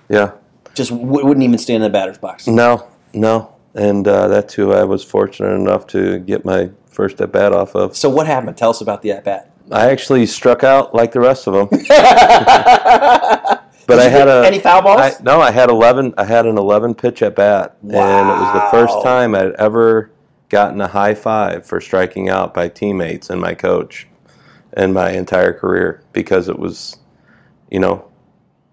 Yeah. 0.08 0.32
just 0.74 0.90
w- 0.90 1.26
wouldn't 1.26 1.42
even 1.44 1.58
stand 1.58 1.76
in 1.82 1.90
the 1.90 1.90
batter's 1.98 2.18
box. 2.18 2.46
No, 2.46 2.86
no, 3.14 3.51
and 3.74 4.06
uh, 4.06 4.28
that's 4.28 4.54
who 4.54 4.72
I 4.72 4.84
was 4.84 5.04
fortunate 5.04 5.54
enough 5.54 5.86
to 5.88 6.18
get 6.18 6.44
my 6.44 6.70
first 6.86 7.20
at 7.20 7.32
bat 7.32 7.52
off 7.52 7.74
of. 7.74 7.96
So 7.96 8.08
what 8.10 8.26
happened? 8.26 8.56
Tell 8.56 8.70
us 8.70 8.80
about 8.80 9.02
the 9.02 9.12
at 9.12 9.24
bat. 9.24 9.50
I 9.70 9.90
actually 9.90 10.26
struck 10.26 10.64
out 10.64 10.94
like 10.94 11.12
the 11.12 11.20
rest 11.20 11.46
of 11.46 11.54
them, 11.54 11.68
but 11.88 11.88
I 13.98 14.08
had 14.08 14.28
a 14.28 14.44
any 14.46 14.58
foul 14.58 14.82
balls? 14.82 15.00
I, 15.00 15.14
no, 15.22 15.40
I 15.40 15.50
had 15.50 15.70
eleven. 15.70 16.12
I 16.18 16.24
had 16.24 16.46
an 16.46 16.58
eleven 16.58 16.94
pitch 16.94 17.22
at 17.22 17.36
bat, 17.36 17.76
and 17.82 17.90
it 17.90 18.32
was 18.32 18.54
the 18.54 18.68
first 18.70 19.02
time 19.02 19.34
I'd 19.34 19.52
ever 19.52 20.10
gotten 20.48 20.80
a 20.82 20.88
high 20.88 21.14
five 21.14 21.64
for 21.64 21.80
striking 21.80 22.28
out 22.28 22.52
by 22.52 22.68
teammates 22.68 23.30
and 23.30 23.40
my 23.40 23.54
coach 23.54 24.06
in 24.76 24.92
my 24.92 25.10
entire 25.12 25.52
career 25.52 26.02
because 26.12 26.48
it 26.48 26.58
was, 26.58 26.98
you 27.70 27.78
know, 27.78 28.11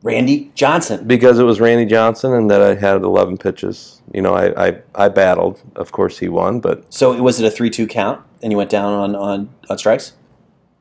Randy 0.02 0.52
Johnson. 0.56 1.06
because 1.06 1.40
it 1.40 1.44
was 1.44 1.60
Randy 1.60 1.86
Johnson 1.86 2.34
and 2.34 2.50
that 2.50 2.62
I 2.62 2.76
had 2.76 3.02
11 3.02 3.38
pitches. 3.38 4.02
You 4.14 4.22
know, 4.22 4.34
I, 4.34 4.68
I, 4.68 4.78
I 4.96 5.10
battled. 5.10 5.62
Of 5.76 5.92
course, 5.92 6.20
he 6.20 6.30
won, 6.30 6.60
but 6.62 6.92
So 6.94 7.22
was 7.22 7.40
it 7.42 7.46
a 7.46 7.52
three-two 7.52 7.86
count, 7.88 8.22
and 8.42 8.52
you 8.52 8.58
went 8.58 8.70
down 8.70 8.94
on 8.94 9.16
on, 9.16 9.50
on 9.70 9.78
strikes? 9.78 10.14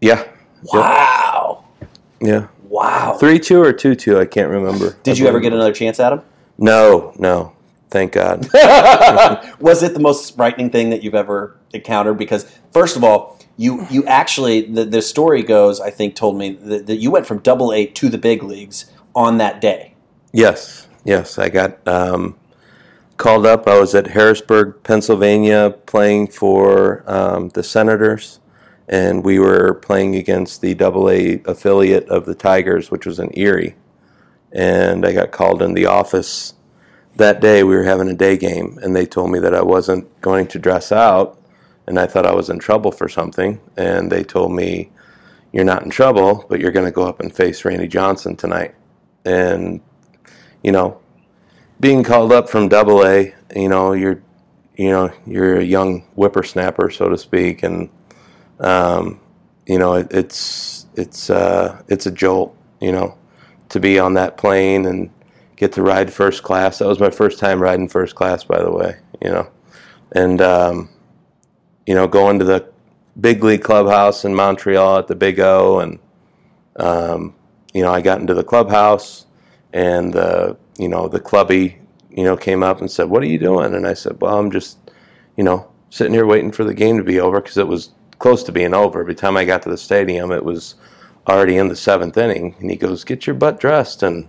yeah, 0.01 0.25
Wow, 0.73 1.65
yeah, 2.21 2.47
wow. 2.69 3.17
three 3.19 3.39
two 3.39 3.61
or 3.61 3.73
two 3.73 3.95
two. 3.95 4.19
I 4.19 4.25
can't 4.27 4.51
remember. 4.51 4.97
Did 5.03 5.19
you 5.19 5.27
ever 5.27 5.41
get 5.41 5.53
another 5.53 5.73
chance 5.73 5.99
at 6.01 6.13
him? 6.13 6.23
No, 6.57 7.13
no. 7.19 7.53
Thank 7.91 8.13
God. 8.13 8.47
was 9.61 9.83
it 9.83 9.95
the 9.95 10.01
most 10.01 10.37
frightening 10.37 10.71
thing 10.71 10.91
that 10.91 11.03
you've 11.03 11.15
ever 11.15 11.57
encountered? 11.73 12.19
Because 12.19 12.45
first 12.71 12.97
of 12.97 13.03
all, 13.05 13.39
you 13.57 13.87
you 13.91 14.05
actually 14.07 14.61
the, 14.63 14.85
the 14.85 15.01
story 15.03 15.43
goes, 15.43 15.81
I 15.81 15.91
think, 15.91 16.15
told 16.15 16.37
me 16.37 16.51
that, 16.63 16.87
that 16.87 16.97
you 16.97 17.11
went 17.11 17.27
from 17.27 17.39
Double 17.39 17.73
A 17.73 17.87
to 17.87 18.09
the 18.09 18.19
big 18.19 18.43
leagues 18.43 18.91
on 19.15 19.39
that 19.39 19.61
day. 19.61 19.95
yes, 20.33 20.89
yes. 21.05 21.39
I 21.39 21.49
got 21.49 21.87
um, 21.89 22.37
called 23.17 23.47
up. 23.47 23.67
I 23.67 23.79
was 23.79 23.95
at 23.95 24.09
Harrisburg, 24.09 24.83
Pennsylvania, 24.83 25.75
playing 25.87 26.29
for 26.29 27.03
um, 27.11 27.49
the 27.51 27.63
Senators, 27.63 28.41
and 28.89 29.25
we 29.25 29.39
were 29.39 29.75
playing 29.75 30.15
against 30.17 30.61
the 30.61 30.75
Double 30.75 31.11
A 31.11 31.43
affiliate 31.45 32.09
of 32.09 32.27
the 32.27 32.35
Tigers, 32.35 32.91
which 32.91 33.07
was 33.07 33.19
in 33.19 33.31
Erie. 33.37 33.75
And 34.53 35.05
I 35.05 35.13
got 35.13 35.31
called 35.31 35.61
in 35.61 35.75
the 35.75 35.87
office 35.87 36.55
that 37.17 37.41
day. 37.41 37.63
We 37.63 37.75
were 37.77 37.85
having 37.85 38.09
a 38.09 38.15
day 38.15 38.37
game, 38.39 38.79
and 38.83 38.97
they 38.97 39.05
told 39.05 39.31
me 39.31 39.39
that 39.41 39.55
I 39.55 39.63
wasn't 39.63 40.21
going 40.21 40.47
to 40.49 40.59
dress 40.59 40.91
out, 40.93 41.39
and 41.87 41.99
I 41.99 42.07
thought 42.07 42.27
I 42.27 42.35
was 42.35 42.49
in 42.49 42.59
trouble 42.59 42.93
for 42.93 43.09
something. 43.09 43.61
And 43.77 44.11
they 44.11 44.23
told 44.25 44.53
me, 44.53 44.91
"You're 45.53 45.65
not 45.65 45.83
in 45.83 45.91
trouble, 45.91 46.47
but 46.49 46.61
you're 46.61 46.73
going 46.73 46.87
to 46.87 46.93
go 46.93 47.07
up 47.07 47.21
and 47.21 47.35
face 47.35 47.65
Randy 47.65 47.89
Johnson 47.89 48.37
tonight." 48.37 48.75
And 49.29 49.81
you 50.63 50.73
know, 50.73 51.01
being 51.81 52.03
called 52.03 52.33
up 52.33 52.49
from 52.49 52.69
Double 52.69 53.05
A, 53.05 53.35
you 53.55 53.69
know, 53.69 53.93
you're, 53.93 54.23
you 54.77 54.91
know, 54.91 55.13
you're 55.27 55.59
a 55.59 55.65
young 55.65 56.03
whippersnapper, 56.17 56.91
so 56.91 57.09
to 57.09 57.19
speak, 57.19 57.63
and 57.63 57.89
um, 58.61 59.21
you 59.67 59.79
know, 59.79 59.95
it, 59.95 60.09
it's 60.11 60.87
it's 60.95 61.31
uh, 61.31 61.83
it's 61.89 62.07
a 62.07 62.11
jolt, 62.11 62.57
you 62.81 62.93
know, 62.93 63.17
to 63.69 63.81
be 63.81 63.99
on 63.99 64.15
that 64.15 64.37
plane 64.37 64.87
and 64.87 65.11
get 65.57 65.73
to 65.73 65.83
ride 65.83 66.13
first 66.13 66.43
class. 66.43 66.79
That 66.79 66.89
was 66.89 67.01
my 67.01 67.11
first 67.11 67.39
time 67.39 67.61
riding 67.61 67.89
first 67.89 68.15
class, 68.15 68.45
by 68.45 68.63
the 68.63 68.71
way, 68.71 68.97
you 69.23 69.31
know, 69.31 69.49
and 70.13 70.41
um, 70.41 70.89
you 71.87 71.95
know, 71.95 72.07
going 72.09 72.39
to 72.39 72.45
the 72.45 72.69
big 73.21 73.43
league 73.43 73.63
clubhouse 73.63 74.25
in 74.25 74.35
Montreal 74.35 74.99
at 74.99 75.09
the 75.09 75.17
Big 75.17 75.39
O, 75.41 75.81
and 75.81 75.99
um, 76.77 77.35
you 77.75 77.83
know, 77.83 77.93
I 77.93 78.01
got 78.01 78.21
into 78.21 78.35
the 78.35 78.45
clubhouse, 78.45 79.27
and 79.73 80.13
the 80.13 80.57
you 80.79 80.89
know 80.89 81.09
the 81.09 81.21
clubby 81.21 81.79
you 82.11 82.25
know 82.25 82.37
came 82.37 82.63
up 82.63 82.81
and 82.81 82.91
said, 82.91 83.11
"What 83.11 83.23
are 83.23 83.27
you 83.27 83.39
doing?" 83.39 83.75
And 83.75 83.87
I 83.87 83.95
said, 83.95 84.21
"Well, 84.21 84.39
I'm 84.39 84.51
just 84.51 84.79
you 85.37 85.45
know 85.45 85.69
sitting 85.91 86.15
here 86.15 86.27
waiting 86.27 86.53
for 86.53 86.65
the 86.65 86.75
game 86.75 86.97
to 86.99 87.05
be 87.05 87.21
over 87.21 87.41
because 87.41 87.59
it 87.59 87.69
was 87.69 87.91
close 88.19 88.43
to 88.45 88.53
being 88.53 88.75
over. 88.75 89.05
By 89.05 89.09
the 89.09 89.15
time 89.15 89.37
I 89.37 89.45
got 89.45 89.63
to 89.63 89.71
the 89.71 89.77
stadium, 89.77 90.33
it 90.33 90.45
was 90.45 90.75
already 91.27 91.57
in 91.57 91.69
the 91.69 91.77
seventh 91.77 92.17
inning." 92.17 92.57
And 92.61 92.71
he 92.71 92.77
goes, 92.77 93.05
"Get 93.05 93.27
your 93.27 93.35
butt 93.35 93.61
dressed 93.61 94.03
and 94.03 94.29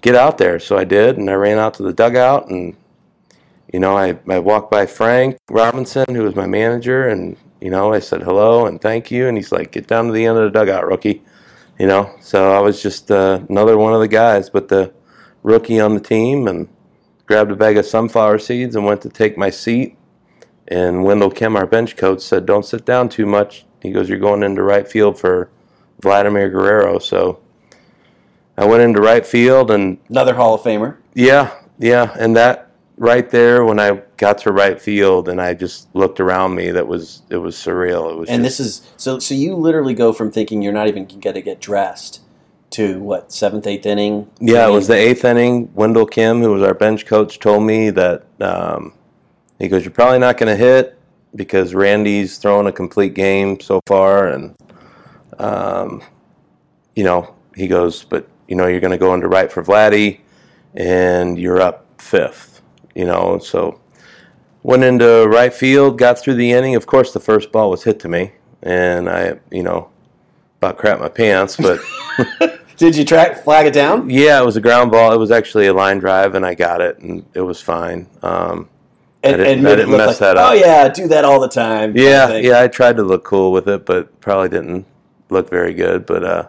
get 0.00 0.14
out 0.14 0.38
there." 0.38 0.58
So 0.58 0.76
I 0.76 0.84
did, 0.84 1.16
and 1.16 1.30
I 1.30 1.34
ran 1.34 1.58
out 1.58 1.74
to 1.74 1.82
the 1.82 1.92
dugout 1.92 2.48
and. 2.48 2.76
You 3.70 3.80
know, 3.80 3.98
I, 3.98 4.18
I 4.26 4.38
walked 4.38 4.70
by 4.70 4.86
Frank 4.86 5.36
Robinson, 5.50 6.14
who 6.14 6.22
was 6.22 6.34
my 6.34 6.46
manager, 6.46 7.06
and, 7.06 7.36
you 7.60 7.68
know, 7.68 7.92
I 7.92 7.98
said 7.98 8.22
hello 8.22 8.64
and 8.64 8.80
thank 8.80 9.10
you. 9.10 9.28
And 9.28 9.36
he's 9.36 9.52
like, 9.52 9.72
get 9.72 9.86
down 9.86 10.06
to 10.06 10.12
the 10.14 10.24
end 10.24 10.38
of 10.38 10.50
the 10.50 10.58
dugout, 10.58 10.86
rookie 10.86 11.22
you 11.78 11.86
know. 11.86 12.14
So 12.20 12.52
I 12.52 12.60
was 12.60 12.82
just 12.82 13.10
uh, 13.10 13.40
another 13.48 13.76
one 13.78 13.94
of 13.94 14.00
the 14.00 14.08
guys, 14.08 14.50
but 14.50 14.68
the 14.68 14.92
rookie 15.42 15.80
on 15.80 15.94
the 15.94 16.00
team, 16.00 16.46
and 16.48 16.68
grabbed 17.26 17.50
a 17.50 17.56
bag 17.56 17.76
of 17.76 17.86
sunflower 17.86 18.38
seeds 18.38 18.74
and 18.74 18.84
went 18.84 19.02
to 19.02 19.08
take 19.08 19.36
my 19.36 19.50
seat. 19.50 19.96
And 20.66 21.04
Wendell 21.04 21.30
Kim, 21.30 21.56
our 21.56 21.66
bench 21.66 21.96
coach, 21.96 22.20
said, 22.20 22.46
"Don't 22.46 22.64
sit 22.64 22.84
down 22.84 23.08
too 23.08 23.26
much." 23.26 23.66
He 23.82 23.90
goes, 23.92 24.08
"You're 24.08 24.18
going 24.18 24.42
into 24.42 24.62
right 24.62 24.86
field 24.86 25.18
for 25.18 25.50
Vladimir 26.00 26.48
Guerrero." 26.50 26.98
So 26.98 27.40
I 28.56 28.66
went 28.66 28.82
into 28.82 29.00
right 29.00 29.24
field, 29.24 29.70
and 29.70 29.98
Another 30.08 30.34
Hall 30.34 30.54
of 30.54 30.62
Famer. 30.62 30.96
yeah, 31.14 31.52
yeah, 31.78 32.14
and 32.18 32.36
that 32.36 32.67
right 32.98 33.28
there 33.30 33.64
when 33.64 33.78
I 33.78 34.02
got 34.16 34.38
to 34.38 34.52
right 34.52 34.80
field 34.80 35.28
and 35.28 35.40
I 35.40 35.54
just 35.54 35.94
looked 35.94 36.20
around 36.20 36.54
me, 36.54 36.70
that 36.70 36.86
was 36.86 37.22
it 37.30 37.38
was 37.38 37.56
surreal. 37.56 38.12
It 38.12 38.16
was 38.18 38.28
And 38.28 38.44
just, 38.44 38.58
this 38.58 38.66
is 38.66 38.92
so. 38.96 39.18
So 39.18 39.34
you 39.34 39.54
literally 39.54 39.94
go 39.94 40.12
from 40.12 40.30
thinking 40.30 40.62
you're 40.62 40.72
not 40.72 40.88
even 40.88 41.06
going 41.06 41.34
to 41.34 41.42
get 41.42 41.60
dressed 41.60 42.20
to 42.70 43.00
what 43.00 43.32
seventh, 43.32 43.66
eighth 43.66 43.86
inning. 43.86 44.30
Yeah, 44.40 44.66
it 44.66 44.70
was 44.70 44.88
the 44.88 44.96
eighth 44.96 45.24
inning. 45.24 45.72
Wendell 45.74 46.06
Kim, 46.06 46.42
who 46.42 46.52
was 46.52 46.62
our 46.62 46.74
bench 46.74 47.06
coach, 47.06 47.38
told 47.38 47.62
me 47.62 47.90
that 47.90 48.24
um, 48.40 48.92
he 49.58 49.68
goes, 49.68 49.84
"You're 49.84 49.92
probably 49.92 50.18
not 50.18 50.36
going 50.36 50.54
to 50.54 50.56
hit 50.56 50.98
because 51.34 51.74
Randy's 51.74 52.38
thrown 52.38 52.66
a 52.66 52.72
complete 52.72 53.14
game 53.14 53.60
so 53.60 53.80
far, 53.86 54.28
and 54.28 54.54
um, 55.38 56.02
you 56.94 57.04
know 57.04 57.34
he 57.54 57.68
goes, 57.68 58.04
but 58.04 58.28
you 58.48 58.56
know 58.56 58.66
you're 58.66 58.80
going 58.80 58.92
to 58.92 58.98
go 58.98 59.14
into 59.14 59.28
right 59.28 59.50
for 59.50 59.62
Vladdy, 59.62 60.20
and 60.74 61.38
you're 61.38 61.60
up 61.60 61.86
fifth, 62.00 62.57
you 62.98 63.04
know." 63.06 63.38
So 63.38 63.80
went 64.62 64.84
into 64.84 65.26
right 65.28 65.54
field, 65.54 65.98
got 65.98 66.18
through 66.18 66.34
the 66.34 66.52
inning. 66.52 66.74
Of 66.74 66.86
course, 66.86 67.12
the 67.12 67.20
first 67.20 67.52
ball 67.52 67.70
was 67.70 67.84
hit 67.84 67.98
to 68.00 68.08
me, 68.08 68.32
and 68.62 69.08
I, 69.08 69.38
you 69.50 69.62
know, 69.62 69.88
about 70.58 70.76
crap 70.78 71.00
my 71.00 71.08
pants, 71.08 71.56
but. 71.56 71.80
Did 72.78 72.96
you 72.96 73.04
track 73.04 73.42
flag 73.42 73.66
it 73.66 73.74
down? 73.74 74.08
Yeah, 74.08 74.40
it 74.40 74.44
was 74.46 74.56
a 74.56 74.60
ground 74.60 74.92
ball. 74.92 75.12
It 75.12 75.16
was 75.18 75.32
actually 75.32 75.66
a 75.66 75.74
line 75.74 75.98
drive, 75.98 76.36
and 76.36 76.46
I 76.46 76.54
got 76.54 76.80
it, 76.80 76.98
and 77.00 77.24
it 77.34 77.40
was 77.40 77.60
fine. 77.60 78.06
Um, 78.22 78.68
And, 79.24 79.36
didn't- 79.38 79.58
I 79.58 79.62
made 79.62 79.72
it 79.72 79.76
didn't 79.76 79.90
look 79.90 79.98
mess 79.98 80.08
like, 80.08 80.18
that 80.18 80.36
up. 80.36 80.50
Oh 80.50 80.54
yeah, 80.54 80.84
I 80.84 80.88
do 80.88 81.08
that 81.08 81.24
all 81.24 81.40
the 81.40 81.48
time. 81.48 81.88
kind 81.92 81.98
of 81.98 82.04
yeah, 82.04 82.36
yeah, 82.36 82.60
I 82.62 82.68
tried 82.68 82.96
to 82.98 83.02
look 83.02 83.24
cool 83.24 83.50
with 83.50 83.68
it, 83.68 83.84
but 83.84 84.20
probably 84.20 84.48
didn't 84.48 84.86
look 85.28 85.50
very 85.50 85.74
good. 85.74 86.06
But 86.06 86.22
uh, 86.22 86.46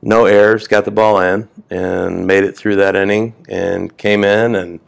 no 0.00 0.24
errors, 0.24 0.66
got 0.66 0.86
the 0.86 0.90
ball 0.90 1.20
in, 1.20 1.50
and 1.68 2.26
made 2.26 2.44
it 2.44 2.56
through 2.56 2.76
that 2.76 2.96
inning, 2.96 3.34
and 3.46 3.94
came 3.98 4.24
in, 4.24 4.54
and 4.54 4.80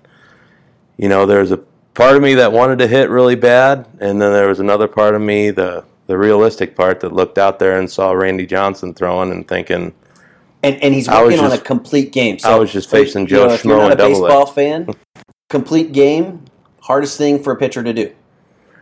you 0.97 1.09
know, 1.09 1.27
there 1.27 1.41
was 1.41 1.53
a 1.53 1.59
part 1.95 2.17
of 2.17 2.23
me 2.23 2.35
that 2.35 2.53
wanted 2.53 2.79
to 2.81 2.87
hit 2.87 3.11
really 3.11 3.35
bad, 3.37 3.89
and 4.01 4.21
then 4.21 4.33
there 4.33 4.49
was 4.49 4.61
another 4.61 4.89
part 4.89 5.15
of 5.15 5.23
me, 5.23 5.51
the 5.51 5.85
the 6.07 6.19
realistic 6.19 6.77
part, 6.77 7.01
that 7.01 7.13
looked 7.13 7.39
out 7.39 7.59
there 7.59 7.79
and 7.79 7.91
saw 7.91 8.13
Randy 8.13 8.47
Johnson 8.47 8.93
throwing 8.93 9.31
and 9.31 9.49
thinking, 9.49 9.95
And, 10.63 10.83
and 10.83 10.93
he's 10.95 11.09
working 11.09 11.41
on 11.41 11.53
a 11.53 11.59
complete 11.59 12.13
game. 12.13 12.39
So 12.39 12.51
I 12.51 12.59
was 12.59 12.71
just 12.73 12.91
facing 12.91 13.23
you 13.23 13.29
Joe 13.29 13.47
know, 13.47 13.55
if 13.55 13.65
you're 13.65 13.79
Schmo 13.79 13.89
not 13.89 13.93
a 13.93 13.97
baseball 13.97 14.47
fan, 14.47 14.89
complete 15.49 15.93
game, 15.93 16.45
hardest 16.81 17.17
thing 17.17 17.43
for 17.43 17.53
a 17.53 17.57
pitcher 17.57 17.83
to 17.83 17.93
do. 17.93 18.15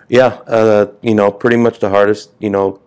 Yeah, 0.08 0.40
uh, 0.46 0.86
you 1.00 1.14
know, 1.14 1.30
pretty 1.30 1.56
much 1.56 1.78
the 1.78 1.88
hardest, 1.88 2.30
you 2.38 2.50
know, 2.50 2.80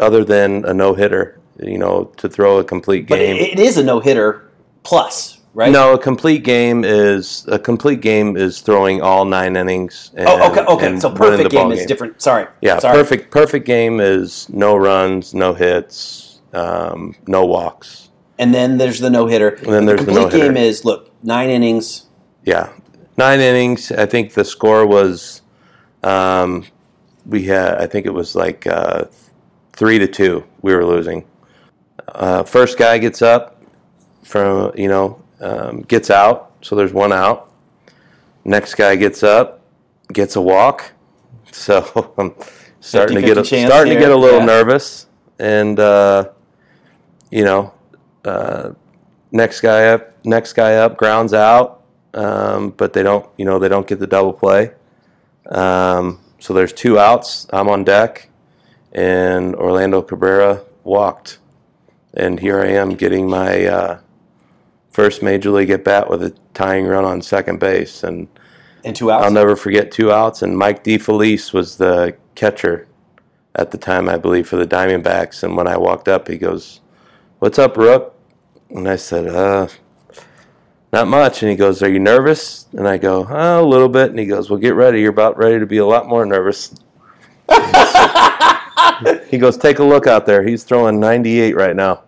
other 0.00 0.22
than 0.24 0.64
a 0.64 0.74
no 0.74 0.94
hitter, 0.94 1.40
you 1.60 1.78
know, 1.78 2.04
to 2.18 2.28
throw 2.28 2.58
a 2.58 2.64
complete 2.64 3.06
game. 3.06 3.36
it, 3.36 3.54
it 3.54 3.58
is 3.58 3.78
a 3.78 3.82
no 3.82 4.00
hitter 4.00 4.48
plus, 4.82 5.37
right? 5.58 5.72
no, 5.72 5.94
a 5.94 5.98
complete 5.98 6.44
game 6.44 6.84
is 6.84 7.44
a 7.48 7.58
complete 7.58 8.00
game 8.00 8.36
is 8.36 8.60
throwing 8.60 9.02
all 9.02 9.24
nine 9.24 9.56
innings. 9.56 10.12
And, 10.14 10.28
Oh, 10.28 10.50
okay, 10.50 10.64
okay. 10.64 11.00
So 11.00 11.10
perfect 11.10 11.50
the 11.50 11.56
ball 11.56 11.68
game 11.70 11.78
is 11.78 11.84
different. 11.86 12.22
Sorry. 12.22 12.46
Yeah, 12.62 12.78
Sorry. 12.78 12.96
perfect. 12.96 13.30
Perfect 13.30 13.66
game 13.66 14.00
is 14.00 14.48
no 14.48 14.76
runs, 14.76 15.34
no 15.34 15.52
hits, 15.54 16.40
um, 16.52 17.14
no 17.26 17.44
walks. 17.44 18.08
And 18.38 18.54
then 18.54 18.78
there's 18.78 19.00
the 19.00 19.10
no 19.10 19.26
hitter. 19.26 19.48
And 19.48 19.66
then 19.72 19.84
there's 19.84 20.00
the 20.00 20.06
complete 20.06 20.22
no-hitter. 20.32 20.52
game 20.52 20.56
is 20.56 20.84
look 20.84 21.10
nine 21.24 21.50
innings. 21.50 22.06
Yeah, 22.44 22.72
nine 23.16 23.40
innings. 23.40 23.90
I 23.90 24.06
think 24.06 24.34
the 24.34 24.44
score 24.44 24.86
was, 24.86 25.42
um, 26.04 26.64
we 27.26 27.42
had. 27.44 27.74
I 27.82 27.86
think 27.88 28.06
it 28.06 28.14
was 28.14 28.36
like 28.36 28.64
uh, 28.66 29.06
three 29.72 29.98
to 29.98 30.06
two. 30.06 30.44
We 30.62 30.72
were 30.74 30.86
losing. 30.86 31.24
Uh, 32.06 32.44
first 32.44 32.78
guy 32.78 32.98
gets 32.98 33.20
up 33.22 33.60
from 34.22 34.72
you 34.76 34.88
know 34.88 35.20
um, 35.40 35.82
gets 35.82 36.10
out, 36.10 36.52
so 36.62 36.74
there's 36.76 36.92
one 36.92 37.12
out. 37.12 37.50
Next 38.44 38.74
guy 38.74 38.96
gets 38.96 39.22
up, 39.22 39.60
gets 40.12 40.36
a 40.36 40.40
walk. 40.42 40.92
So 41.50 42.14
I'm 42.18 42.34
starting 42.80 43.16
to 43.16 43.22
get 43.22 43.36
a, 43.38 43.40
50-50 43.40 43.48
chance 43.48 43.72
starting 43.72 43.94
to 43.94 43.98
get 43.98 44.10
a 44.12 44.16
little 44.16 44.40
Yeah. 44.40 44.44
nervous, 44.46 45.06
and 45.38 45.80
uh, 45.80 46.28
you 47.30 47.44
know, 47.44 47.72
uh, 48.24 48.70
next 49.32 49.60
guy 49.62 49.86
up, 49.88 50.12
next 50.24 50.52
guy 50.52 50.74
up, 50.76 50.96
grounds 50.96 51.32
out, 51.34 51.82
um, 52.14 52.70
but 52.76 52.92
they 52.92 53.02
don't, 53.02 53.26
you 53.38 53.44
know, 53.46 53.58
they 53.58 53.68
don't 53.68 53.86
get 53.86 53.98
the 53.98 54.06
double 54.06 54.32
play. 54.32 54.72
Um, 55.46 56.20
so 56.38 56.52
there's 56.54 56.72
two 56.72 56.98
outs. 56.98 57.46
I'm 57.50 57.68
on 57.68 57.82
deck, 57.82 58.28
and 58.92 59.56
Orlando 59.56 60.02
Cabrera 60.02 60.62
walked, 60.84 61.38
and 62.14 62.38
here 62.38 62.60
I 62.60 62.68
am 62.68 62.90
getting 62.90 63.28
my 63.28 63.64
uh, 63.64 63.98
first 64.90 65.22
major 65.22 65.50
league 65.50 65.70
at 65.70 65.84
bat 65.84 66.08
with 66.10 66.22
a 66.22 66.34
tying 66.54 66.86
run 66.86 67.04
on 67.04 67.22
second 67.22 67.60
base, 67.60 68.02
and 68.02 68.28
And 68.84 68.94
two 68.94 69.10
outs. 69.10 69.24
I'll 69.24 69.30
never 69.30 69.56
forget 69.56 69.90
two 69.90 70.12
outs. 70.12 70.42
And 70.42 70.56
Mike 70.56 70.84
DiFelice 70.84 71.52
was 71.52 71.76
the 71.76 72.16
catcher 72.34 72.86
at 73.54 73.70
the 73.70 73.78
time, 73.78 74.08
I 74.08 74.16
believe, 74.18 74.48
for 74.48 74.56
the 74.56 74.66
Diamondbacks. 74.66 75.42
And 75.42 75.56
when 75.56 75.66
I 75.66 75.76
walked 75.76 76.08
up, 76.08 76.28
he 76.28 76.38
goes, 76.38 76.80
"What's 77.38 77.58
up, 77.58 77.76
Rook?" 77.76 78.14
And 78.70 78.88
I 78.88 78.96
said, 78.96 79.26
"Uh, 79.26 79.68
not 80.92 81.08
much. 81.08 81.42
And 81.42 81.50
he 81.50 81.56
goes, 81.56 81.82
Are 81.82 81.90
you 81.90 81.98
nervous? 81.98 82.66
And 82.72 82.88
I 82.88 82.98
go, 82.98 83.26
oh, 83.28 83.62
A 83.62 83.66
little 83.66 83.88
bit. 83.88 84.10
And 84.10 84.18
he 84.18 84.26
goes, 84.26 84.50
Well, 84.50 84.58
get 84.58 84.74
ready. 84.74 85.00
You're 85.00 85.10
about 85.10 85.36
ready 85.36 85.58
to 85.58 85.66
be 85.66 85.78
a 85.78 85.86
lot 85.86 86.06
more 86.06 86.24
nervous. 86.24 86.74
he 89.28 89.38
goes, 89.38 89.56
Take 89.56 89.78
a 89.78 89.84
look 89.84 90.06
out 90.06 90.26
there. 90.26 90.42
He's 90.42 90.64
throwing 90.64 91.00
98 91.00 91.54
right 91.54 91.76
now. 91.76 92.04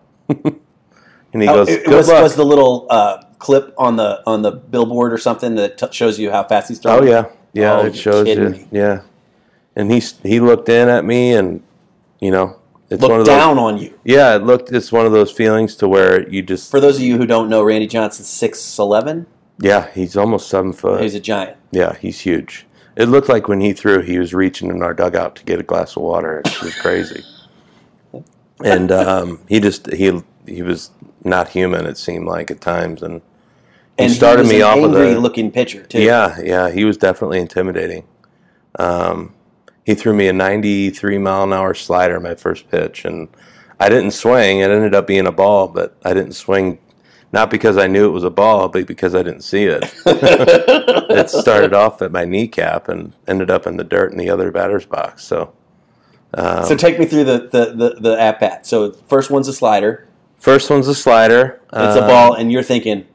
And 1.33 1.43
he 1.43 1.49
Oh, 1.49 1.55
goes, 1.57 1.69
it, 1.69 1.85
Good 1.85 1.97
was, 1.97 2.09
luck. 2.09 2.23
was 2.23 2.35
the 2.37 2.45
little 2.45 2.87
uh, 2.91 3.23
clip 3.39 3.75
on 3.79 3.97
the 3.97 4.23
on 4.27 4.43
the 4.43 4.51
billboard 4.53 5.13
or 5.13 5.19
something 5.19 5.55
that 5.57 5.79
t- 5.79 5.87
shows 5.93 6.19
you 6.19 6.31
how 6.31 6.45
fast 6.45 6.69
he's 6.69 6.79
throwing. 6.79 7.05
oh, 7.05 7.11
yeah. 7.11 7.27
Yeah, 7.53 7.79
Oh, 7.79 7.87
it 7.87 7.97
shows 7.97 8.29
you. 8.29 8.49
me. 8.51 8.69
Yeah. 8.71 9.03
And 9.77 9.91
he, 9.91 10.01
he 10.23 10.41
looked 10.41 10.69
in 10.69 10.89
at 10.89 11.05
me 11.05 11.33
and, 11.33 11.63
you 12.21 12.31
know, 12.31 12.57
it's 12.91 13.01
Look 13.03 13.11
one 13.13 13.21
of 13.21 13.27
those. 13.27 13.37
down 13.37 13.59
on 13.59 13.79
you. 13.79 13.99
Yeah, 14.05 14.35
it 14.37 14.43
looked. 14.43 14.73
It's 14.73 14.91
one 14.91 15.07
of 15.07 15.13
those 15.13 15.31
feelings 15.31 15.77
to 15.77 15.87
where 15.89 16.29
you 16.29 16.43
just. 16.43 16.71
For 16.73 16.81
those 16.81 16.97
of 16.97 17.03
you 17.03 17.17
who 17.19 17.25
don't 17.27 17.49
know, 17.49 17.63
Randy 17.63 17.87
Johnson's 17.87 18.29
six 18.29 18.79
eleven. 18.81 19.27
Yeah, 19.61 19.91
he's 19.93 20.17
almost 20.17 20.49
seven 20.49 20.73
foot. 20.73 21.01
He's 21.01 21.15
a 21.15 21.21
giant. 21.21 21.57
Yeah, 21.71 21.95
he's 21.97 22.21
huge. 22.21 22.67
It 22.97 23.09
looked 23.09 23.29
like 23.29 23.47
when 23.47 23.61
he 23.61 23.73
threw, 23.73 24.01
he 24.01 24.19
was 24.19 24.35
reaching 24.35 24.71
in 24.71 24.83
our 24.83 24.93
dugout 24.93 25.37
to 25.37 25.45
get 25.45 25.61
a 25.61 25.63
glass 25.63 25.97
of 25.97 26.03
water. 26.03 26.43
It 26.45 26.63
was 26.63 26.75
crazy. 26.75 27.23
and 28.65 28.91
um, 28.91 29.41
he 29.49 29.61
just 29.61 29.93
he 29.93 30.21
he 30.47 30.63
was 30.63 30.91
not 31.25 31.49
human. 31.49 31.87
It 31.87 31.97
seemed 31.99 32.27
like 32.27 32.51
at 32.51 32.61
times, 32.61 33.03
and 33.03 33.23
he 33.99 34.05
And 34.05 34.13
started 34.13 34.47
he 34.47 34.49
was 34.49 34.53
me 34.53 34.57
an 34.61 34.63
off 34.63 34.79
of 34.79 34.85
angry 34.85 35.15
the 35.15 35.21
looking 35.21 35.51
pitcher 35.51 35.85
too. 35.85 36.01
yeah 36.01 36.41
yeah. 36.43 36.71
He 36.71 36.85
was 36.85 36.97
definitely 36.97 37.41
intimidating. 37.41 38.05
Um, 38.79 39.35
he 39.85 39.95
threw 39.95 40.13
me 40.15 40.29
a 40.29 40.33
93 40.33 41.19
mile 41.19 41.45
an 41.45 41.53
hour 41.53 41.75
slider 41.75 42.21
my 42.21 42.35
first 42.35 42.71
pitch, 42.71 43.05
and 43.05 43.29
I 43.79 43.89
didn't 43.89 44.13
swing. 44.13 44.61
It 44.61 44.71
ended 44.71 44.95
up 44.95 45.07
being 45.07 45.27
a 45.27 45.33
ball, 45.33 45.69
but 45.69 45.97
I 46.05 46.15
didn't 46.15 46.33
swing. 46.35 46.79
Not 47.33 47.49
because 47.51 47.77
I 47.79 47.87
knew 47.87 48.07
it 48.07 48.13
was 48.13 48.25
a 48.25 48.31
ball, 48.31 48.69
but 48.69 48.87
because 48.89 49.15
I 49.15 49.23
didn't 49.23 49.43
see 49.43 49.65
it. 49.65 49.85
it 50.07 51.31
started 51.31 51.73
off 51.73 52.03
at 52.03 52.11
my 52.11 52.25
kneecap 52.25 52.89
and 52.89 53.13
ended 53.29 53.51
up 53.51 53.67
in 53.69 53.77
the 53.77 53.85
dirt 53.85 54.11
in 54.11 54.19
the 54.19 54.29
other 54.31 54.51
batter's 54.51 54.85
box. 54.85 55.25
So 55.25 55.53
um, 56.35 56.65
So 56.65 56.75
take 56.77 56.99
me 56.99 57.07
through 57.07 57.25
the 57.25 57.39
the 57.53 57.73
the, 57.75 58.01
the 58.01 58.21
at 58.21 58.41
bat. 58.41 58.67
So 58.67 58.93
first 59.09 59.31
one's 59.31 59.47
a 59.49 59.53
slider. 59.53 60.09
First 60.41 60.69
one's 60.71 60.89
a 60.89 60.95
slider. 60.95 61.61
It's 61.73 61.97
a 61.97 62.03
Um, 62.03 62.09
ball, 62.09 62.35
and 62.35 62.51
you're 62.51 62.63
thinking, 62.65 63.07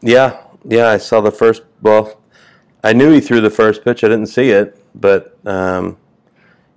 Yeah, 0.00 0.38
yeah. 0.64 0.88
I 0.88 0.96
saw 0.98 1.20
the 1.20 1.30
first. 1.30 1.62
Well, 1.82 2.20
I 2.82 2.92
knew 2.92 3.10
he 3.12 3.20
threw 3.20 3.40
the 3.40 3.50
first 3.50 3.84
pitch. 3.84 4.02
I 4.02 4.08
didn't 4.08 4.26
see 4.26 4.50
it, 4.50 4.76
but 4.94 5.36
um, 5.46 5.96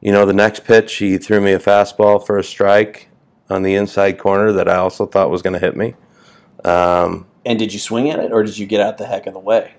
you 0.01 0.11
know, 0.11 0.25
the 0.25 0.33
next 0.33 0.63
pitch 0.65 0.95
he 0.95 1.17
threw 1.17 1.41
me 1.41 1.53
a 1.53 1.59
fastball 1.59 2.23
for 2.25 2.37
a 2.37 2.43
strike 2.43 3.07
on 3.49 3.63
the 3.63 3.75
inside 3.75 4.17
corner 4.17 4.51
that 4.53 4.67
I 4.67 4.75
also 4.77 5.05
thought 5.05 5.29
was 5.29 5.41
going 5.41 5.53
to 5.53 5.59
hit 5.59 5.75
me. 5.75 5.93
Um, 6.63 7.27
and 7.45 7.57
did 7.59 7.73
you 7.73 7.79
swing 7.79 8.09
at 8.09 8.19
it, 8.19 8.31
or 8.31 8.43
did 8.43 8.57
you 8.57 8.65
get 8.65 8.81
out 8.81 8.97
the 8.97 9.05
heck 9.07 9.27
of 9.27 9.33
the 9.33 9.39
way? 9.39 9.73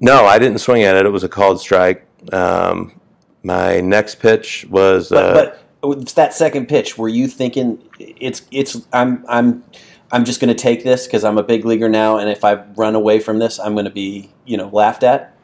no, 0.00 0.26
I 0.26 0.38
didn't 0.38 0.58
swing 0.58 0.82
at 0.84 0.94
it. 0.96 1.06
It 1.06 1.10
was 1.10 1.24
a 1.24 1.28
called 1.28 1.60
strike. 1.60 2.06
Um, 2.32 3.00
my 3.42 3.80
next 3.80 4.16
pitch 4.16 4.66
was. 4.70 5.08
But, 5.08 5.24
uh, 5.24 5.32
but 5.34 5.62
Oh, 5.82 5.94
that 5.94 6.34
second 6.34 6.66
pitch. 6.68 6.98
Were 6.98 7.08
you 7.08 7.28
thinking 7.28 7.82
it's 8.00 8.42
it's 8.50 8.84
I'm 8.92 9.24
I'm 9.28 9.62
I'm 10.10 10.24
just 10.24 10.40
going 10.40 10.48
to 10.48 10.60
take 10.60 10.82
this 10.84 11.06
because 11.06 11.22
I'm 11.24 11.38
a 11.38 11.42
big 11.42 11.64
leaguer 11.64 11.88
now, 11.88 12.16
and 12.18 12.28
if 12.30 12.44
I 12.44 12.54
run 12.76 12.94
away 12.94 13.20
from 13.20 13.38
this, 13.38 13.58
I'm 13.60 13.74
going 13.74 13.84
to 13.84 13.90
be 13.90 14.30
you 14.44 14.56
know 14.56 14.68
laughed 14.72 15.02
at. 15.04 15.36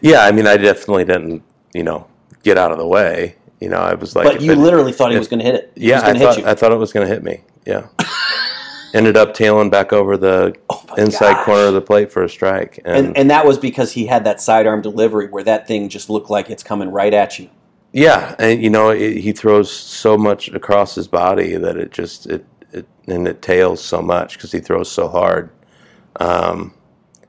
Yeah, 0.00 0.20
I 0.24 0.30
mean, 0.32 0.46
I 0.46 0.56
definitely 0.58 1.04
didn't, 1.04 1.42
you 1.74 1.82
know, 1.82 2.06
get 2.44 2.58
out 2.58 2.70
of 2.70 2.78
the 2.78 2.86
way. 2.86 3.36
You 3.58 3.68
know, 3.70 3.78
I 3.78 3.94
was 3.94 4.14
like, 4.14 4.24
but 4.26 4.40
you 4.40 4.52
it- 4.52 4.58
literally 4.58 4.92
thought 4.92 5.10
he 5.12 5.18
was 5.18 5.28
going 5.28 5.40
to 5.40 5.44
hit 5.46 5.54
it. 5.56 5.72
yeah, 5.76 6.00
I 6.02 6.16
thought 6.18 6.36
hit 6.36 6.44
you. 6.44 6.50
I 6.50 6.54
thought 6.54 6.72
it 6.72 6.76
was 6.78 6.92
going 6.92 7.06
to 7.08 7.12
hit 7.12 7.24
me. 7.24 7.42
Yeah, 7.66 7.88
ended 8.94 9.16
up 9.16 9.34
tailing 9.34 9.70
back 9.70 9.92
over 9.92 10.16
the 10.16 10.54
Oh 10.70 10.84
inside 10.98 11.32
gosh. 11.34 11.44
corner 11.46 11.62
of 11.68 11.74
the 11.74 11.80
plate 11.80 12.12
for 12.12 12.22
a 12.22 12.28
strike, 12.28 12.78
and, 12.84 13.06
and, 13.08 13.16
and 13.16 13.30
that 13.30 13.46
was 13.46 13.58
because 13.58 13.92
he 13.92 14.06
had 14.06 14.24
that 14.24 14.40
sidearm 14.40 14.82
delivery 14.82 15.28
where 15.28 15.42
that 15.44 15.66
thing 15.66 15.88
just 15.88 16.10
looked 16.10 16.28
like 16.30 16.50
it's 16.50 16.62
coming 16.62 16.90
right 16.90 17.14
at 17.14 17.38
you. 17.38 17.48
Yeah, 17.92 18.34
and 18.38 18.62
you 18.62 18.70
know, 18.70 18.90
it, 18.90 19.18
he 19.18 19.32
throws 19.32 19.70
so 19.70 20.16
much 20.16 20.48
across 20.48 20.94
his 20.94 21.08
body 21.08 21.56
that 21.56 21.76
it 21.76 21.90
just 21.92 22.26
it, 22.26 22.44
it 22.72 22.86
and 23.06 23.28
it 23.28 23.42
tails 23.42 23.82
so 23.82 24.00
much 24.00 24.34
because 24.36 24.52
he 24.52 24.60
throws 24.60 24.90
so 24.90 25.08
hard. 25.08 25.50
Um, 26.16 26.74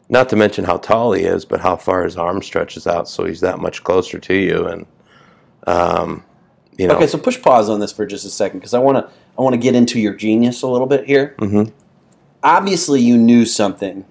not 0.09 0.29
to 0.29 0.35
mention 0.35 0.65
how 0.65 0.77
tall 0.77 1.13
he 1.13 1.23
is, 1.23 1.45
but 1.45 1.59
how 1.61 1.75
far 1.75 2.03
his 2.03 2.17
arm 2.17 2.41
stretches 2.41 2.85
out, 2.87 3.07
so 3.09 3.25
he's 3.25 3.41
that 3.41 3.59
much 3.59 3.83
closer 3.83 4.19
to 4.19 4.33
you, 4.35 4.65
and 4.67 4.85
um, 5.67 6.23
you 6.77 6.87
know, 6.87 6.95
Okay, 6.95 7.07
so 7.07 7.17
push 7.17 7.41
pause 7.41 7.69
on 7.69 7.79
this 7.79 7.91
for 7.91 8.05
just 8.05 8.25
a 8.25 8.29
second 8.29 8.59
because 8.59 8.73
I 8.73 8.79
want 8.79 8.97
to 8.97 9.13
I 9.37 9.41
want 9.41 9.53
to 9.53 9.59
get 9.59 9.75
into 9.75 9.99
your 9.99 10.13
genius 10.13 10.61
a 10.61 10.67
little 10.67 10.87
bit 10.87 11.05
here. 11.05 11.35
Mhm. 11.39 11.71
Obviously, 12.41 13.01
you 13.01 13.17
knew 13.17 13.45
something 13.45 14.05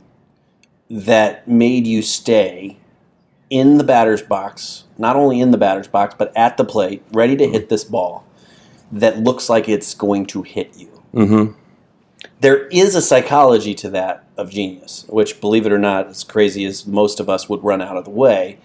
that 0.91 1.47
made 1.49 1.87
you 1.87 2.03
stay 2.03 2.79
in 3.53 3.77
the 3.77 3.85
batter's 3.85 4.23
box, 4.23 4.85
not 4.97 5.15
only 5.15 5.39
in 5.39 5.51
the 5.51 5.59
batter's 5.59 5.87
box 5.87 6.15
but 6.17 6.33
at 6.35 6.57
the 6.57 6.65
plate, 6.65 7.03
ready 7.13 7.37
to 7.37 7.47
hit 7.47 7.69
this 7.69 7.85
ball 7.85 8.25
that 8.91 9.19
looks 9.19 9.51
like 9.51 9.69
it's 9.69 9.95
going 9.95 10.25
to 10.27 10.43
hit 10.43 10.73
you. 10.77 10.89
hmm 11.13 11.47
There 12.41 12.67
is 12.69 12.95
a 12.95 13.03
psychology 13.03 13.75
to 13.77 13.91
that 13.91 14.25
of 14.39 14.51
genius, 14.51 15.05
which, 15.09 15.39
believe 15.41 15.67
it 15.67 15.73
or 15.73 15.79
not, 15.79 16.09
as 16.09 16.25
crazy 16.25 16.65
as 16.65 16.87
most 16.87 17.21
of 17.21 17.29
us 17.29 17.49
would 17.49 17.63
run 17.63 17.83
out 17.83 17.97
of 17.99 18.05
the 18.05 18.11
way, 18.11 18.59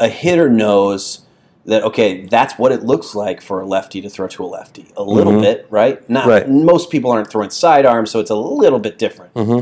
a 0.00 0.08
hitter 0.08 0.48
knows 0.50 1.20
that 1.66 1.82
okay, 1.84 2.26
that's 2.26 2.58
what 2.58 2.72
it 2.72 2.82
looks 2.82 3.14
like 3.14 3.40
for 3.40 3.60
a 3.60 3.66
lefty 3.66 4.00
to 4.02 4.10
throw 4.10 4.26
to 4.28 4.44
a 4.44 4.46
lefty. 4.46 4.86
A 4.96 5.02
little 5.02 5.32
Mhm. 5.32 5.40
bit, 5.42 5.66
right? 5.70 6.10
Not 6.10 6.26
Right. 6.26 6.46
most 6.50 6.90
people 6.90 7.10
aren't 7.10 7.30
throwing 7.30 7.48
sidearms, 7.50 8.10
so 8.10 8.20
it's 8.20 8.30
a 8.30 8.34
little 8.34 8.80
bit 8.80 8.98
different. 8.98 9.32
hmm 9.34 9.60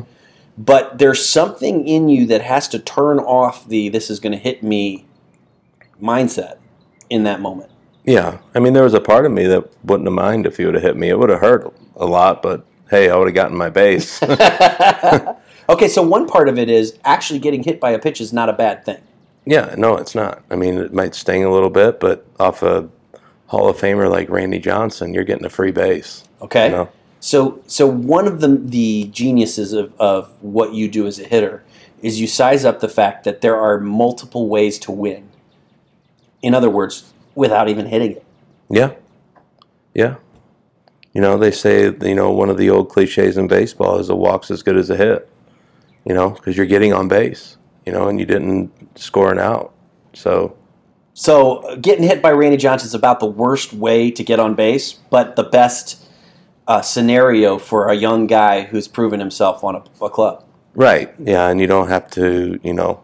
But 0.64 0.98
there's 0.98 1.24
something 1.24 1.88
in 1.88 2.08
you 2.08 2.26
that 2.26 2.42
has 2.42 2.68
to 2.68 2.78
turn 2.78 3.18
off 3.18 3.66
the 3.66 3.88
"this 3.88 4.10
is 4.10 4.20
going 4.20 4.32
to 4.32 4.38
hit 4.38 4.62
me" 4.62 5.06
mindset 6.00 6.58
in 7.10 7.24
that 7.24 7.40
moment. 7.40 7.70
Yeah, 8.04 8.38
I 8.54 8.60
mean, 8.60 8.72
there 8.72 8.84
was 8.84 8.94
a 8.94 9.00
part 9.00 9.26
of 9.26 9.32
me 9.32 9.46
that 9.46 9.68
wouldn't 9.84 10.06
have 10.06 10.14
minded 10.14 10.50
if 10.50 10.56
he 10.58 10.64
would 10.64 10.74
have 10.74 10.82
hit 10.82 10.96
me. 10.96 11.08
It 11.08 11.18
would 11.18 11.30
have 11.30 11.40
hurt 11.40 11.72
a 11.96 12.06
lot, 12.06 12.42
but 12.42 12.64
hey, 12.90 13.10
I 13.10 13.16
would 13.16 13.28
have 13.28 13.34
gotten 13.34 13.56
my 13.56 13.70
base. 13.70 14.20
okay, 15.68 15.88
so 15.88 16.02
one 16.02 16.26
part 16.26 16.48
of 16.48 16.58
it 16.58 16.68
is 16.68 16.98
actually 17.04 17.38
getting 17.38 17.62
hit 17.62 17.80
by 17.80 17.90
a 17.90 17.98
pitch 17.98 18.20
is 18.20 18.32
not 18.32 18.48
a 18.48 18.52
bad 18.52 18.84
thing. 18.84 19.00
yeah, 19.46 19.74
no, 19.76 19.96
it's 19.96 20.14
not. 20.14 20.42
I 20.50 20.56
mean, 20.56 20.78
it 20.78 20.92
might 20.92 21.14
sting 21.14 21.44
a 21.44 21.50
little 21.50 21.70
bit, 21.70 21.98
but 21.98 22.26
off 22.38 22.62
a 22.62 22.88
Hall 23.46 23.68
of 23.68 23.76
Famer 23.76 24.10
like 24.10 24.28
Randy 24.30 24.58
Johnson, 24.58 25.12
you're 25.12 25.24
getting 25.24 25.44
a 25.44 25.50
free 25.50 25.72
base. 25.72 26.24
Okay. 26.40 26.66
You 26.66 26.72
know? 26.72 26.88
So, 27.22 27.62
so 27.68 27.86
one 27.86 28.26
of 28.26 28.40
the 28.40 28.48
the 28.48 29.04
geniuses 29.12 29.72
of, 29.72 29.94
of 30.00 30.42
what 30.42 30.74
you 30.74 30.88
do 30.88 31.06
as 31.06 31.20
a 31.20 31.24
hitter 31.24 31.64
is 32.02 32.20
you 32.20 32.26
size 32.26 32.64
up 32.64 32.80
the 32.80 32.88
fact 32.88 33.22
that 33.24 33.42
there 33.42 33.56
are 33.56 33.78
multiple 33.80 34.48
ways 34.48 34.76
to 34.80 34.92
win. 34.92 35.30
In 36.42 36.52
other 36.52 36.68
words, 36.68 37.14
without 37.36 37.68
even 37.68 37.86
hitting 37.86 38.12
it. 38.12 38.26
Yeah, 38.68 38.94
yeah. 39.94 40.16
You 41.14 41.20
know, 41.20 41.38
they 41.38 41.52
say 41.52 41.94
you 42.02 42.16
know 42.16 42.32
one 42.32 42.50
of 42.50 42.58
the 42.58 42.70
old 42.70 42.90
cliches 42.90 43.36
in 43.38 43.46
baseball 43.48 44.00
is 44.00 44.08
a 44.10 44.16
walk's 44.16 44.50
as 44.50 44.64
good 44.64 44.76
as 44.76 44.90
a 44.90 44.96
hit. 44.96 45.30
You 46.04 46.14
know, 46.14 46.30
because 46.30 46.56
you're 46.56 46.66
getting 46.66 46.92
on 46.92 47.08
base. 47.08 47.56
You 47.86 47.92
know, 47.92 48.08
and 48.08 48.18
you 48.20 48.26
didn't 48.26 48.98
score 48.98 49.32
an 49.32 49.38
out. 49.38 49.72
So 50.14 50.56
So, 51.14 51.76
getting 51.80 52.04
hit 52.04 52.22
by 52.22 52.32
Randy 52.32 52.56
Johnson 52.56 52.86
is 52.88 52.94
about 52.94 53.20
the 53.20 53.26
worst 53.26 53.72
way 53.74 54.10
to 54.10 54.24
get 54.24 54.40
on 54.40 54.54
base, 54.56 54.94
but 54.94 55.36
the 55.36 55.44
best 55.44 56.01
uh, 56.68 56.80
scenario 56.80 57.58
for 57.58 57.88
a 57.88 57.94
young 57.94 58.26
guy 58.26 58.62
who's 58.62 58.88
proven 58.88 59.20
himself 59.20 59.64
on 59.64 59.76
a, 59.76 60.04
a 60.04 60.10
club. 60.10 60.44
Right. 60.74 61.12
Yeah, 61.18 61.48
and 61.48 61.60
you 61.60 61.66
don't 61.66 61.88
have 61.88 62.10
to, 62.12 62.58
you 62.62 62.72
know, 62.72 63.02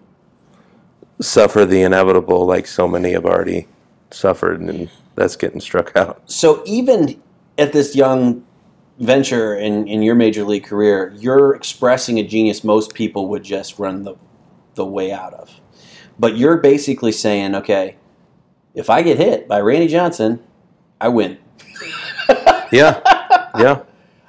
suffer 1.21 1.65
the 1.65 1.83
inevitable 1.83 2.47
like 2.47 2.67
so 2.67 2.89
many 2.89 3.13
have 3.13 3.25
already 3.25 3.67
suffered, 4.11 4.61
and 4.61 4.91
that's 5.15 5.37
getting 5.37 5.61
struck 5.61 5.95
out. 5.97 6.23
So, 6.27 6.63
even 6.65 7.21
at 7.59 7.73
this 7.73 7.95
young 7.95 8.45
venture 8.99 9.57
in, 9.57 9.87
in 9.87 10.03
your 10.03 10.15
major 10.15 10.45
league 10.45 10.65
career, 10.65 11.15
you're 11.19 11.55
expressing 11.55 12.19
a 12.19 12.23
genius 12.27 12.65
most 12.65 12.95
people 12.95 13.29
would 13.29 13.45
just 13.45 13.79
run 13.79 14.05
the, 14.05 14.15
the 14.75 14.85
way 14.85 15.13
out 15.13 15.35
of. 15.35 15.61
But 16.19 16.37
you're 16.37 16.57
basically 16.57 17.13
saying, 17.13 17.55
okay, 17.55 17.97
if 18.75 18.91
I 18.91 19.03
get 19.03 19.19
hit 19.19 19.47
by 19.47 19.61
Randy 19.61 19.89
Johnson, 19.89 20.43
I 21.01 21.09
win. 21.09 21.39
Yeah, 22.73 23.01
yeah, 23.59 23.83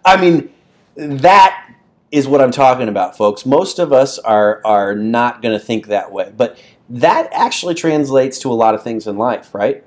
I 0.03 0.19
mean, 0.19 0.53
that 0.95 1.69
is 2.11 2.27
what 2.27 2.41
I'm 2.41 2.51
talking 2.51 2.87
about, 2.87 3.15
folks. 3.15 3.45
Most 3.45 3.79
of 3.79 3.93
us 3.93 4.19
are 4.19 4.61
are 4.65 4.95
not 4.95 5.41
going 5.41 5.57
to 5.57 5.63
think 5.63 5.87
that 5.87 6.11
way, 6.11 6.33
but 6.35 6.57
that 6.89 7.29
actually 7.31 7.75
translates 7.75 8.39
to 8.39 8.51
a 8.51 8.55
lot 8.55 8.73
of 8.73 8.83
things 8.83 9.05
in 9.05 9.17
life, 9.17 9.53
right? 9.53 9.83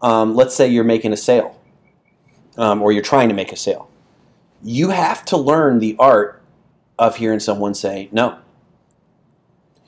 Um, 0.00 0.34
let's 0.34 0.54
say 0.54 0.68
you're 0.68 0.84
making 0.84 1.12
a 1.12 1.16
sale, 1.16 1.60
um, 2.56 2.82
or 2.82 2.92
you're 2.92 3.02
trying 3.02 3.28
to 3.28 3.34
make 3.34 3.52
a 3.52 3.56
sale. 3.56 3.90
You 4.62 4.90
have 4.90 5.24
to 5.26 5.36
learn 5.36 5.78
the 5.78 5.96
art 5.98 6.40
of 6.98 7.16
hearing 7.16 7.40
someone 7.40 7.74
say 7.74 8.08
no. 8.12 8.38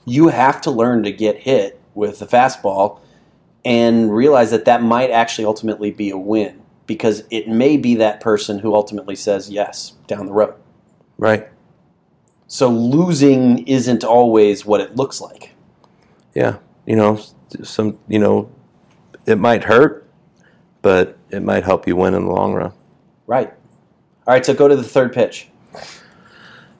You 0.04 0.28
have 0.28 0.60
to 0.62 0.70
learn 0.70 1.02
to 1.04 1.12
get 1.12 1.38
hit 1.38 1.80
with 1.94 2.18
the 2.18 2.26
fastball 2.26 3.00
and 3.64 4.14
realize 4.14 4.50
that 4.50 4.64
that 4.64 4.82
might 4.82 5.10
actually 5.10 5.44
ultimately 5.44 5.90
be 5.90 6.10
a 6.10 6.16
win 6.16 6.62
because 6.86 7.24
it 7.30 7.48
may 7.48 7.76
be 7.76 7.94
that 7.96 8.20
person 8.20 8.60
who 8.60 8.74
ultimately 8.74 9.16
says 9.16 9.50
yes 9.50 9.94
down 10.06 10.26
the 10.26 10.32
road. 10.32 10.54
right. 11.18 11.48
So 12.48 12.68
losing 12.68 13.66
isn't 13.66 14.04
always 14.04 14.64
what 14.64 14.80
it 14.80 14.94
looks 14.94 15.20
like. 15.20 15.50
Yeah, 16.32 16.58
you 16.86 16.94
know, 16.94 17.20
some 17.64 17.98
you 18.06 18.20
know, 18.20 18.50
it 19.26 19.36
might 19.36 19.64
hurt, 19.64 20.08
but 20.80 21.18
it 21.30 21.42
might 21.42 21.64
help 21.64 21.88
you 21.88 21.96
win 21.96 22.14
in 22.14 22.24
the 22.26 22.30
long 22.30 22.54
run. 22.54 22.72
Right. 23.26 23.52
All 24.28 24.34
right, 24.34 24.46
so 24.46 24.54
go 24.54 24.68
to 24.68 24.76
the 24.76 24.84
third 24.84 25.12
pitch. 25.12 25.48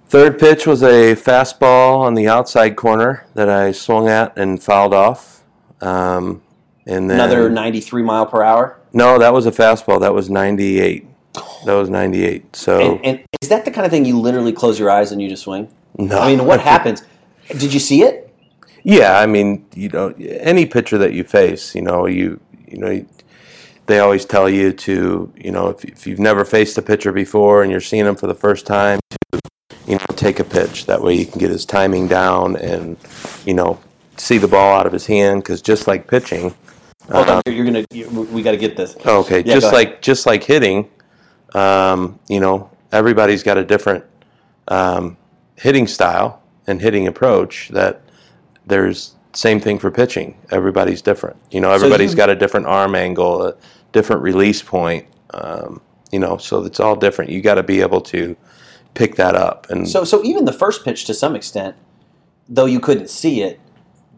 Third 0.09 0.39
pitch 0.39 0.67
was 0.69 0.83
a 0.85 1.17
fastball 1.17 1.99
on 1.99 2.15
the 2.15 2.29
outside 2.29 2.77
corner 2.77 3.27
that 3.35 3.49
I 3.49 3.73
swung 3.73 4.09
at 4.09 4.39
and 4.39 4.63
fouled 4.63 4.95
off. 4.95 5.43
Um, 5.81 6.43
and 6.87 7.11
then 7.11 7.19
Another 7.19 7.51
93 7.51 8.03
mile 8.05 8.27
per 8.27 8.43
hour. 8.43 8.76
No, 8.97 9.19
that 9.19 9.33
was 9.33 9.47
a 9.47 9.51
fastball. 9.51 10.01
That 10.01 10.15
was 10.15 10.31
98. 10.31 11.07
That 11.67 11.75
was 11.75 11.91
98. 11.91 12.57
So 12.57 12.81
And, 12.81 13.05
and 13.05 13.25
is 13.43 13.51
that 13.51 13.65
the 13.67 13.71
kind 13.71 13.85
of 13.85 13.91
thing 13.91 14.07
you 14.07 14.19
literally 14.19 14.53
close 14.53 14.79
your 14.79 14.91
eyes 14.91 15.13
and 15.13 15.21
you 15.21 15.29
just 15.29 15.43
swing? 15.43 15.69
no. 15.99 16.19
I 16.19 16.29
mean, 16.35 16.47
what 16.47 16.61
happens? 16.61 17.03
Did 17.49 17.73
you 17.75 17.81
see 17.81 18.03
it? 18.03 18.33
Yeah, 18.83 19.19
I 19.19 19.27
mean, 19.27 19.67
you 19.75 19.89
know, 19.91 20.15
any 20.19 20.65
pitcher 20.65 20.97
that 20.99 21.13
you 21.13 21.25
face, 21.25 21.75
you 21.75 21.83
know, 21.83 22.07
you 22.07 22.41
you 22.67 22.79
know, 22.79 23.07
they 23.87 23.99
always 23.99 24.25
tell 24.25 24.49
you 24.49 24.73
to, 24.73 25.33
you 25.37 25.51
know, 25.51 25.69
if, 25.69 25.85
if 25.85 26.07
you've 26.07 26.19
never 26.19 26.45
faced 26.45 26.77
a 26.79 26.83
pitcher 26.83 27.13
before 27.13 27.63
and 27.63 27.71
you're 27.71 27.81
seeing 27.81 28.07
him 28.07 28.17
for 28.17 28.27
the 28.27 28.35
first 28.35 28.67
time, 28.67 28.99
to, 29.33 29.41
you 29.87 29.97
know, 29.97 30.07
take 30.17 30.41
a 30.41 30.45
pitch. 30.45 30.87
That 30.87 31.03
way 31.03 31.15
you 31.15 31.27
can 31.27 31.39
get 31.39 31.51
his 31.51 31.65
timing 31.65 32.09
down 32.09 32.57
and, 32.57 32.97
you 33.45 33.55
know, 33.55 33.79
see 34.17 34.39
the 34.39 34.49
ball 34.49 34.75
out 34.75 34.87
of 34.87 34.93
his 34.93 35.07
hand. 35.07 35.43
Because 35.43 35.63
just 35.63 35.87
like 35.87 36.09
pitching, 36.09 36.55
Hold 37.13 37.29
uh, 37.29 37.43
on, 37.47 37.55
you're 37.55 37.65
gonna. 37.65 37.85
You, 37.93 38.09
we 38.09 38.43
got 38.43 38.53
to 38.53 38.57
get 38.57 38.77
this. 38.77 38.97
Okay, 39.05 39.43
Yeah, 39.45 39.55
just 39.55 39.73
like 39.73 40.03
just 40.03 40.27
like 40.27 40.43
hitting, 40.43 40.91
um, 41.55 42.19
you 42.29 42.41
know, 42.41 42.71
everybody's 42.91 43.43
got 43.43 43.59
a 43.59 43.65
different 43.65 44.05
um, 44.69 45.17
hitting 45.55 45.87
style 45.87 46.43
and 46.67 46.81
hitting 46.81 47.07
approach. 47.07 47.69
That 47.69 48.03
there's 48.67 49.15
same 49.35 49.61
thing 49.61 49.79
for 49.79 49.91
pitching. 49.91 50.37
Everybody's 50.51 51.01
different. 51.01 51.37
You 51.51 51.61
know, 51.61 51.71
everybody's 51.71 52.11
you- 52.13 52.17
got 52.17 52.29
a 52.29 52.35
different 52.35 52.67
arm 52.67 52.97
angle, 52.97 53.47
a 53.47 53.55
different 53.93 54.23
release 54.23 54.63
point. 54.63 55.07
Um, 55.31 55.81
you 56.11 56.19
know, 56.19 56.39
so 56.39 56.65
it's 56.65 56.81
all 56.81 56.97
different. 56.97 57.31
You 57.31 57.41
got 57.41 57.55
to 57.55 57.63
be 57.63 57.83
able 57.83 58.01
to 58.03 58.37
pick 58.95 59.17
that 59.17 59.35
up. 59.35 59.69
And 59.71 59.89
So, 59.89 60.05
so 60.05 60.25
even 60.25 60.45
the 60.45 60.53
first 60.53 60.85
pitch, 60.85 61.05
to 61.07 61.15
some 61.15 61.37
extent, 61.37 61.77
though 62.49 62.65
you 62.65 62.81
couldn't 62.81 63.11
see 63.11 63.43
it, 63.43 63.61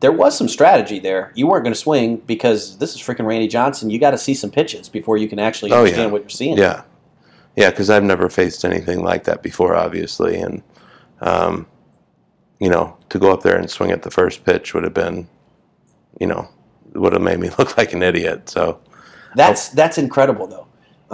there 0.00 0.12
was 0.12 0.36
some 0.36 0.48
strategy 0.48 0.98
there. 1.00 1.32
You 1.34 1.46
weren't 1.46 1.64
going 1.64 1.74
to 1.74 1.78
swing 1.80 2.18
because 2.18 2.78
this 2.78 2.94
is 2.94 3.00
freaking 3.00 3.26
Randy 3.26 3.48
Johnson. 3.48 3.90
You 3.90 3.98
got 3.98 4.12
to 4.12 4.18
see 4.18 4.34
some 4.34 4.50
pitches 4.50 4.88
before 4.88 5.16
you 5.16 5.28
can 5.28 5.38
actually 5.38 5.72
Oh, 5.72 5.78
understand 5.78 6.08
yeah. 6.08 6.12
what 6.12 6.22
you're 6.22 6.30
seeing. 6.30 6.56
Yeah, 6.56 6.82
yeah, 7.56 7.70
because 7.70 7.90
I've 7.90 8.04
never 8.04 8.28
faced 8.28 8.64
anything 8.64 9.02
like 9.02 9.24
that 9.24 9.42
before, 9.42 9.74
obviously, 9.74 10.36
and 10.40 10.62
um, 11.20 11.66
you 12.60 12.68
know, 12.68 12.96
to 13.10 13.18
go 13.18 13.32
up 13.32 13.42
there 13.42 13.56
and 13.56 13.68
swing 13.70 13.90
at 13.90 14.02
the 14.02 14.10
first 14.10 14.44
pitch 14.44 14.74
would 14.74 14.84
have 14.84 14.94
been, 14.94 15.28
you 16.20 16.26
know, 16.26 16.48
would 16.94 17.12
have 17.12 17.22
made 17.22 17.38
me 17.40 17.50
look 17.58 17.76
like 17.76 17.92
an 17.92 18.02
idiot. 18.02 18.48
So 18.48 18.80
That's 19.34 19.68
that's 19.70 19.98
incredible 19.98 20.46
though. 20.46 20.66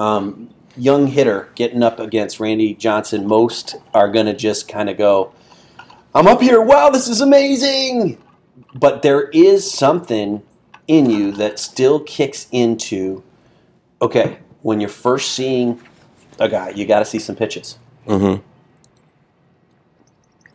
Um, 0.03 0.51
young 0.76 1.07
hitter 1.07 1.49
getting 1.55 1.82
up 1.82 2.01
against 2.01 2.41
Randy 2.41 2.74
Johnson. 2.74 3.26
Most 3.26 3.76
are 3.95 4.11
going 4.11 4.26
to 4.26 4.35
just 4.35 4.68
kind 4.68 4.91
of 4.91 4.99
go, 4.99 5.32
"I'm 6.14 6.26
up 6.26 6.41
here. 6.43 6.61
Wow, 6.61 6.91
this 6.91 7.09
is 7.09 7.20
amazing." 7.22 8.18
But 8.75 9.03
there 9.03 9.29
is 9.31 9.70
something 9.70 10.43
in 10.89 11.09
you 11.09 11.33
that 11.33 11.59
still 11.59 12.01
kicks 12.01 12.47
into, 12.51 13.22
okay, 14.03 14.39
when 14.62 14.81
you're 14.81 14.89
first 14.89 15.33
seeing 15.33 15.81
a 16.39 16.49
guy, 16.49 16.70
you 16.70 16.87
got 16.87 16.99
to 16.99 17.05
see 17.05 17.18
some 17.18 17.37
pitches. 17.37 17.79
mm-hmm. 18.07 18.43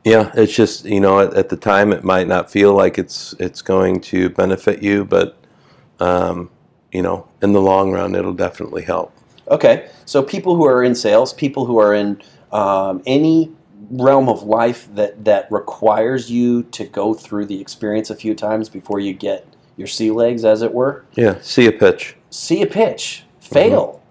yeah, 0.04 0.32
it's 0.36 0.54
just 0.54 0.86
you 0.86 1.00
know, 1.00 1.20
at, 1.20 1.34
at 1.34 1.50
the 1.50 1.58
time 1.58 1.94
it 1.94 2.04
might 2.04 2.28
not 2.28 2.52
feel 2.52 2.74
like 2.74 2.98
it's 2.98 3.34
it's 3.40 3.62
going 3.62 4.02
to 4.02 4.30
benefit 4.30 4.84
you, 4.84 5.06
but 5.06 5.38
um, 6.00 6.50
you 6.92 7.02
know, 7.02 7.28
in 7.42 7.54
the 7.54 7.62
long 7.62 7.92
run, 7.92 8.16
it'll 8.16 8.34
definitely 8.34 8.84
help. 8.84 9.14
Okay, 9.50 9.90
so 10.06 10.22
people 10.22 10.56
who 10.56 10.66
are 10.66 10.84
in 10.84 10.94
sales, 10.94 11.34
people 11.34 11.66
who 11.66 11.78
are 11.78 11.94
in 11.94 12.22
um, 12.52 13.02
any 13.06 13.52
realm 13.90 14.30
of 14.30 14.44
life 14.44 14.88
that 14.96 15.26
that 15.26 15.52
requires 15.52 16.30
you 16.32 16.64
to 16.64 16.86
go 16.86 17.14
through 17.14 17.46
the 17.46 17.60
experience 17.60 18.10
a 18.10 18.16
few 18.16 18.36
times 18.36 18.70
before 18.70 19.00
you 19.00 19.14
get 19.14 19.46
your 19.78 19.88
sea 19.88 20.12
legs, 20.12 20.44
as 20.46 20.62
it 20.62 20.74
were. 20.74 21.06
Yeah, 21.16 21.40
see 21.42 21.66
a 21.66 21.72
pitch. 21.72 22.16
See 22.30 22.62
a 22.62 22.68
pitch, 22.68 23.24
fail. 23.40 24.02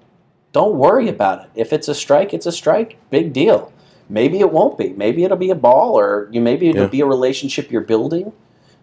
Don't 0.52 0.76
worry 0.76 1.08
about 1.08 1.44
it. 1.44 1.50
If 1.54 1.72
it's 1.72 1.88
a 1.88 1.94
strike, 1.94 2.32
it's 2.34 2.46
a 2.46 2.52
strike. 2.52 2.96
Big 3.10 3.32
deal. 3.32 3.72
Maybe 4.08 4.40
it 4.40 4.50
won't 4.50 4.78
be. 4.78 4.90
Maybe 4.94 5.22
it'll 5.24 5.36
be 5.36 5.50
a 5.50 5.54
ball, 5.54 5.98
or 5.98 6.28
you 6.32 6.40
maybe 6.40 6.68
it'll 6.70 6.82
Yeah. 6.84 6.88
be 6.88 7.00
a 7.02 7.06
relationship 7.06 7.70
you're 7.70 7.82
building 7.82 8.32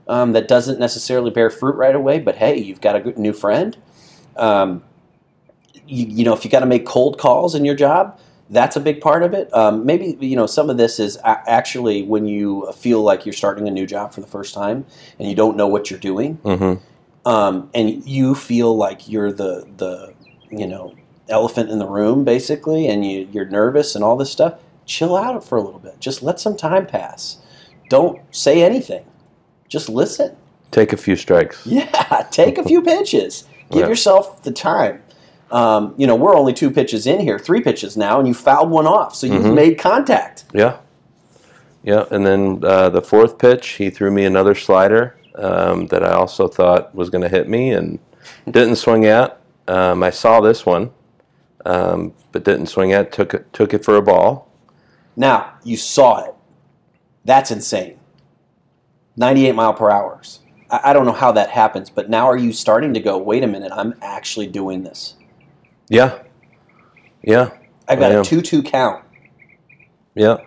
um, 0.08 0.34
that 0.34 0.48
doesn't 0.48 0.80
necessarily 0.80 1.32
bear 1.32 1.50
fruit 1.50 1.76
right 1.76 1.96
away. 1.96 2.20
But 2.20 2.36
hey, 2.36 2.58
you've 2.60 2.82
got 2.82 2.96
a 2.96 3.00
good 3.00 3.18
new 3.18 3.34
friend. 3.34 3.76
Um, 4.38 4.84
you, 5.88 6.06
you 6.08 6.24
know, 6.24 6.34
if 6.34 6.46
you 6.46 6.52
got 6.52 6.60
to 6.62 6.66
make 6.66 6.86
cold 6.86 7.18
calls 7.18 7.56
in 7.56 7.66
your 7.66 7.76
job, 7.76 8.20
that's 8.50 8.76
a 8.76 8.80
big 8.80 9.02
part 9.02 9.24
of 9.24 9.34
it. 9.34 9.52
Um, 9.54 9.86
maybe 9.86 10.18
you 10.20 10.36
know 10.36 10.46
some 10.48 10.70
of 10.70 10.78
this 10.78 11.00
is 11.00 11.18
a- 11.18 11.50
actually 11.50 12.04
when 12.04 12.26
you 12.26 12.72
feel 12.76 13.02
like 13.02 13.26
you're 13.26 13.34
starting 13.34 13.68
a 13.68 13.72
new 13.72 13.86
job 13.88 14.14
for 14.14 14.22
the 14.22 14.28
first 14.28 14.54
time 14.54 14.86
and 15.20 15.28
you 15.30 15.36
don't 15.36 15.58
know 15.58 15.68
what 15.68 15.90
you're 15.90 16.00
doing, 16.00 16.36
hmm 16.44 16.74
um, 17.28 17.72
and 17.74 18.06
you 18.08 18.36
feel 18.36 18.76
like 18.78 19.10
you're 19.10 19.32
the 19.32 19.66
the 19.78 20.14
you 20.52 20.68
know 20.68 20.94
elephant 21.28 21.72
in 21.72 21.80
the 21.80 21.88
room 21.88 22.24
basically, 22.24 22.88
and 22.88 23.04
you, 23.06 23.28
you're 23.32 23.46
nervous 23.50 23.96
and 23.96 24.04
all 24.04 24.16
this 24.16 24.32
stuff. 24.32 24.60
Chill 24.86 25.16
out 25.18 25.44
for 25.44 25.58
a 25.58 25.62
little 25.62 25.80
bit. 25.80 26.00
Just 26.00 26.22
let 26.22 26.40
some 26.40 26.56
time 26.56 26.86
pass. 26.86 27.40
Don't 27.90 28.22
say 28.36 28.62
anything. 28.62 29.04
Just 29.68 29.90
listen. 29.90 30.36
Take 30.70 30.94
a 30.94 30.98
few 30.98 31.16
strikes. 31.16 31.66
Yeah, 31.66 32.28
take 32.32 32.60
a 32.60 32.64
few 32.64 32.82
pitches. 32.84 33.46
Give 33.72 33.82
Yeah. 33.82 33.88
yourself 33.88 34.44
the 34.44 34.52
time. 34.52 35.02
Um, 35.52 35.94
you 35.98 36.08
know, 36.08 36.16
we're 36.16 36.36
only 36.36 36.54
two 36.54 36.72
pitches 36.72 37.06
in 37.08 37.20
here, 37.20 37.38
three 37.40 37.62
pitches 37.62 37.96
now, 37.96 38.20
and 38.20 38.28
you 38.28 38.34
fouled 38.34 38.70
one 38.70 38.88
off, 38.88 39.16
so 39.16 39.28
you've 39.28 39.44
Mhm. 39.46 39.54
made 39.54 39.78
contact. 39.78 40.46
Yeah. 40.54 40.78
Yeah, 41.84 42.06
and 42.10 42.26
then 42.26 42.62
uh, 42.64 42.90
the 42.90 43.02
fourth 43.02 43.38
pitch, 43.38 43.68
he 43.74 43.90
threw 43.92 44.10
me 44.10 44.26
another 44.26 44.56
slider 44.56 45.16
um, 45.36 45.86
that 45.88 46.04
I 46.04 46.14
also 46.14 46.48
thought 46.48 46.96
was 46.96 47.10
going 47.10 47.22
to 47.22 47.30
hit 47.30 47.48
me 47.48 47.72
and 47.72 48.00
didn't 48.50 48.78
swing 48.78 49.06
at. 49.06 49.38
Um, 49.68 50.02
I 50.02 50.10
saw 50.10 50.40
this 50.42 50.66
one, 50.66 50.92
um, 51.66 52.14
but 52.32 52.44
didn't 52.44 52.68
swing 52.68 52.92
at. 52.94 53.12
Took 53.12 53.34
it, 53.34 53.52
took 53.54 53.74
it 53.74 53.84
for 53.86 53.96
a 53.98 54.02
ball. 54.02 54.48
Now 55.16 55.54
you 55.64 55.78
saw 55.78 56.24
it. 56.26 56.34
That's 57.24 57.52
insane. 57.52 57.98
98 59.18 59.54
mile 59.54 59.74
per 59.74 59.92
hours. 59.92 60.40
I, 60.72 60.80
I 60.86 60.94
don't 60.94 61.06
know 61.06 61.12
how 61.12 61.32
that 61.34 61.50
happens, 61.50 61.90
but 61.90 62.10
now 62.10 62.28
are 62.30 62.38
you 62.38 62.52
starting 62.54 62.94
to 62.94 63.00
go? 63.00 63.18
Wait 63.18 63.44
a 63.44 63.48
minute, 63.48 63.72
I'm 63.76 63.94
actually 64.02 64.48
doing 64.48 64.84
this. 64.84 65.15
Yeah, 65.88 66.24
yeah, 67.24 67.52
I've 67.88 68.00
got 68.00 68.12
I 68.12 68.16
a 68.16 68.18
am. 68.20 68.24
two-two 68.24 68.64
count. 68.64 69.04
yeah. 70.16 70.38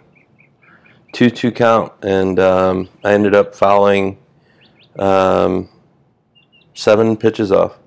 Two 1.13 1.31
two 1.31 1.51
count, 1.51 1.93
and 2.03 2.39
um, 2.39 2.89
I 3.03 3.13
ended 3.15 3.35
up 3.35 3.55
fouling 3.55 4.19
um, 4.99 5.69
seven 6.75 7.17
pitches 7.17 7.51
off. 7.51 7.79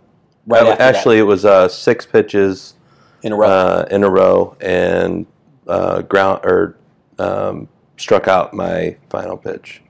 Right 0.47 0.64
that, 0.64 0.82
Actually, 0.82 1.20
it 1.20 1.24
was 1.24 1.45
uh, 1.45 1.68
six 1.68 2.06
pitches 2.06 2.74
in 3.22 3.32
a 3.32 3.36
row. 3.36 3.47
uh, 3.47 3.88
in 3.91 4.04
a 4.04 4.10
row 4.10 4.58
and 4.60 5.28
uh, 5.68 6.02
ground 6.02 6.41
or 6.43 6.78
um, 7.20 7.68
struck 7.97 8.28
out 8.28 8.54
my 8.56 8.97
final 9.10 9.38
pitch. 9.38 9.84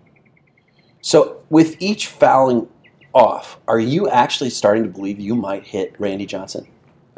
So, 1.01 1.41
with 1.49 1.81
each 1.81 2.07
fouling 2.07 2.67
off, 3.13 3.59
are 3.67 3.79
you 3.79 4.09
actually 4.09 4.49
starting 4.49 4.83
to 4.83 4.89
believe 4.89 5.19
you 5.19 5.35
might 5.35 5.65
hit 5.65 5.95
Randy 5.99 6.25
Johnson? 6.25 6.67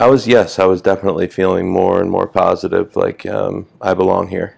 I 0.04 0.08
was 0.08 0.28
yes, 0.28 0.60
I 0.60 0.66
was 0.66 0.82
definitely 0.82 1.30
feeling 1.30 1.72
more 1.72 2.02
and 2.02 2.12
more 2.12 2.28
positive, 2.28 2.94
like 2.98 3.26
um, 3.26 3.68
I 3.80 3.94
belong 3.94 4.28
here. 4.28 4.58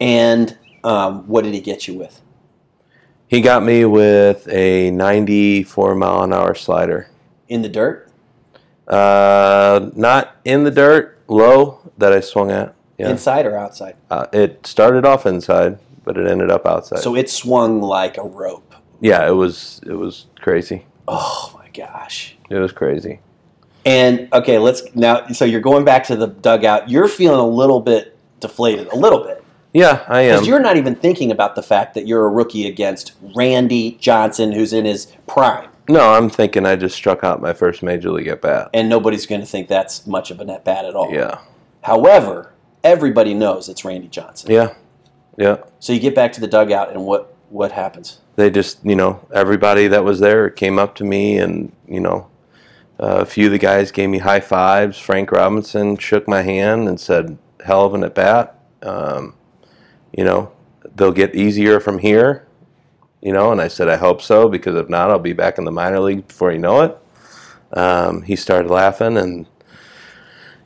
And 0.00 0.56
um, 0.84 1.26
what 1.26 1.42
did 1.42 1.54
he 1.54 1.60
get 1.60 1.88
you 1.88 1.94
with? 1.94 2.22
He 3.26 3.40
got 3.40 3.64
me 3.64 3.84
with 3.84 4.46
a 4.48 4.92
94 4.92 5.96
mile 5.96 6.22
an 6.22 6.32
hour 6.32 6.54
slider. 6.54 7.10
In 7.48 7.62
the 7.62 7.68
dirt? 7.68 8.08
Uh, 8.86 9.90
not 9.96 10.36
in 10.44 10.62
the 10.62 10.70
dirt, 10.70 11.18
low 11.26 11.80
that 11.98 12.12
I 12.12 12.20
swung 12.20 12.52
at. 12.52 12.76
Yeah, 12.96 13.10
Inside 13.10 13.44
or 13.44 13.58
outside? 13.58 13.96
uh, 14.08 14.26
it 14.32 14.68
started 14.68 15.04
off 15.04 15.26
inside, 15.26 15.80
but 16.04 16.16
it 16.16 16.28
ended 16.28 16.52
up 16.52 16.64
outside. 16.64 17.00
So 17.00 17.16
it 17.16 17.28
swung 17.28 17.82
like 17.82 18.18
a 18.18 18.22
rope. 18.22 18.72
yeah, 19.00 19.26
it 19.26 19.32
was 19.34 19.80
it 19.84 19.94
was 19.94 20.26
crazy. 20.36 20.86
Oh 21.08 21.52
my 21.58 21.68
gosh. 21.70 22.36
It 22.48 22.58
was 22.58 22.70
crazy. 22.70 23.18
And 23.88 24.28
okay, 24.32 24.58
let's 24.58 24.82
now. 24.94 25.26
So 25.28 25.44
you're 25.44 25.60
going 25.60 25.84
back 25.84 26.04
to 26.08 26.16
the 26.16 26.26
dugout. 26.26 26.88
You're 26.90 27.08
feeling 27.08 27.40
a 27.40 27.46
little 27.48 27.80
bit 27.80 28.16
deflated, 28.40 28.88
a 28.88 28.96
little 28.96 29.24
bit, 29.24 29.42
Yeah, 29.72 30.04
I 30.08 30.20
am. 30.22 30.34
because 30.36 30.46
you're 30.48 30.60
not 30.60 30.76
even 30.76 30.94
thinking 30.94 31.30
about 31.30 31.54
the 31.54 31.62
fact 31.62 31.94
that 31.94 32.06
you're 32.06 32.24
a 32.24 32.28
rookie 32.28 32.66
against 32.66 33.12
Randy 33.34 33.92
Johnson, 34.00 34.52
who's 34.52 34.72
in 34.72 34.84
his 34.84 35.06
prime, 35.26 35.68
No, 35.88 36.12
I'm 36.14 36.28
thinking 36.30 36.64
I 36.66 36.76
just 36.76 36.94
struck 36.94 37.24
out 37.24 37.40
my 37.42 37.52
first 37.52 37.82
major 37.82 38.10
league 38.12 38.28
at 38.28 38.40
bat. 38.42 38.70
and 38.74 38.88
nobody's 38.88 39.26
going 39.26 39.40
to 39.40 39.46
think 39.46 39.66
that's 39.68 40.06
much 40.06 40.30
of 40.30 40.38
a 40.40 40.44
net 40.44 40.64
bat 40.64 40.84
at 40.84 40.94
all. 40.94 41.12
Yeah, 41.12 41.38
However, 41.82 42.52
everybody 42.84 43.34
knows 43.34 43.68
it's 43.68 43.84
Randy 43.84 44.08
Johnson. 44.08 44.50
yeah, 44.50 44.74
Yeah. 45.36 45.56
So 45.80 45.92
you 45.92 45.98
get 46.00 46.14
back 46.14 46.32
to 46.34 46.40
the 46.40 46.46
dugout, 46.48 46.90
and 46.92 47.04
what 47.06 47.34
what 47.50 47.72
happens? 47.72 48.18
They 48.36 48.50
just, 48.50 48.84
you 48.84 48.94
know, 48.94 49.26
everybody 49.34 49.88
that 49.88 50.04
was 50.04 50.20
there 50.20 50.50
came 50.50 50.78
up 50.78 50.94
to 50.96 51.04
me, 51.04 51.38
and 51.38 51.72
you 51.88 51.98
know, 52.00 52.28
a 52.98 53.24
few 53.24 53.46
of 53.46 53.52
the 53.52 53.58
guys 53.58 53.92
gave 53.92 54.08
me 54.10 54.18
high 54.18 54.40
fives. 54.40 54.98
Frank 54.98 55.30
Robinson 55.30 55.96
shook 55.96 56.26
my 56.26 56.42
hand 56.42 56.88
and 56.88 57.00
said, 57.00 57.38
"Hell 57.64 57.84
of 57.84 57.94
an 57.94 58.04
at 58.04 58.14
bat." 58.14 58.58
Um, 58.82 59.34
you 60.16 60.24
know, 60.24 60.52
they'll 60.94 61.12
get 61.12 61.34
easier 61.34 61.80
from 61.80 61.98
here. 61.98 62.46
You 63.20 63.32
know, 63.32 63.50
and 63.52 63.60
I 63.60 63.68
said, 63.68 63.88
"I 63.88 63.96
hope 63.96 64.22
so," 64.22 64.48
because 64.48 64.74
if 64.76 64.88
not, 64.88 65.10
I'll 65.10 65.18
be 65.18 65.32
back 65.32 65.58
in 65.58 65.64
the 65.64 65.72
minor 65.72 66.00
league 66.00 66.28
before 66.28 66.52
you 66.52 66.58
know 66.58 66.80
it. 66.82 66.98
Um, 67.72 68.22
he 68.22 68.36
started 68.36 68.70
laughing, 68.70 69.16
and 69.16 69.46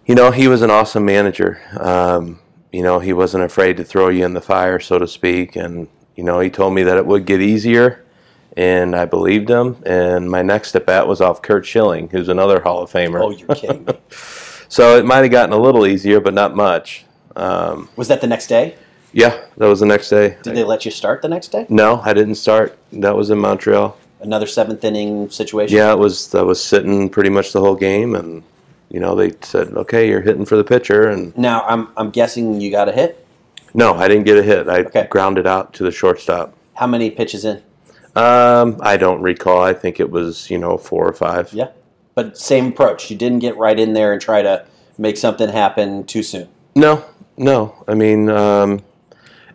you 0.07 0.14
know, 0.14 0.30
he 0.30 0.49
was 0.49 0.62
an 0.62 0.70
awesome 0.70 1.05
manager. 1.05 1.61
Um, 1.78 2.41
you 2.72 2.83
know, 2.83 2.99
he 2.99 3.12
wasn't 3.12 3.45
afraid 3.45 3.76
to 3.76 3.85
throw 3.85 4.09
you 4.09 4.24
in 4.24 4.35
the 4.35 4.41
fire, 4.41 4.80
so 4.80 4.99
to 4.99 5.07
speak, 5.07 5.57
and 5.57 5.89
you 6.16 6.24
know, 6.24 6.41
he 6.41 6.51
told 6.51 6.74
me 6.74 6.83
that 6.83 6.97
it 6.97 7.07
would 7.07 7.26
get 7.26 7.41
easier, 7.41 8.02
and 8.57 8.95
I 8.97 9.05
believed 9.05 9.49
him. 9.49 9.77
And 9.87 10.31
my 10.31 10.43
next 10.43 10.75
at 10.77 10.87
bat 10.87 11.07
was 11.09 11.21
off 11.21 11.43
Curt 11.43 11.65
Schilling, 11.67 12.09
who's 12.09 12.29
another 12.29 12.61
Hall 12.61 12.83
of 12.83 12.91
Famer. 12.91 13.21
Oh, 13.23 13.31
you're 13.31 13.49
kidding 13.55 13.85
me. 13.85 13.95
So 14.69 14.97
it 14.97 15.05
might 15.05 15.19
have 15.19 15.31
gotten 15.31 15.53
a 15.53 15.59
little 15.59 15.87
easier, 15.87 16.19
but 16.19 16.33
not 16.33 16.57
much. 16.57 17.05
Um, 17.37 17.91
Was 17.97 18.09
that 18.09 18.23
the 18.23 18.27
next 18.27 18.47
day? 18.47 18.75
yeah, 19.13 19.39
that 19.59 19.67
was 19.67 19.81
the 19.81 19.87
next 19.87 20.09
day. 20.09 20.39
Did 20.43 20.55
they 20.57 20.65
let 20.65 20.87
you 20.87 20.91
start 20.91 21.21
the 21.21 21.29
next 21.29 21.49
day? 21.49 21.67
No, 21.69 22.01
I 22.03 22.15
didn't 22.15 22.37
start. 22.37 22.79
That 22.91 23.15
was 23.15 23.29
in 23.29 23.37
Montreal. 23.39 23.95
Another 24.23 24.47
seventh 24.47 24.83
inning 24.83 25.29
situation. 25.29 25.77
Yeah, 25.77 25.93
it 25.93 25.99
was. 25.99 26.35
I 26.35 26.41
was 26.41 26.63
sitting 26.65 27.11
pretty 27.11 27.29
much 27.29 27.53
the 27.53 27.61
whole 27.61 27.75
game, 27.75 28.15
and 28.15 28.43
you 28.89 28.99
know 28.99 29.15
they 29.15 29.33
said, 29.43 29.69
"Okay, 29.77 30.09
you're 30.09 30.23
hitting 30.23 30.47
for 30.47 30.57
the 30.57 30.65
pitcher," 30.65 31.11
and 31.11 31.37
Now 31.37 31.65
I'm 31.69 31.89
I'm 31.99 32.09
guessing 32.11 32.59
you 32.59 32.71
got 32.71 32.89
a 32.89 32.93
hit. 32.93 33.27
no, 33.75 33.93
I 33.93 34.09
didn't 34.09 34.25
get 34.25 34.39
a 34.39 34.43
hit. 34.43 34.69
I 34.71 34.79
Okay. 34.85 35.07
grounded 35.11 35.47
out 35.47 35.75
to 35.75 35.83
the 35.83 35.91
shortstop. 35.91 36.55
How 36.75 36.87
many 36.87 37.11
pitches 37.11 37.45
in? 37.45 37.63
Um, 38.15 38.79
I 38.81 38.97
don't 38.97 39.23
recall. 39.23 39.63
I 39.63 39.73
think 39.73 39.99
it 39.99 40.11
was 40.11 40.51
you 40.51 40.59
know 40.59 40.77
four 40.77 41.07
or 41.07 41.13
five. 41.13 41.53
Yeah, 41.53 41.69
but 42.15 42.37
same 42.37 42.69
approach. 42.69 43.11
You 43.11 43.17
didn't 43.17 43.39
get 43.39 43.57
right 43.57 43.79
in 43.79 43.95
there 43.95 44.13
and 44.13 44.21
try 44.21 44.43
to 44.43 44.67
make 44.99 45.17
something 45.17 45.49
happen 45.49 46.05
too 46.05 46.23
soon. 46.23 46.49
No, 46.75 47.05
no. 47.37 47.83
I 47.89 47.95
mean, 47.95 48.29
um, 48.29 48.81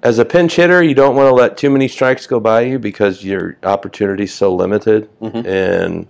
as 0.01 0.19
a 0.19 0.25
pinch 0.25 0.55
hitter, 0.55 0.83
you 0.83 0.95
don't 0.95 1.15
want 1.15 1.29
to 1.29 1.35
let 1.35 1.57
too 1.57 1.69
many 1.69 1.87
strikes 1.87 2.27
go 2.27 2.39
by 2.39 2.61
you 2.61 2.79
because 2.79 3.23
your 3.23 3.57
opportunity's 3.63 4.33
so 4.33 4.53
limited. 4.53 5.09
And 5.21 6.07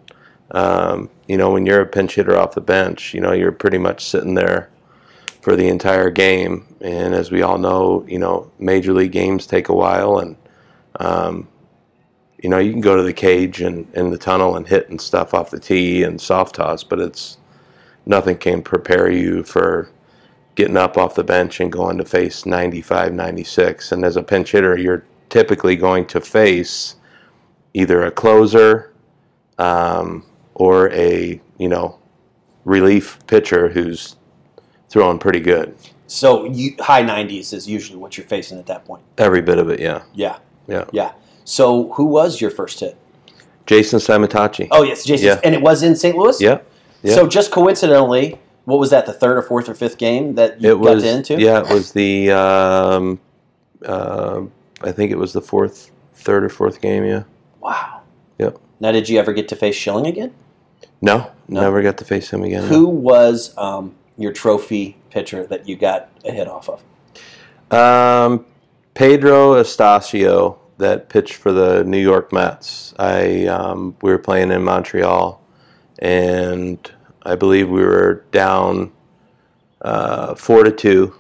um, 0.51 1.09
you 1.27 1.37
know, 1.37 1.51
when 1.51 1.65
you're 1.65 1.81
a 1.81 1.85
pinch 1.85 2.15
hitter 2.15 2.37
off 2.37 2.55
the 2.55 2.61
bench, 2.61 3.13
you 3.13 3.19
know 3.19 3.33
you're 3.33 3.51
pretty 3.51 3.77
much 3.77 4.05
sitting 4.05 4.35
there 4.35 4.69
for 5.41 5.55
the 5.55 5.67
entire 5.67 6.09
game. 6.09 6.75
And 6.81 7.13
as 7.13 7.31
we 7.31 7.41
all 7.41 7.57
know, 7.57 8.05
you 8.07 8.19
know, 8.19 8.51
major 8.59 8.93
league 8.93 9.11
games 9.11 9.47
take 9.47 9.69
a 9.69 9.73
while, 9.73 10.19
and 10.19 10.37
um, 10.99 11.47
you 12.43 12.49
know 12.49 12.59
you 12.59 12.71
can 12.71 12.81
go 12.81 12.95
to 12.95 13.03
the 13.03 13.13
cage 13.13 13.61
and 13.61 13.87
in 13.93 14.09
the 14.09 14.17
tunnel 14.17 14.55
and 14.55 14.67
hit 14.67 14.89
and 14.89 14.99
stuff 15.01 15.33
off 15.33 15.49
the 15.49 15.59
tee 15.59 16.03
and 16.03 16.19
soft 16.19 16.55
toss, 16.55 16.83
but 16.83 16.99
it's 16.99 17.37
nothing 18.05 18.37
can 18.37 18.61
prepare 18.61 19.09
you 19.09 19.43
for 19.43 19.89
getting 20.55 20.77
up 20.77 20.97
off 20.97 21.15
the 21.15 21.23
bench 21.23 21.59
and 21.59 21.71
going 21.71 21.97
to 21.97 22.05
face 22.05 22.45
95, 22.45 23.13
96. 23.13 23.91
And 23.91 24.03
as 24.03 24.17
a 24.17 24.23
pinch 24.23 24.51
hitter, 24.53 24.77
you're 24.77 25.03
typically 25.29 25.75
going 25.75 26.05
to 26.07 26.19
face 26.19 26.95
either 27.73 28.03
a 28.03 28.11
closer 28.11 28.93
um, 29.59 30.25
or 30.55 30.91
a, 30.93 31.39
you 31.59 31.69
know, 31.69 31.99
relief 32.65 33.19
pitcher 33.27 33.69
who's 33.69 34.15
throwing 34.89 35.19
pretty 35.19 35.39
good. 35.39 35.75
So 36.07 36.45
you, 36.45 36.75
high 36.79 37.03
90s 37.03 37.53
is 37.53 37.67
usually 37.67 37.99
what 37.99 38.17
you're 38.17 38.25
facing 38.25 38.57
at 38.57 38.65
that 38.65 38.85
point. 38.85 39.03
Every 39.17 39.41
bit 39.41 39.59
of 39.59 39.69
it, 39.69 39.79
yeah. 39.79 40.03
Yeah, 40.13 40.37
Yeah. 40.67 40.85
yeah. 40.91 41.11
So 41.47 41.93
who 41.93 42.03
was 42.05 42.41
your 42.41 42.51
first 42.51 42.81
hit? 42.81 42.97
Jason 43.65 43.99
Simontacchi. 43.99 44.67
Oh 44.69 44.83
yes, 44.83 45.05
Jason, 45.05 45.27
Yeah. 45.27 45.39
and 45.45 45.55
it 45.55 45.61
was 45.61 45.81
in 45.81 45.95
St. 45.95 46.17
Louis. 46.17 46.41
Yeah. 46.41 46.59
yeah. 47.03 47.15
So 47.15 47.25
just 47.25 47.51
coincidentally, 47.51 48.37
what 48.65 48.79
was 48.79 48.89
that? 48.89 49.05
The 49.05 49.13
third 49.13 49.37
or 49.37 49.41
fourth 49.41 49.69
or 49.69 49.73
fifth 49.73 49.97
game 49.97 50.35
that 50.35 50.61
you 50.61 50.71
it 50.71 50.79
was, 50.79 51.03
got 51.03 51.09
into? 51.15 51.39
yeah, 51.39 51.61
it 51.61 51.73
was 51.73 51.93
the, 51.93 52.31
um, 52.31 53.19
uh, 53.85 54.41
I 54.81 54.91
think 54.91 55.11
it 55.11 55.17
was 55.17 55.31
the 55.31 55.39
fourth, 55.41 55.89
third 56.13 56.43
or 56.43 56.49
fourth 56.49 56.81
game, 56.81 57.05
yeah. 57.05 57.23
Wow. 57.61 58.01
Yep. 58.39 58.57
Now, 58.81 58.91
did 58.91 59.07
you 59.07 59.17
ever 59.17 59.31
get 59.31 59.47
to 59.47 59.55
face 59.55 59.75
Schilling 59.75 60.05
again? 60.05 60.33
No, 61.01 61.31
No. 61.47 61.61
never 61.61 61.81
got 61.81 61.97
to 61.99 62.05
face 62.05 62.29
him 62.29 62.43
again. 62.43 62.63
Who 62.67 62.87
was 62.87 63.53
um, 63.57 63.95
your 64.17 64.33
trophy 64.33 64.97
pitcher 65.11 65.45
that 65.47 65.67
you 65.67 65.77
got 65.77 66.09
a 66.25 66.31
hit 66.31 66.47
off 66.49 66.69
of? 66.69 66.83
Um, 67.73 68.45
Pedro 68.93 69.53
Astacio 69.61 70.57
that 70.77 71.09
pitched 71.09 71.35
for 71.35 71.51
the 71.51 71.83
New 71.83 71.99
York 71.99 72.31
Mets. 72.31 72.93
I 72.99 73.45
um, 73.47 73.95
we 74.01 74.11
were 74.11 74.17
playing 74.17 74.51
in 74.51 74.63
Montreal, 74.63 75.41
and 75.99 76.91
I 77.23 77.35
believe 77.35 77.69
we 77.69 77.81
were 77.81 78.25
down 78.31 78.91
uh, 79.81 80.35
four 80.35 80.63
to 80.63 80.71
two, 80.71 81.15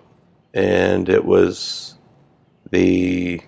and 0.53 1.09
it 1.09 1.23
was 1.23 1.95
the 2.71 3.41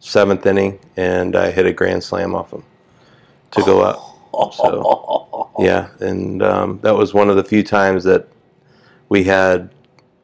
seventh 0.00 0.46
inning, 0.46 0.78
and 0.96 1.36
I 1.36 1.50
hit 1.50 1.66
a 1.66 1.72
grand 1.72 2.02
slam 2.02 2.34
off 2.34 2.52
him 2.52 2.64
to 3.52 3.62
go 3.62 3.80
up. 3.80 3.98
So 4.52 5.50
yeah, 5.58 5.88
and 6.00 6.42
um, 6.42 6.78
that 6.82 6.94
was 6.94 7.14
one 7.14 7.30
of 7.30 7.36
the 7.36 7.44
few 7.44 7.62
times 7.62 8.04
that 8.04 8.28
we 9.08 9.24
had 9.24 9.70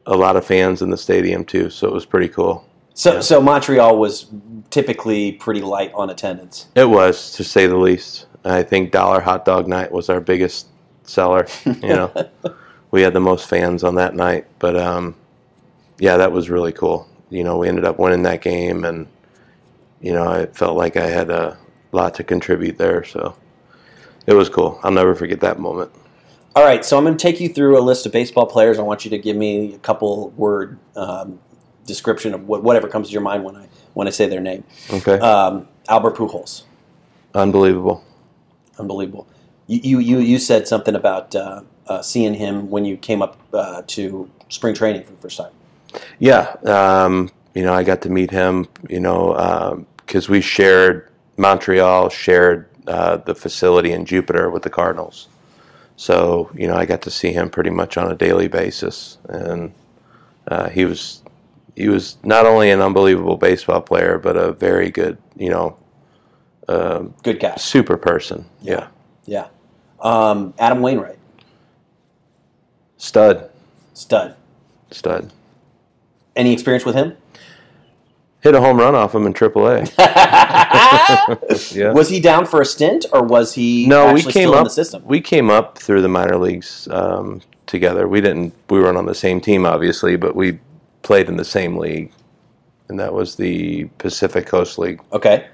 a 0.05 0.15
lot 0.15 0.35
of 0.35 0.45
fans 0.45 0.81
in 0.81 0.89
the 0.89 0.97
stadium 0.97 1.43
too, 1.45 1.69
so 1.69 1.87
it 1.87 1.93
was 1.93 2.05
pretty 2.05 2.27
cool. 2.27 2.65
So, 2.93 3.21
so 3.21 3.41
Montreal 3.41 3.97
was 3.97 4.27
typically 4.69 5.33
pretty 5.33 5.61
light 5.61 5.91
on 5.93 6.09
attendance. 6.09 6.67
It 6.75 6.89
was, 6.89 7.31
to 7.33 7.43
say 7.43 7.67
the 7.67 7.77
least. 7.77 8.27
I 8.45 8.63
think 8.63 8.91
Dollar 8.91 9.21
Hot 9.21 9.45
Dog 9.45 9.67
Night 9.67 9.91
was 9.91 10.09
our 10.09 10.19
biggest 10.19 10.67
seller. 11.03 11.47
You 11.65 11.73
know, 11.81 12.29
we 12.91 13.01
had 13.01 13.13
the 13.13 13.19
most 13.19 13.47
fans 13.47 13.83
on 13.83 13.95
that 13.95 14.15
night, 14.15 14.47
but 14.59 14.75
um, 14.75 15.15
yeah, 15.99 16.17
that 16.17 16.31
was 16.31 16.49
really 16.49 16.71
cool. 16.71 17.07
You 17.29 17.43
know, 17.43 17.57
we 17.57 17.67
ended 17.67 17.85
up 17.85 17.97
winning 17.99 18.23
that 18.23 18.41
game, 18.41 18.83
and 18.83 19.07
you 20.01 20.13
know, 20.13 20.27
I 20.27 20.45
felt 20.47 20.77
like 20.77 20.97
I 20.97 21.07
had 21.07 21.29
a 21.29 21.57
lot 21.91 22.13
to 22.15 22.23
contribute 22.23 22.77
there, 22.77 23.03
so 23.03 23.35
it 24.27 24.33
was 24.33 24.49
cool. 24.49 24.79
I'll 24.83 24.91
never 24.91 25.15
forget 25.15 25.39
that 25.39 25.59
moment. 25.59 25.91
All 26.55 26.63
right, 26.63 26.85
so 26.85 26.97
I'm 26.97 27.03
going 27.03 27.17
to 27.17 27.21
take 27.21 27.39
you 27.39 27.49
through 27.49 27.79
a 27.79 27.81
list 27.81 28.05
of 28.05 28.11
baseball 28.11 28.45
players. 28.45 28.77
I 28.77 28.83
want 28.83 29.05
you 29.05 29.11
to 29.11 29.17
give 29.17 29.35
me 29.35 29.73
a 29.73 29.79
couple 29.79 30.29
word 30.31 30.77
um, 30.95 31.39
description 31.85 32.33
of 32.33 32.47
what, 32.47 32.63
whatever 32.63 32.87
comes 32.87 33.07
to 33.07 33.13
your 33.13 33.21
mind 33.21 33.43
when 33.43 33.55
I 33.55 33.67
when 33.93 34.07
I 34.07 34.11
say 34.11 34.27
their 34.27 34.41
name. 34.41 34.63
Okay, 34.91 35.19
Um, 35.19 35.67
Albert 35.87 36.15
Pujols, 36.15 36.63
unbelievable. 37.33 38.03
unbelievable. 38.79 39.27
You 39.67 39.99
you 39.99 40.19
you, 40.19 40.39
said 40.39 40.67
something 40.67 40.95
about 40.95 41.35
uh, 41.35 41.61
uh, 41.87 42.01
seeing 42.01 42.33
him 42.33 42.69
when 42.69 42.85
you 42.85 42.97
came 42.97 43.21
up 43.21 43.37
uh, 43.53 43.83
to 43.87 44.29
spring 44.49 44.75
training 44.75 45.03
for 45.03 45.11
the 45.11 45.17
first 45.17 45.37
time. 45.37 45.51
Yeah, 46.19 46.55
um, 46.65 47.29
you 47.53 47.63
know, 47.63 47.73
I 47.73 47.83
got 47.83 48.01
to 48.01 48.09
meet 48.09 48.31
him. 48.31 48.67
You 48.89 48.99
know, 48.99 49.85
because 49.97 50.27
we 50.27 50.41
shared 50.41 51.09
Montreal 51.37 52.09
shared 52.09 52.69
uh, 52.87 53.17
the 53.17 53.35
facility 53.35 53.91
in 53.91 54.05
Jupiter 54.05 54.49
with 54.49 54.63
the 54.63 54.69
Cardinals. 54.69 55.27
So 55.95 56.51
you 56.53 56.67
know, 56.67 56.75
I 56.75 56.85
got 56.85 57.01
to 57.03 57.11
see 57.11 57.31
him 57.31 57.49
pretty 57.49 57.69
much 57.69 57.97
on 57.97 58.11
a 58.11 58.15
daily 58.15 58.47
basis, 58.47 59.17
and 59.29 59.73
uh, 60.47 60.69
he 60.69 60.85
was 60.85 61.22
he 61.75 61.87
was 61.89 62.17
not 62.23 62.45
only 62.45 62.69
an 62.71 62.81
unbelievable 62.81 63.37
baseball 63.37 63.81
player, 63.81 64.17
but 64.19 64.35
a 64.37 64.51
very 64.53 64.89
good, 64.91 65.17
you 65.35 65.49
know, 65.49 65.77
Good 67.23 67.39
guy. 67.39 67.55
super 67.57 67.97
person. 67.97 68.45
Yeah, 68.61 68.87
Yeah. 69.25 69.47
Um, 69.99 70.53
Adam 70.59 70.81
Wainwright, 70.81 71.17
stud, 72.97 73.49
stud. 73.93 74.35
stud. 74.91 75.31
Any 76.35 76.51
experience 76.53 76.83
with 76.85 76.95
him? 76.95 77.15
Hit 78.41 78.55
a 78.55 78.59
home 78.59 78.77
run 78.77 78.95
off 78.95 79.15
him 79.15 79.25
in 79.25 79.33
AAA. 79.33 79.89
yeah. 81.75 81.93
Was 81.93 82.09
he 82.09 82.19
down 82.19 82.45
for 82.45 82.59
a 82.59 82.65
stint, 82.65 83.05
or 83.13 83.23
was 83.23 83.53
he 83.53 83.85
No, 83.87 84.13
we 84.13 84.21
came 84.21 84.31
still 84.31 84.53
up. 84.55 84.57
in 84.59 84.63
the 84.65 84.69
system? 84.71 85.03
We 85.05 85.21
came 85.21 85.49
up 85.49 85.77
through 85.77 86.01
the 86.01 86.09
minor 86.09 86.37
leagues 86.37 86.87
um, 86.91 87.41
together. 87.65 88.05
We 88.07 88.19
didn't. 88.19 88.53
We 88.69 88.81
weren't 88.81 88.97
on 88.97 89.05
the 89.05 89.15
same 89.15 89.39
team, 89.39 89.65
obviously, 89.65 90.17
but 90.17 90.35
we 90.35 90.59
played 91.03 91.29
in 91.29 91.37
the 91.37 91.45
same 91.45 91.77
league, 91.77 92.11
and 92.89 92.99
that 92.99 93.13
was 93.13 93.35
the 93.35 93.85
Pacific 93.99 94.47
Coast 94.47 94.79
League. 94.79 95.01
Okay. 95.11 95.47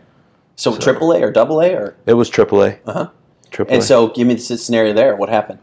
So, 0.56 0.76
triple 0.78 1.12
A 1.12 1.22
or 1.22 1.32
double 1.32 1.62
A 1.62 1.74
or 1.74 1.96
It 2.06 2.14
was 2.14 2.30
AAA. 2.30 2.80
uh 2.86 2.94
huh. 2.94 3.10
Triple 3.52 3.74
A. 3.74 3.76
And 3.76 3.84
so, 3.84 4.08
give 4.10 4.28
me 4.28 4.36
the 4.36 4.58
scenario 4.58 4.94
there. 4.94 5.16
What 5.16 5.30
happened? 5.30 5.60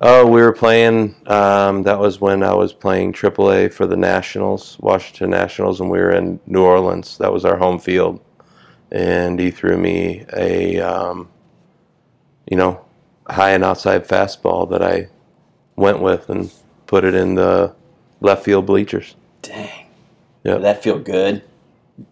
oh, 0.00 0.26
we 0.26 0.42
were 0.42 0.52
playing. 0.52 1.14
Um, 1.26 1.82
that 1.84 1.98
was 1.98 2.20
when 2.20 2.42
I 2.42 2.54
was 2.54 2.72
playing 2.72 3.12
AAA 3.12 3.72
for 3.72 3.86
the 3.86 3.96
Nationals, 3.96 4.76
Washington 4.80 5.30
Nationals, 5.30 5.80
and 5.80 5.90
we 5.90 5.98
were 5.98 6.10
in 6.10 6.40
New 6.46 6.62
Orleans. 6.62 7.18
That 7.18 7.32
was 7.32 7.44
our 7.44 7.56
home 7.56 7.78
field, 7.78 8.20
and 8.92 9.38
he 9.38 9.50
threw 9.50 9.76
me 9.76 10.24
a, 10.36 10.80
um, 10.80 11.28
you 12.50 12.56
know, 12.56 12.84
high 13.28 13.50
and 13.50 13.64
outside 13.64 14.06
fastball 14.06 14.68
that 14.70 14.82
I 14.82 15.08
went 15.76 16.00
with 16.00 16.28
and 16.28 16.52
put 16.86 17.04
it 17.04 17.14
in 17.14 17.34
the 17.34 17.74
left 18.24 18.42
field 18.44 18.66
bleachers. 18.66 19.14
Dang. 19.42 19.86
Yeah. 20.42 20.56
That 20.58 20.82
feel 20.82 20.98
good? 20.98 21.42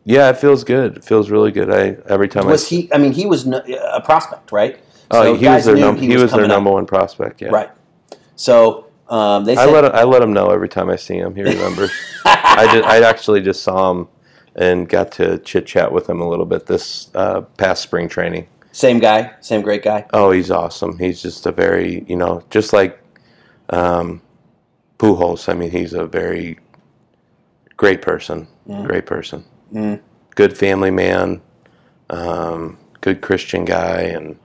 Yeah, 0.04 0.28
it 0.30 0.36
feels 0.36 0.62
good. 0.62 0.98
It 0.98 1.04
feels 1.04 1.30
really 1.30 1.50
good. 1.50 1.70
I 1.72 1.96
every 2.08 2.28
time 2.28 2.46
Was 2.46 2.66
I 2.66 2.76
he? 2.76 2.92
I 2.92 2.98
mean, 2.98 3.12
he 3.12 3.26
was 3.26 3.46
a 3.48 4.00
prospect, 4.04 4.52
right? 4.52 4.78
oh 5.10 5.22
So 5.24 5.34
he 5.34 5.48
was 5.48 5.64
their 5.64 5.76
num- 5.76 5.96
he, 5.96 6.08
was, 6.16 6.22
their 6.22 6.28
coming 6.28 6.44
up. 6.44 6.56
number 6.56 6.70
one 6.70 6.86
prospect. 6.86 7.40
Yeah, 7.42 7.48
Right. 7.48 7.70
So 8.36 8.86
um, 9.08 9.44
they 9.44 9.52
I 9.56 9.64
said, 9.64 9.72
let 9.72 9.94
I 9.94 10.04
let 10.04 10.22
him 10.22 10.32
know 10.32 10.50
every 10.50 10.68
time 10.68 10.88
I 10.88 10.96
see 10.96 11.16
him. 11.16 11.34
He 11.34 11.42
remembers. 11.42 11.90
I 12.24 12.68
did, 12.72 12.84
I 12.84 13.02
actually 13.08 13.40
just 13.40 13.62
saw 13.62 13.90
him 13.90 14.08
and 14.54 14.88
got 14.88 15.10
to 15.12 15.38
chit 15.38 15.66
chat 15.66 15.90
with 15.92 16.08
him 16.08 16.20
a 16.20 16.28
little 16.28 16.46
bit 16.46 16.66
this 16.66 17.10
uh, 17.14 17.40
past 17.56 17.82
spring 17.82 18.08
training. 18.08 18.46
same 18.70 18.98
guy, 19.00 19.32
same 19.40 19.62
great 19.62 19.82
guy. 19.82 20.06
Oh, 20.12 20.30
he's 20.30 20.50
awesome. 20.50 20.98
He's 20.98 21.20
just 21.22 21.46
a 21.46 21.52
very 21.52 22.04
you 22.06 22.16
know 22.16 22.42
just 22.50 22.72
like 22.72 22.98
um, 23.70 24.22
Pujols. 25.02 25.48
I 25.48 25.54
mean, 25.54 25.70
he's 25.72 25.94
a 25.94 26.06
very 26.06 26.58
great 27.76 28.00
person. 28.02 28.46
Great 28.84 29.04
person. 29.04 29.44
Mm. 29.72 30.00
Good 30.36 30.56
family 30.56 30.92
man. 30.92 31.42
Um, 32.08 32.78
good 33.00 33.20
Christian 33.20 33.64
guy, 33.64 34.02
and 34.02 34.38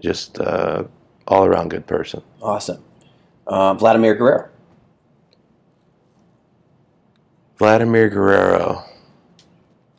just 0.00 0.40
uh, 0.40 0.84
all 1.28 1.44
around 1.44 1.68
good 1.68 1.86
person. 1.86 2.22
Awesome. 2.40 2.82
Um, 3.46 3.78
Vladimir 3.78 4.14
Guerrero. 4.14 4.48
Vladimir 7.58 8.08
Guerrero, 8.08 8.82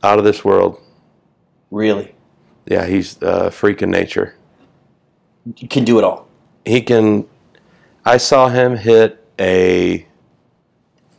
out 0.01 0.17
of 0.17 0.25
this 0.25 0.43
world. 0.43 0.81
Really, 1.69 2.15
Yeah, 2.65 2.87
he's 2.87 3.17
a 3.21 3.51
freak 3.51 3.83
of 3.83 3.89
nature. 3.89 4.35
you 5.57 5.67
can 5.67 5.83
do 5.85 5.99
it 5.99 6.03
all. 6.03 6.27
He 6.65 6.81
can. 6.81 7.27
I 8.03 8.17
saw 8.17 8.49
him 8.49 8.75
hit 8.77 9.20
a. 9.41 10.07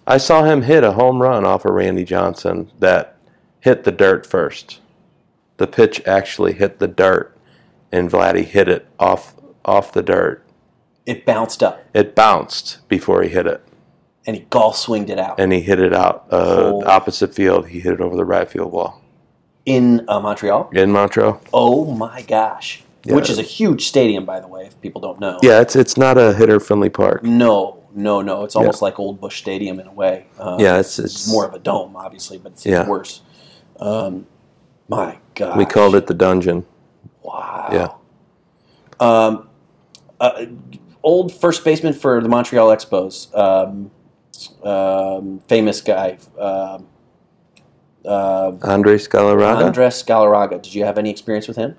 I 0.07 0.17
saw 0.17 0.45
him 0.45 0.63
hit 0.63 0.83
a 0.85 0.93
home 0.93 1.21
run 1.23 1.45
off 1.45 1.65
of 1.65 1.75
Randy 1.75 2.05
Johnson 2.05 2.71
that 2.81 3.17
hit 3.61 3.85
the 3.85 3.93
dirt 3.93 4.27
first. 4.27 4.81
The 5.59 5.67
pitch 5.67 6.03
actually 6.07 6.55
hit 6.55 6.79
the 6.79 6.89
dirt, 6.89 7.37
and 7.93 8.11
Vladdy 8.11 8.45
hit 8.45 8.69
it 8.69 8.87
off 8.99 9.35
off 9.65 9.93
the 9.93 10.03
dirt. 10.03 10.43
It 11.05 11.27
bounced 11.27 11.63
up, 11.63 11.85
It 11.95 12.15
bounced 12.15 12.87
before 12.89 13.23
he 13.23 13.29
hit 13.29 13.47
it, 13.47 13.63
and 14.27 14.37
he 14.37 14.43
golf 14.51 14.77
swinged 14.77 15.11
it 15.11 15.19
out 15.19 15.39
and 15.41 15.53
he 15.53 15.61
hit 15.61 15.81
it 15.81 15.93
out 15.93 16.27
uh, 16.31 16.79
opposite 16.87 17.35
field. 17.35 17.69
He 17.69 17.81
hit 17.81 17.93
it 17.95 18.01
over 18.01 18.17
the 18.17 18.25
right 18.25 18.49
field 18.49 18.73
wall 18.73 19.03
in 19.67 20.05
uh, 20.09 20.21
Montreal. 20.21 20.71
in 20.73 20.93
Montreal. 20.93 21.41
Oh 21.53 21.93
my 21.95 22.23
gosh! 22.23 22.83
Yeah. 23.05 23.15
Which 23.15 23.31
is 23.31 23.39
a 23.39 23.43
huge 23.43 23.87
stadium, 23.87 24.25
by 24.25 24.39
the 24.41 24.47
way. 24.49 24.67
If 24.67 24.81
people 24.81 25.01
don't 25.01 25.19
know. 25.21 25.39
Yeah, 25.43 25.61
it's 25.61 25.75
it's 25.77 25.97
not 25.97 26.19
a 26.19 26.35
hitter 26.35 26.61
friendly 26.61 26.89
park. 26.91 27.25
No, 27.25 27.82
no, 27.95 28.21
no. 28.23 28.45
It's 28.45 28.57
almost 28.57 28.83
like 28.83 28.99
Old 28.99 29.21
Busch 29.21 29.39
Stadium 29.39 29.81
in 29.81 29.87
a 29.87 29.93
way. 29.93 30.27
Um, 30.39 30.61
Yeah, 30.61 30.79
it's 30.79 30.99
it's 30.99 31.15
it's 31.15 31.29
more 31.33 31.47
of 31.47 31.55
a 31.55 31.59
dome, 31.59 31.97
obviously, 31.97 32.39
but 32.39 32.53
it's 32.53 32.67
Yeah. 32.67 32.87
worse. 32.87 33.23
Um, 33.81 34.27
my 34.89 35.19
God. 35.35 35.57
We 35.57 35.65
called 35.65 35.95
it 35.95 36.07
the 36.07 36.15
dungeon. 36.15 36.65
Wow. 37.23 37.69
Yeah. 37.73 37.89
Um, 39.01 39.49
uh, 40.21 40.47
old 41.03 41.33
first 41.33 41.65
baseman 41.65 41.93
for 41.93 42.21
the 42.21 42.29
Montreal 42.29 42.69
Expos, 42.69 43.35
um, 43.37 43.91
um, 44.63 45.41
famous 45.49 45.81
guy, 45.81 46.19
um, 46.39 46.87
uh, 48.05 48.53
Andres 48.63 49.09
Galarraga. 49.09 49.65
Andres 49.65 50.03
Galarraga. 50.03 50.61
Did 50.63 50.75
you 50.75 50.85
have 50.85 50.99
any 50.99 51.11
experience 51.11 51.49
with 51.49 51.57
him? 51.57 51.77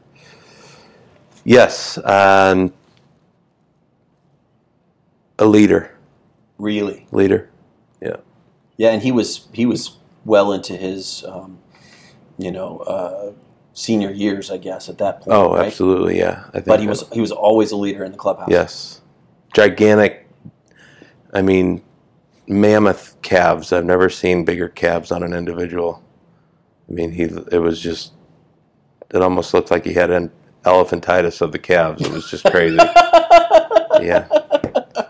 Yes, 1.45 1.97
um, 2.05 2.74
a 5.39 5.45
leader, 5.45 5.91
Really? 6.64 7.05
leader. 7.11 7.49
Yeah, 8.01 8.18
Yeah, 8.78 8.91
and 8.91 9.01
he 9.01 9.11
was 9.11 9.47
he 9.51 9.66
was 9.66 9.97
well 10.24 10.53
into 10.53 10.78
his, 10.78 11.26
um, 11.26 11.59
you 12.38 12.51
know, 12.51 12.80
uh, 12.80 13.32
senior 13.74 14.11
years, 14.11 14.49
I 14.49 14.57
guess, 14.57 14.88
at 14.88 14.97
that 14.99 15.22
point. 15.22 15.38
Oh, 15.38 15.55
right? 15.55 15.68
absolutely. 15.68 16.18
Yeah, 16.18 16.45
I 16.49 16.51
think. 16.53 16.68
But 16.68 16.80
he 16.80 16.88
was 16.88 17.03
he 17.11 17.20
was 17.20 17.34
always 17.34 17.72
a 17.72 17.76
leader 17.76 18.05
in 18.05 18.14
the 18.14 18.18
clubhouse. 18.18 18.47
Yes, 18.49 19.01
gigantic. 19.53 20.26
I 21.34 21.41
mean, 21.41 21.82
mammoth 22.47 23.22
calves. 23.22 23.74
I've 23.74 23.86
never 23.86 24.09
seen 24.09 24.45
bigger 24.45 24.70
calves 24.70 25.11
on 25.11 25.22
an 25.22 25.34
individual. 25.34 26.01
I 26.89 26.93
mean, 26.93 27.11
he. 27.11 27.24
It 27.24 27.61
was 27.61 27.82
just. 27.82 28.14
It 29.14 29.22
almost 29.22 29.53
looked 29.53 29.70
like 29.70 29.86
he 29.86 29.93
had 29.93 30.11
an 30.11 30.32
elephantitis 30.64 31.41
of 31.41 31.51
the 31.51 31.59
calves. 31.59 32.01
It 32.01 32.11
was 32.11 32.30
just 32.30 32.45
crazy. 32.45 32.78
yeah, 34.01 34.28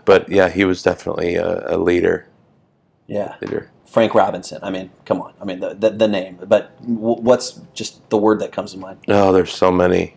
but 0.04 0.28
yeah, 0.28 0.48
he 0.48 0.64
was 0.64 0.82
definitely 0.82 1.36
a, 1.36 1.74
a 1.74 1.78
leader. 1.78 2.26
Yeah. 3.06 3.36
Leader. 3.40 3.70
Frank 3.86 4.14
Robinson. 4.14 4.58
I 4.62 4.70
mean, 4.70 4.90
come 5.04 5.20
on. 5.20 5.34
I 5.40 5.44
mean, 5.44 5.60
the 5.60 5.74
the, 5.74 5.90
the 5.90 6.08
name. 6.08 6.38
But 6.48 6.76
w- 6.80 7.20
what's 7.22 7.60
just 7.74 8.08
the 8.10 8.18
word 8.18 8.40
that 8.40 8.50
comes 8.50 8.72
to 8.72 8.78
mind? 8.78 8.98
Oh, 9.08 9.32
there's 9.32 9.52
so 9.52 9.70
many. 9.70 10.16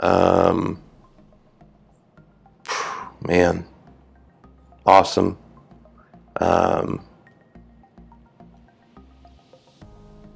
Um, 0.00 0.82
man, 3.20 3.64
awesome. 4.84 5.38
Um, 6.40 7.04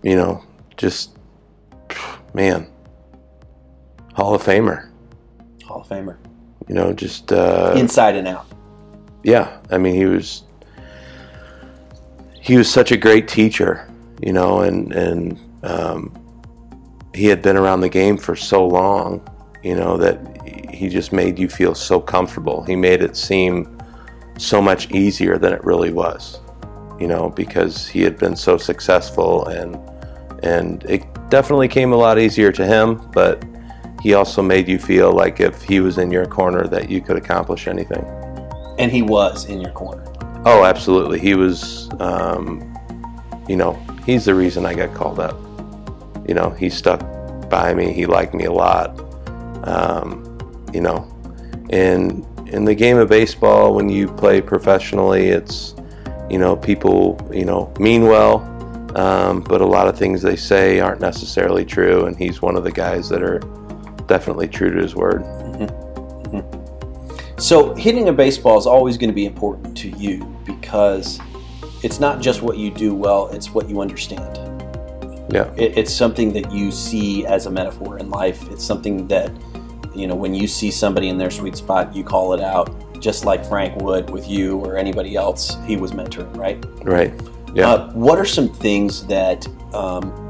you 0.03 0.15
know, 0.15 0.45
just 0.77 1.17
man, 2.35 2.71
Hall 4.15 4.35
of 4.35 4.45
Famer. 4.45 4.91
Hall 5.65 5.81
of 5.81 5.89
Famer. 5.89 6.19
You 6.69 6.75
know, 6.77 6.93
just 6.93 7.33
uh, 7.33 7.75
Inside 7.77 8.15
and 8.15 8.29
out. 8.29 8.47
Yeah. 9.27 9.59
I 9.73 9.77
mean, 9.77 9.97
he 9.97 10.07
was 10.07 10.45
he 12.41 12.57
was 12.57 12.71
such 12.71 12.93
a 12.93 12.97
great 12.97 13.27
teacher, 13.27 13.91
you 14.23 14.33
know, 14.33 14.61
and 14.61 14.93
and 14.93 15.39
um, 15.65 16.17
he 17.13 17.27
had 17.27 17.43
been 17.43 17.57
around 17.57 17.81
the 17.81 17.89
game 17.89 18.17
for 18.17 18.37
so 18.37 18.65
long, 18.65 19.29
you 19.65 19.75
know, 19.75 19.97
that 19.97 20.17
he 20.73 20.89
just 20.89 21.13
made 21.13 21.41
you 21.41 21.49
feel 21.49 21.75
so 21.75 22.01
comfortable. 22.01 22.63
He 22.63 22.77
made 22.77 23.03
it 23.03 23.17
seem 23.17 23.77
so 24.39 24.63
much 24.63 24.89
easier 24.93 25.39
than 25.39 25.53
it 25.53 25.65
really 25.65 25.93
was, 25.93 26.39
you 27.01 27.09
know, 27.09 27.31
because 27.31 27.89
he 27.89 28.03
had 28.03 28.17
been 28.19 28.37
so 28.37 28.57
successful 28.57 29.47
and 29.49 29.77
and 30.45 30.85
it 30.85 31.03
definitely 31.31 31.67
came 31.67 31.93
a 31.93 31.97
lot 31.97 32.17
easier 32.17 32.53
to 32.53 32.65
him, 32.65 33.11
but 33.13 33.45
he 34.05 34.15
also 34.15 34.41
made 34.41 34.69
you 34.69 34.79
feel 34.79 35.11
like 35.11 35.41
if 35.41 35.63
he 35.63 35.81
was 35.81 35.99
in 35.99 36.13
your 36.13 36.27
corner 36.27 36.69
that 36.69 36.89
you 36.89 37.01
could 37.01 37.17
accomplish 37.17 37.67
anything. 37.67 38.05
And 38.79 38.93
he 38.93 39.03
was 39.03 39.47
in 39.47 39.61
your 39.61 39.73
corner. 39.73 40.05
Oh, 40.45 40.65
absolutely. 40.65 41.19
He 41.19 41.35
was, 41.35 41.89
um, 41.99 42.63
you 43.49 43.57
know, 43.57 43.73
he's 44.05 44.25
the 44.25 44.35
reason 44.35 44.65
I 44.67 44.75
got 44.75 44.95
called 44.95 45.19
up. 45.19 45.37
You 46.29 46.35
know, 46.35 46.51
he 46.51 46.69
stuck 46.69 47.01
by 47.49 47.75
me. 47.75 47.93
He 47.93 48.07
liked 48.07 48.35
me 48.35 48.45
a 48.45 48.53
lot. 48.53 49.01
Um, 49.67 50.39
you 50.73 50.81
know, 50.81 51.13
in 51.71 52.25
in 52.47 52.65
the 52.65 52.75
game 52.75 52.97
of 52.99 53.09
baseball, 53.09 53.75
when 53.75 53.89
you 53.89 54.07
play 54.07 54.41
professionally, 54.41 55.29
it's, 55.29 55.75
you 56.31 56.39
know, 56.39 56.55
people, 56.55 57.19
you 57.33 57.45
know, 57.45 57.73
mean 57.81 58.05
well, 58.05 58.39
um, 58.97 59.41
but 59.41 59.61
a 59.61 59.67
lot 59.67 59.89
of 59.89 59.99
things 59.99 60.23
they 60.23 60.37
say 60.37 60.79
aren't 60.81 61.01
necessarily 61.01 61.65
true. 61.65 62.07
And 62.07 62.17
he's 62.17 62.41
one 62.41 62.57
of 62.57 62.63
the 62.63 62.71
guys 62.71 63.09
that 63.09 63.23
are 63.23 63.41
definitely 64.07 64.49
true 64.49 64.71
to 64.71 64.81
his 64.81 64.95
word. 64.95 65.25
So 67.39 67.75
hitting 67.75 68.09
a 68.09 68.13
baseball 68.13 68.59
is 68.59 68.67
always 68.67 68.97
going 68.97 69.11
to 69.11 69.15
be 69.15 69.27
important 69.27 69.77
to 69.79 69.91
you 69.91 70.25
because 70.45 71.21
it's 71.83 72.01
not 72.01 72.21
just 72.21 72.43
what 72.43 72.57
you 72.57 72.71
do 72.71 72.95
well; 72.95 73.29
it's 73.29 73.51
what 73.51 73.69
you 73.69 73.81
understand. 73.81 74.39
Yeah. 75.31 75.53
It, 75.57 75.77
it's 75.77 75.93
something 75.93 76.33
that 76.33 76.51
you 76.51 76.71
see 76.71 77.27
as 77.27 77.47
a 77.47 77.51
metaphor 77.51 77.99
in 77.99 78.09
life. 78.11 78.49
It's 78.51 78.65
something 78.65 79.07
that 79.09 79.31
you 79.95 80.07
know 80.07 80.15
when 80.15 80.35
you 80.35 80.49
see 80.49 80.71
somebody 80.71 81.09
in 81.09 81.19
their 81.19 81.31
sweet 81.31 81.57
spot, 81.57 81.95
you 81.95 82.05
call 82.05 82.33
it 82.33 82.41
out, 82.41 83.01
just 83.01 83.25
like 83.25 83.45
Frank 83.45 83.77
would 83.83 84.09
with 84.09 84.29
you 84.29 84.59
or 84.59 84.79
anybody 84.79 85.15
else 85.15 85.59
he 85.67 85.77
was 85.77 85.93
mentoring, 85.93 86.35
right? 86.37 86.65
Right. 86.85 87.13
Yeah. 87.55 87.71
Uh, 87.71 87.93
what 87.93 88.19
are 88.19 88.25
some 88.25 88.49
things 88.49 89.07
that 89.07 89.47
um, 89.75 90.26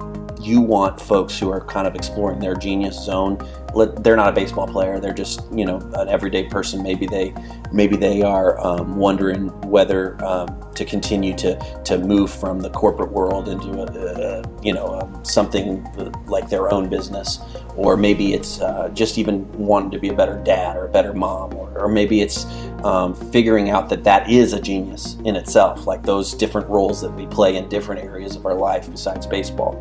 you 0.47 0.61
want 0.61 1.01
folks 1.01 1.39
who 1.39 1.51
are 1.51 1.61
kind 1.61 1.87
of 1.87 1.95
exploring 1.95 2.41
their 2.41 2.55
genius 2.55 2.99
zone? 3.03 3.39
Let, 3.75 4.03
they're 4.03 4.17
not 4.17 4.31
a 4.31 4.33
baseball 4.33 4.67
player; 4.67 5.01
they're 5.01 5.13
just 5.13 5.41
you 5.53 5.67
know 5.67 5.79
an 5.95 6.09
everyday 6.09 6.45
person. 6.45 6.83
Maybe 6.83 7.07
they 7.07 7.35
maybe 7.73 7.97
they 7.97 8.23
are 8.23 8.59
um, 8.65 8.97
wondering 8.97 9.49
whether 9.69 10.23
um, 10.25 10.49
to 10.75 10.85
continue 10.85 11.35
to 11.37 11.59
to 11.85 11.99
move 11.99 12.31
from 12.31 12.61
the 12.61 12.71
corporate 12.71 13.13
world 13.13 13.49
into 13.49 13.73
a, 13.73 13.85
uh, 13.85 14.43
you 14.63 14.73
know 14.73 15.01
um, 15.01 15.25
something 15.25 15.85
like 16.27 16.49
their 16.49 16.73
own 16.73 16.89
business, 16.89 17.41
or 17.77 17.97
maybe 17.97 18.33
it's 18.33 18.61
uh, 18.61 18.89
just 18.95 19.19
even 19.19 19.51
wanting 19.59 19.91
to 19.91 19.99
be 19.99 20.09
a 20.09 20.15
better 20.15 20.43
dad 20.45 20.77
or 20.77 20.87
a 20.87 20.91
better 20.91 21.13
mom, 21.13 21.55
or, 21.55 21.71
or 21.79 21.89
maybe 21.89 22.23
it's 22.23 22.47
um, 22.85 23.15
figuring 23.33 23.71
out 23.71 23.89
that 23.89 24.05
that 24.05 24.31
is 24.31 24.53
a 24.53 24.61
genius 24.61 25.17
in 25.25 25.37
itself, 25.37 25.87
like 25.87 26.03
those 26.03 26.35
different 26.35 26.69
roles 26.69 27.01
that 27.01 27.11
we 27.11 27.27
play 27.27 27.57
in 27.57 27.69
different 27.69 28.03
areas 28.03 28.37
of 28.37 28.47
our 28.47 28.55
life 28.55 28.91
besides 28.91 29.27
baseball. 29.27 29.75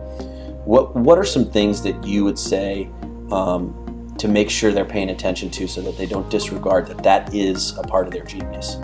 What 0.65 0.95
what 0.95 1.17
are 1.17 1.23
some 1.23 1.49
things 1.49 1.81
that 1.83 2.03
you 2.03 2.23
would 2.23 2.39
say 2.39 2.89
um, 3.31 4.13
to 4.17 4.27
make 4.27 4.49
sure 4.49 4.71
they're 4.71 4.85
paying 4.85 5.11
attention 5.11 5.49
to, 5.51 5.67
so 5.67 5.81
that 5.81 5.97
they 5.97 6.05
don't 6.05 6.29
disregard 6.29 6.87
that 6.87 7.03
that 7.03 7.33
is 7.33 7.77
a 7.77 7.83
part 7.83 8.07
of 8.07 8.13
their 8.13 8.25
genius? 8.25 8.77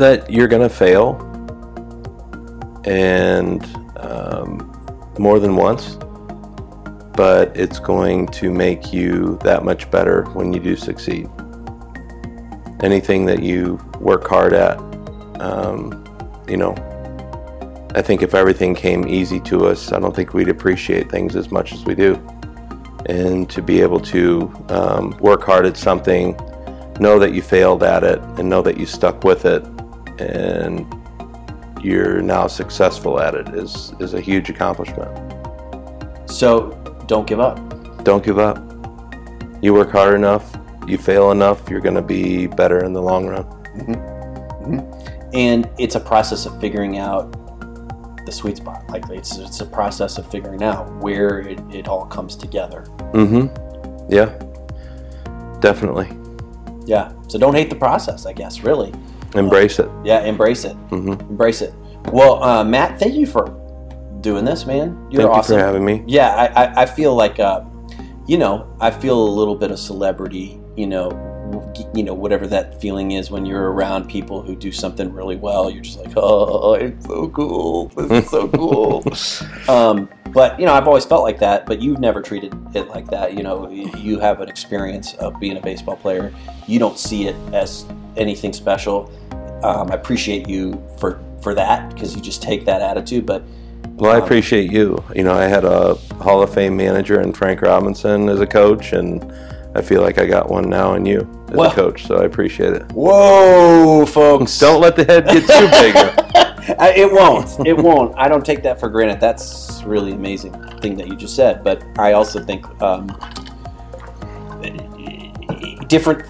that 0.00 0.30
you're 0.30 0.48
going 0.48 0.66
to 0.66 0.74
fail 0.74 1.14
and 2.84 3.62
um, 3.98 4.66
more 5.18 5.38
than 5.38 5.56
once, 5.56 5.98
but 7.14 7.54
it's 7.54 7.78
going 7.78 8.26
to 8.28 8.50
make 8.50 8.94
you 8.94 9.38
that 9.44 9.62
much 9.62 9.90
better 9.90 10.24
when 10.30 10.54
you 10.54 10.58
do 10.58 10.74
succeed. 10.74 11.28
Anything 12.82 13.26
that 13.26 13.42
you 13.42 13.78
work 14.00 14.26
hard 14.26 14.54
at, 14.54 14.78
um, 15.38 16.02
you 16.48 16.56
know, 16.56 16.74
I 17.92 18.02
think 18.02 18.22
if 18.22 18.34
everything 18.34 18.74
came 18.74 19.08
easy 19.08 19.40
to 19.40 19.66
us, 19.66 19.90
I 19.90 19.98
don't 19.98 20.14
think 20.14 20.32
we'd 20.32 20.48
appreciate 20.48 21.10
things 21.10 21.34
as 21.34 21.50
much 21.50 21.72
as 21.72 21.84
we 21.84 21.96
do. 21.96 22.14
And 23.06 23.50
to 23.50 23.60
be 23.60 23.80
able 23.80 23.98
to 24.00 24.52
um, 24.68 25.16
work 25.18 25.42
hard 25.42 25.66
at 25.66 25.76
something, 25.76 26.36
know 27.00 27.18
that 27.18 27.34
you 27.34 27.42
failed 27.42 27.82
at 27.82 28.04
it, 28.04 28.20
and 28.38 28.48
know 28.48 28.62
that 28.62 28.78
you 28.78 28.86
stuck 28.86 29.24
with 29.24 29.44
it, 29.44 29.64
and 30.20 30.86
you're 31.82 32.22
now 32.22 32.46
successful 32.46 33.18
at 33.20 33.34
it 33.34 33.48
is, 33.54 33.92
is 33.98 34.14
a 34.14 34.20
huge 34.20 34.50
accomplishment. 34.50 35.10
So 36.30 36.70
don't 37.06 37.26
give 37.26 37.40
up. 37.40 37.58
Don't 38.04 38.22
give 38.22 38.38
up. 38.38 38.58
You 39.62 39.74
work 39.74 39.90
hard 39.90 40.14
enough, 40.14 40.56
you 40.86 40.96
fail 40.96 41.32
enough, 41.32 41.68
you're 41.68 41.80
going 41.80 41.96
to 41.96 42.02
be 42.02 42.46
better 42.46 42.84
in 42.84 42.92
the 42.92 43.02
long 43.02 43.26
run. 43.26 43.46
And 45.32 45.68
it's 45.78 45.96
a 45.96 46.00
process 46.00 46.46
of 46.46 46.58
figuring 46.60 46.98
out 46.98 47.39
the 48.26 48.32
sweet 48.32 48.56
spot. 48.58 48.88
Like 48.90 49.08
it's 49.10 49.38
it's 49.38 49.60
a 49.60 49.66
process 49.66 50.18
of 50.18 50.30
figuring 50.30 50.62
out 50.62 50.90
where 50.96 51.40
it, 51.40 51.60
it 51.72 51.88
all 51.88 52.06
comes 52.06 52.36
together. 52.36 52.84
Mm-hmm. 53.12 54.12
Yeah. 54.12 54.30
Definitely. 55.60 56.08
Yeah. 56.86 57.12
So 57.28 57.38
don't 57.38 57.54
hate 57.54 57.70
the 57.70 57.76
process. 57.76 58.26
I 58.26 58.32
guess 58.32 58.60
really. 58.60 58.92
Embrace 59.34 59.78
it. 59.78 59.90
Yeah. 60.04 60.20
Embrace 60.22 60.64
it. 60.64 60.76
Mm-hmm. 60.88 61.20
Embrace 61.30 61.62
it. 61.62 61.74
Well, 62.12 62.42
uh, 62.42 62.64
Matt, 62.64 62.98
thank 62.98 63.14
you 63.14 63.26
for 63.26 63.56
doing 64.20 64.44
this, 64.44 64.66
man. 64.66 65.06
You're 65.10 65.22
Thank 65.22 65.34
awesome. 65.34 65.54
you 65.54 65.60
for 65.60 65.66
having 65.66 65.84
me. 65.84 66.04
Yeah, 66.06 66.28
I, 66.28 66.64
I, 66.64 66.82
I 66.82 66.86
feel 66.86 67.14
like, 67.14 67.38
uh, 67.38 67.64
you 68.26 68.38
know, 68.38 68.74
I 68.80 68.90
feel 68.90 69.20
a 69.20 69.30
little 69.30 69.54
bit 69.54 69.70
of 69.70 69.78
celebrity, 69.78 70.60
you 70.76 70.86
know, 70.86 71.10
you 71.94 72.02
know, 72.02 72.14
whatever 72.14 72.46
that 72.46 72.80
feeling 72.80 73.12
is 73.12 73.30
when 73.30 73.46
you're 73.46 73.72
around 73.72 74.08
people 74.08 74.42
who 74.42 74.54
do 74.54 74.70
something 74.72 75.12
really 75.12 75.36
well. 75.36 75.70
You're 75.70 75.82
just 75.82 75.98
like, 75.98 76.12
oh, 76.16 76.74
it's 76.74 77.06
so 77.06 77.28
cool. 77.28 77.88
This 77.88 78.24
is 78.24 78.30
so 78.30 78.48
cool. 78.48 79.02
um, 79.68 80.08
but 80.32 80.58
you 80.58 80.66
know, 80.66 80.72
I've 80.72 80.86
always 80.86 81.04
felt 81.04 81.22
like 81.22 81.38
that. 81.40 81.66
But 81.66 81.80
you've 81.82 82.00
never 82.00 82.22
treated 82.22 82.54
it 82.74 82.88
like 82.88 83.08
that. 83.10 83.36
You 83.36 83.42
know, 83.42 83.68
you 83.70 84.18
have 84.20 84.40
an 84.40 84.48
experience 84.48 85.14
of 85.14 85.38
being 85.40 85.56
a 85.56 85.60
baseball 85.60 85.96
player. 85.96 86.32
You 86.66 86.78
don't 86.78 86.98
see 86.98 87.26
it 87.26 87.36
as 87.52 87.84
anything 88.16 88.52
special. 88.52 89.10
Um, 89.62 89.90
I 89.90 89.94
appreciate 89.94 90.48
you 90.48 90.82
for 90.98 91.20
for 91.42 91.54
that 91.54 91.92
because 91.94 92.14
you 92.14 92.20
just 92.22 92.42
take 92.42 92.64
that 92.66 92.82
attitude. 92.82 93.26
But 93.26 93.42
Well, 93.96 94.12
I 94.12 94.16
Um, 94.16 94.22
appreciate 94.22 94.70
you. 94.72 95.02
You 95.14 95.24
know, 95.24 95.34
I 95.34 95.44
had 95.44 95.64
a 95.64 95.94
Hall 96.20 96.42
of 96.42 96.52
Fame 96.52 96.76
manager 96.76 97.20
and 97.20 97.36
Frank 97.36 97.60
Robinson 97.62 98.28
as 98.28 98.40
a 98.40 98.46
coach, 98.46 98.92
and 98.92 99.20
I 99.74 99.82
feel 99.82 100.02
like 100.02 100.18
I 100.18 100.26
got 100.26 100.50
one 100.50 100.68
now 100.68 100.94
in 100.94 101.06
you 101.06 101.20
as 101.50 101.56
Well- 101.56 101.70
a 101.70 101.74
coach. 101.74 102.06
So 102.06 102.16
I 102.16 102.24
appreciate 102.24 102.72
it. 102.72 102.82
whoa, 102.92 104.04
folks! 104.06 104.58
Don't 104.58 104.80
let 104.80 104.96
the 104.96 105.04
head 105.04 105.26
get 105.26 105.42
too 105.46 105.68
big. 105.70 106.26
It 106.78 107.10
won't. 107.12 107.48
It 107.66 107.76
won't. 107.76 108.14
I 108.16 108.28
don't 108.28 108.44
take 108.46 108.62
that 108.62 108.78
for 108.78 108.88
granted. 108.88 109.18
That's 109.20 109.82
really 109.84 110.12
amazing 110.12 110.52
thing 110.80 110.96
that 110.98 111.08
you 111.08 111.16
just 111.16 111.34
said. 111.34 111.64
But 111.64 111.82
I 111.98 112.12
also 112.12 112.38
think 112.44 112.64
um, 112.80 113.08
different 115.88 116.24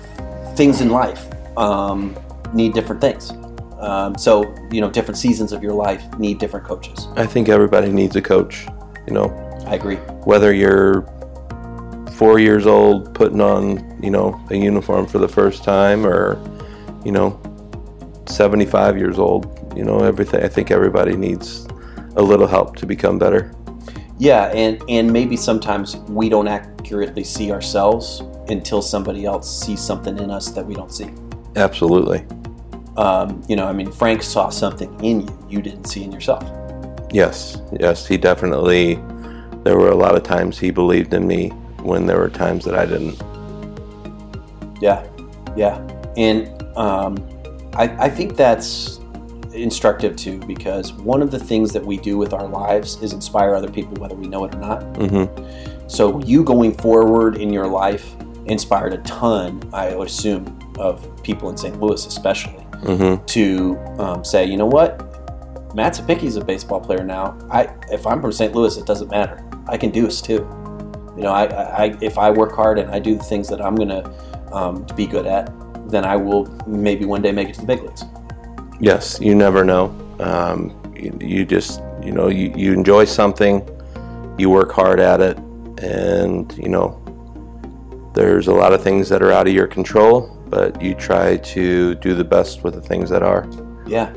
things 0.56 0.80
in 0.80 0.88
life 0.90 1.26
um, 1.58 2.16
need 2.54 2.72
different 2.72 3.00
things. 3.00 3.32
Um, 3.80 4.16
so 4.16 4.54
you 4.70 4.80
know, 4.80 4.90
different 4.90 5.18
seasons 5.18 5.52
of 5.52 5.62
your 5.62 5.72
life 5.74 6.02
need 6.18 6.38
different 6.38 6.64
coaches. 6.66 7.08
I 7.16 7.26
think 7.26 7.48
everybody 7.48 7.90
needs 7.92 8.16
a 8.16 8.22
coach. 8.22 8.66
You 9.06 9.12
know, 9.14 9.28
I 9.66 9.74
agree. 9.74 9.96
whether 10.24 10.52
you're 10.54 11.00
four 12.20 12.38
years 12.38 12.66
old 12.66 13.14
putting 13.14 13.40
on, 13.40 13.98
you 14.02 14.10
know, 14.10 14.38
a 14.50 14.54
uniform 14.54 15.06
for 15.06 15.16
the 15.16 15.26
first 15.26 15.64
time, 15.64 16.04
or 16.04 16.38
you 17.02 17.12
know, 17.12 17.40
75 18.26 18.98
years 18.98 19.18
old. 19.18 19.46
You 19.74 19.84
know, 19.84 20.00
everything. 20.00 20.44
I 20.44 20.48
think 20.48 20.70
everybody 20.70 21.16
needs 21.16 21.66
a 22.16 22.22
little 22.22 22.46
help 22.46 22.76
to 22.76 22.84
become 22.84 23.18
better. 23.18 23.54
Yeah, 24.18 24.52
and 24.52 24.82
and 24.90 25.10
maybe 25.10 25.34
sometimes 25.34 25.96
we 26.10 26.28
don't 26.28 26.46
accurately 26.46 27.24
see 27.24 27.50
ourselves 27.52 28.20
until 28.48 28.82
somebody 28.82 29.24
else 29.24 29.48
sees 29.64 29.80
something 29.80 30.18
in 30.18 30.30
us 30.30 30.50
that 30.50 30.66
we 30.66 30.74
don't 30.74 30.92
see. 30.92 31.08
Absolutely. 31.56 32.26
Um, 32.98 33.42
you 33.48 33.56
know, 33.56 33.66
I 33.66 33.72
mean, 33.72 33.90
Frank 33.90 34.22
saw 34.22 34.50
something 34.50 34.92
in 35.02 35.22
you 35.22 35.46
you 35.48 35.62
didn't 35.62 35.86
see 35.86 36.04
in 36.04 36.12
yourself. 36.12 36.44
Yes, 37.14 37.62
yes, 37.80 38.06
he 38.06 38.18
definitely. 38.18 38.96
There 39.64 39.78
were 39.78 39.90
a 39.90 39.96
lot 39.96 40.16
of 40.16 40.22
times 40.22 40.58
he 40.58 40.70
believed 40.70 41.14
in 41.14 41.26
me 41.26 41.52
when 41.82 42.06
there 42.06 42.18
were 42.18 42.28
times 42.28 42.64
that 42.64 42.74
I 42.74 42.86
didn't. 42.86 43.20
Yeah, 44.80 45.06
yeah, 45.56 45.76
and 46.16 46.48
um, 46.76 47.16
I, 47.74 47.84
I 48.06 48.08
think 48.08 48.36
that's 48.36 48.98
instructive 49.52 50.16
too 50.16 50.38
because 50.46 50.92
one 50.92 51.22
of 51.22 51.30
the 51.30 51.38
things 51.38 51.72
that 51.72 51.84
we 51.84 51.96
do 51.96 52.16
with 52.16 52.32
our 52.32 52.46
lives 52.46 53.02
is 53.02 53.12
inspire 53.12 53.54
other 53.54 53.70
people, 53.70 53.94
whether 54.00 54.14
we 54.14 54.28
know 54.28 54.44
it 54.44 54.54
or 54.54 54.58
not. 54.58 54.82
hmm 54.96 55.24
So 55.88 56.20
you 56.22 56.44
going 56.44 56.74
forward 56.74 57.36
in 57.36 57.52
your 57.52 57.66
life 57.66 58.14
inspired 58.46 58.92
a 58.94 58.98
ton, 58.98 59.62
I 59.72 59.94
would 59.94 60.08
assume, 60.08 60.58
of 60.78 61.22
people 61.22 61.50
in 61.50 61.56
St. 61.56 61.78
Louis, 61.80 62.06
especially, 62.06 62.64
hmm 62.82 63.16
to 63.26 63.76
um, 63.98 64.24
say, 64.24 64.46
you 64.46 64.56
know 64.56 64.66
what, 64.66 65.06
Matt 65.74 65.94
Cepicky's 65.96 66.36
a 66.36 66.44
baseball 66.44 66.80
player 66.80 67.04
now. 67.04 67.36
I 67.50 67.68
if 67.90 68.06
I'm 68.06 68.20
from 68.20 68.32
St. 68.32 68.54
Louis, 68.54 68.76
it 68.76 68.86
doesn't 68.86 69.10
matter. 69.10 69.44
I 69.68 69.76
can 69.76 69.90
do 69.90 70.04
this 70.04 70.20
too. 70.20 70.46
You 71.16 71.22
know, 71.22 71.32
I, 71.32 71.44
I, 71.44 71.98
if 72.00 72.18
I 72.18 72.30
work 72.30 72.54
hard 72.54 72.78
and 72.78 72.90
I 72.90 72.98
do 72.98 73.16
the 73.16 73.24
things 73.24 73.48
that 73.48 73.60
I'm 73.60 73.74
gonna 73.74 74.12
um, 74.52 74.86
be 74.96 75.06
good 75.06 75.26
at, 75.26 75.52
then 75.90 76.04
I 76.04 76.16
will 76.16 76.46
maybe 76.66 77.04
one 77.04 77.22
day 77.22 77.32
make 77.32 77.48
it 77.48 77.54
to 77.54 77.60
the 77.62 77.66
big 77.66 77.82
leagues. 77.82 78.04
Yes, 78.80 79.20
you 79.20 79.34
never 79.34 79.64
know. 79.64 79.86
Um, 80.20 80.76
you, 80.96 81.16
you 81.20 81.44
just, 81.44 81.80
you 82.02 82.12
know, 82.12 82.28
you, 82.28 82.52
you 82.56 82.72
enjoy 82.72 83.04
something, 83.04 83.68
you 84.38 84.50
work 84.50 84.72
hard 84.72 85.00
at 85.00 85.20
it, 85.20 85.36
and, 85.82 86.52
you 86.56 86.68
know, 86.68 86.96
there's 88.14 88.48
a 88.48 88.52
lot 88.52 88.72
of 88.72 88.82
things 88.82 89.08
that 89.08 89.22
are 89.22 89.32
out 89.32 89.46
of 89.46 89.54
your 89.54 89.66
control, 89.66 90.36
but 90.48 90.80
you 90.80 90.94
try 90.94 91.36
to 91.38 91.94
do 91.96 92.14
the 92.14 92.24
best 92.24 92.64
with 92.64 92.74
the 92.74 92.80
things 92.80 93.08
that 93.10 93.22
are. 93.22 93.48
Yeah, 93.86 94.14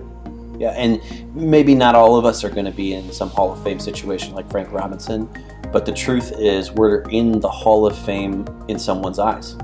yeah, 0.58 0.72
and 0.72 1.02
maybe 1.36 1.76
not 1.76 1.96
all 1.96 2.16
of 2.16 2.26
us 2.26 2.44
are 2.44 2.50
going 2.50 2.66
to 2.66 2.72
be 2.72 2.94
in 2.94 3.12
some 3.12 3.30
Hall 3.30 3.52
of 3.52 3.64
Fame 3.64 3.80
situation 3.80 4.34
like 4.34 4.50
Frank 4.50 4.72
Robinson, 4.72 5.30
but 5.74 5.86
the 5.86 5.92
truth 5.92 6.32
is 6.38 6.72
we're 6.72 7.02
in 7.10 7.40
the 7.40 7.50
Hall 7.50 7.86
of 7.86 7.98
Fame 7.98 8.46
in 8.70 8.80
someone's 8.80 9.20
eyes. 9.20 9.58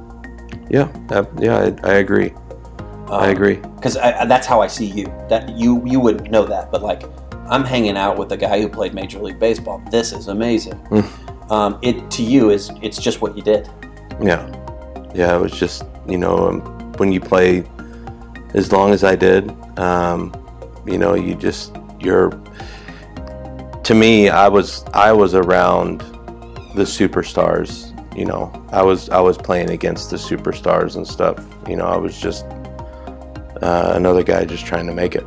Yeah, 0.69 0.91
uh, 1.11 1.23
yeah, 1.39 1.71
I, 1.83 1.87
I 1.87 1.93
agree. 1.97 2.33
I 3.07 3.29
agree. 3.29 3.55
because 3.55 3.95
that's 3.95 4.45
how 4.45 4.61
I 4.61 4.67
see 4.67 4.85
you. 4.85 5.05
That 5.29 5.57
you 5.57 5.83
you 5.85 5.99
wouldn't 5.99 6.29
know 6.29 6.45
that, 6.45 6.71
but 6.71 6.83
like 6.83 7.03
I'm 7.47 7.63
hanging 7.63 7.97
out 7.97 8.17
with 8.17 8.31
a 8.31 8.37
guy 8.37 8.61
who 8.61 8.69
played 8.69 8.93
Major 8.93 9.19
League 9.19 9.39
Baseball. 9.39 9.81
This 9.89 10.11
is 10.11 10.27
amazing. 10.27 10.79
um, 11.49 11.79
it 11.81 12.11
to 12.11 12.23
you 12.23 12.49
is 12.49 12.71
it's 12.81 12.99
just 12.99 13.21
what 13.21 13.35
you 13.37 13.41
did. 13.43 13.69
Yeah, 14.21 14.45
yeah. 15.15 15.35
It 15.35 15.39
was 15.39 15.53
just 15.53 15.85
you 16.07 16.17
know 16.17 16.49
um, 16.49 16.61
when 16.93 17.11
you 17.11 17.19
play 17.19 17.63
as 18.53 18.71
long 18.71 18.91
as 18.91 19.03
I 19.03 19.15
did, 19.15 19.49
um, 19.79 20.33
you 20.85 20.97
know, 20.97 21.13
you 21.15 21.35
just 21.35 21.75
you're. 21.99 22.31
To 23.89 23.95
me, 23.95 24.29
I 24.29 24.47
was 24.47 24.85
I 24.93 25.11
was 25.11 25.33
around 25.33 26.01
the 26.75 26.83
superstars. 26.83 27.89
You 28.15 28.25
know, 28.25 28.51
I 28.71 28.83
was 28.83 29.09
I 29.09 29.19
was 29.19 29.35
playing 29.35 29.71
against 29.71 30.11
the 30.11 30.15
superstars 30.15 30.95
and 30.95 31.07
stuff. 31.07 31.43
You 31.67 31.75
know, 31.75 31.87
I 31.87 31.97
was 31.97 32.21
just 32.21 32.45
uh, 33.63 33.93
another 33.95 34.21
guy 34.21 34.45
just 34.45 34.63
trying 34.67 34.85
to 34.85 34.93
make 34.93 35.15
it. 35.15 35.25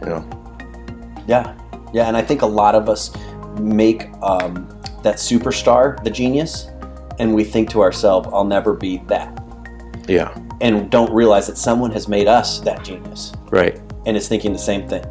You 0.00 0.08
know, 0.08 1.22
Yeah, 1.28 1.54
yeah, 1.94 2.08
and 2.08 2.16
I 2.16 2.22
think 2.22 2.42
a 2.42 2.46
lot 2.46 2.74
of 2.74 2.88
us 2.88 3.16
make 3.60 4.08
um, 4.20 4.66
that 5.04 5.18
superstar 5.18 6.02
the 6.02 6.10
genius, 6.10 6.66
and 7.20 7.32
we 7.32 7.44
think 7.44 7.70
to 7.70 7.82
ourselves, 7.82 8.28
"I'll 8.32 8.42
never 8.42 8.74
be 8.74 8.96
that," 9.06 9.32
yeah, 10.08 10.36
and 10.60 10.90
don't 10.90 11.12
realize 11.12 11.46
that 11.46 11.56
someone 11.56 11.92
has 11.92 12.08
made 12.08 12.26
us 12.26 12.58
that 12.62 12.82
genius. 12.82 13.32
right. 13.52 13.80
and 14.06 14.16
is 14.16 14.26
thinking 14.26 14.52
the 14.52 14.58
same 14.58 14.88
thing. 14.88 15.04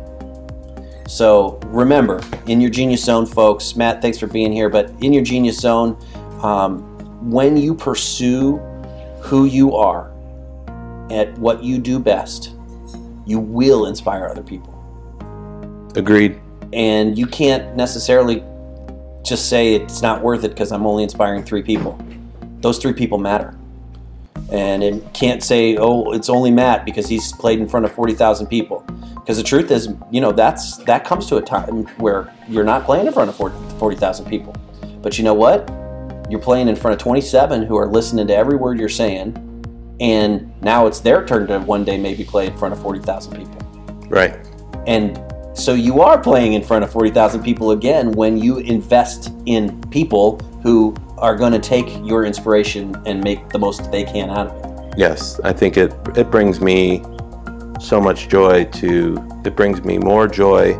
So 1.12 1.60
remember, 1.66 2.22
in 2.48 2.62
your 2.62 2.70
genius 2.70 3.04
zone, 3.04 3.26
folks, 3.26 3.76
Matt, 3.76 4.02
thanks 4.02 4.18
for 4.18 4.28
being 4.28 4.54
here, 4.54 4.70
but 4.70 4.90
in 5.02 5.12
your 5.12 5.26
genius 5.26 5.58
zone, 5.58 5.98
um, 6.42 6.80
when 7.30 7.58
you 7.58 7.76
pursue 7.76 8.60
who 9.20 9.44
you 9.44 9.76
are 9.76 10.10
at 11.12 11.38
what 11.38 11.62
you 11.66 11.80
do 11.80 12.00
best, 12.00 12.56
you 13.26 13.40
will 13.40 13.88
inspire 13.88 14.26
other 14.30 14.42
people. 14.42 14.74
Agreed. 15.98 16.40
And 16.72 17.18
you 17.18 17.28
can't 17.28 17.76
necessarily 17.76 18.42
just 19.22 19.50
say 19.50 19.76
it's 19.76 20.02
not 20.02 20.24
worth 20.24 20.46
it 20.46 20.52
because 20.52 20.72
I'm 20.72 20.86
only 20.86 21.04
inspiring 21.04 21.44
three 21.44 21.62
people. 21.62 22.00
Those 22.62 22.78
three 22.78 22.94
people 22.94 23.18
matter. 23.18 23.54
And 24.52 24.84
it 24.84 25.14
can't 25.14 25.42
say, 25.44 25.78
"Oh, 25.78 26.12
it's 26.12 26.30
only 26.30 26.52
Matt 26.52 26.86
because 26.86 27.08
he's 27.08 27.32
played 27.34 27.60
in 27.60 27.68
front 27.68 27.86
of 27.86 27.92
forty 27.92 28.14
thousand 28.14 28.48
people." 28.48 28.86
Because 29.16 29.38
the 29.38 29.44
truth 29.44 29.70
is, 29.72 29.88
you 30.10 30.20
know, 30.20 30.32
that's 30.32 30.78
that 30.78 31.06
comes 31.06 31.28
to 31.28 31.38
a 31.38 31.42
time 31.42 31.86
where 31.98 32.34
you're 32.50 32.64
not 32.64 32.86
playing 32.86 33.06
in 33.06 33.14
front 33.14 33.30
of 33.30 33.36
40,000 33.78 34.26
people. 34.26 34.56
But 35.02 35.18
you 35.18 35.24
know 35.24 35.34
what? 35.34 35.70
You're 36.30 36.42
playing 36.42 36.68
in 36.68 36.76
front 36.76 36.94
of 36.96 37.00
27 37.00 37.64
who 37.64 37.78
are 37.78 37.88
listening 37.88 38.28
to 38.28 38.36
every 38.36 38.58
word 38.58 38.80
you're 38.80 38.90
saying, 38.90 39.38
and 40.00 40.52
now 40.62 40.88
it's 40.88 41.00
their 41.00 41.24
turn 41.26 41.48
to 41.48 41.60
one 41.60 41.84
day 41.84 41.98
maybe 41.98 42.24
play 42.24 42.48
in 42.48 42.58
front 42.58 42.74
of 42.74 42.82
40,000 42.82 43.38
people. 43.38 44.08
Right. 44.10 44.36
And 44.88 45.22
so 45.54 45.76
you 45.76 46.02
are 46.02 46.18
playing 46.18 46.54
in 46.54 46.64
front 46.64 46.84
of 46.84 46.92
40,000 46.92 47.44
people 47.44 47.72
again 47.72 48.12
when 48.14 48.38
you 48.38 48.58
invest 48.58 49.32
in 49.46 49.80
people 49.92 50.42
who 50.62 50.96
are 51.18 51.36
going 51.36 51.52
to 51.52 51.60
take 51.60 51.88
your 52.06 52.26
inspiration 52.26 52.96
and 53.06 53.24
make 53.24 53.50
the 53.50 53.60
most 53.60 53.92
they 53.92 54.04
can 54.04 54.30
out 54.30 54.48
of 54.48 54.66
it. 54.66 54.98
Yes, 54.98 55.40
I 55.44 55.54
think 55.54 55.78
it 55.78 55.94
it 56.16 56.30
brings 56.30 56.60
me 56.62 57.04
so 57.80 58.00
much 58.00 58.28
joy 58.28 58.66
to 58.66 59.18
it 59.46 59.56
brings 59.56 59.84
me 59.84 59.98
more 59.98 60.28
joy 60.28 60.74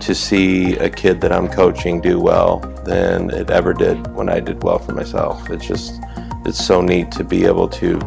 to 0.00 0.14
see 0.14 0.76
a 0.76 0.88
kid 0.88 1.20
that 1.20 1.32
I'm 1.32 1.48
coaching 1.48 2.00
do 2.00 2.18
well 2.20 2.60
than 2.84 3.30
it 3.30 3.50
ever 3.50 3.74
did 3.74 4.14
when 4.14 4.28
I 4.28 4.40
did 4.40 4.62
well 4.62 4.78
for 4.78 4.92
myself. 4.92 5.50
It's 5.50 5.66
just 5.66 6.00
it's 6.46 6.64
so 6.64 6.80
neat 6.80 7.10
to 7.12 7.24
be 7.24 7.44
able 7.44 7.68
to 7.68 7.98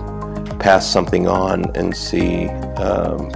pass 0.59 0.87
something 0.87 1.27
on 1.27 1.75
and 1.75 1.95
see 1.95 2.47
um, 2.77 3.31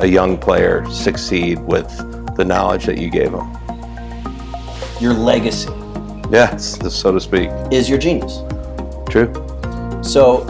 a 0.00 0.06
young 0.06 0.36
player 0.36 0.84
succeed 0.90 1.58
with 1.60 1.88
the 2.36 2.44
knowledge 2.44 2.86
that 2.86 2.98
you 2.98 3.10
gave 3.10 3.32
them. 3.32 3.50
Your 5.00 5.14
legacy. 5.14 5.70
Yes, 6.32 6.78
so 6.90 7.12
to 7.12 7.20
speak. 7.20 7.50
Is 7.70 7.90
your 7.90 7.98
genius. 7.98 8.38
True. 9.10 9.30
So 10.02 10.46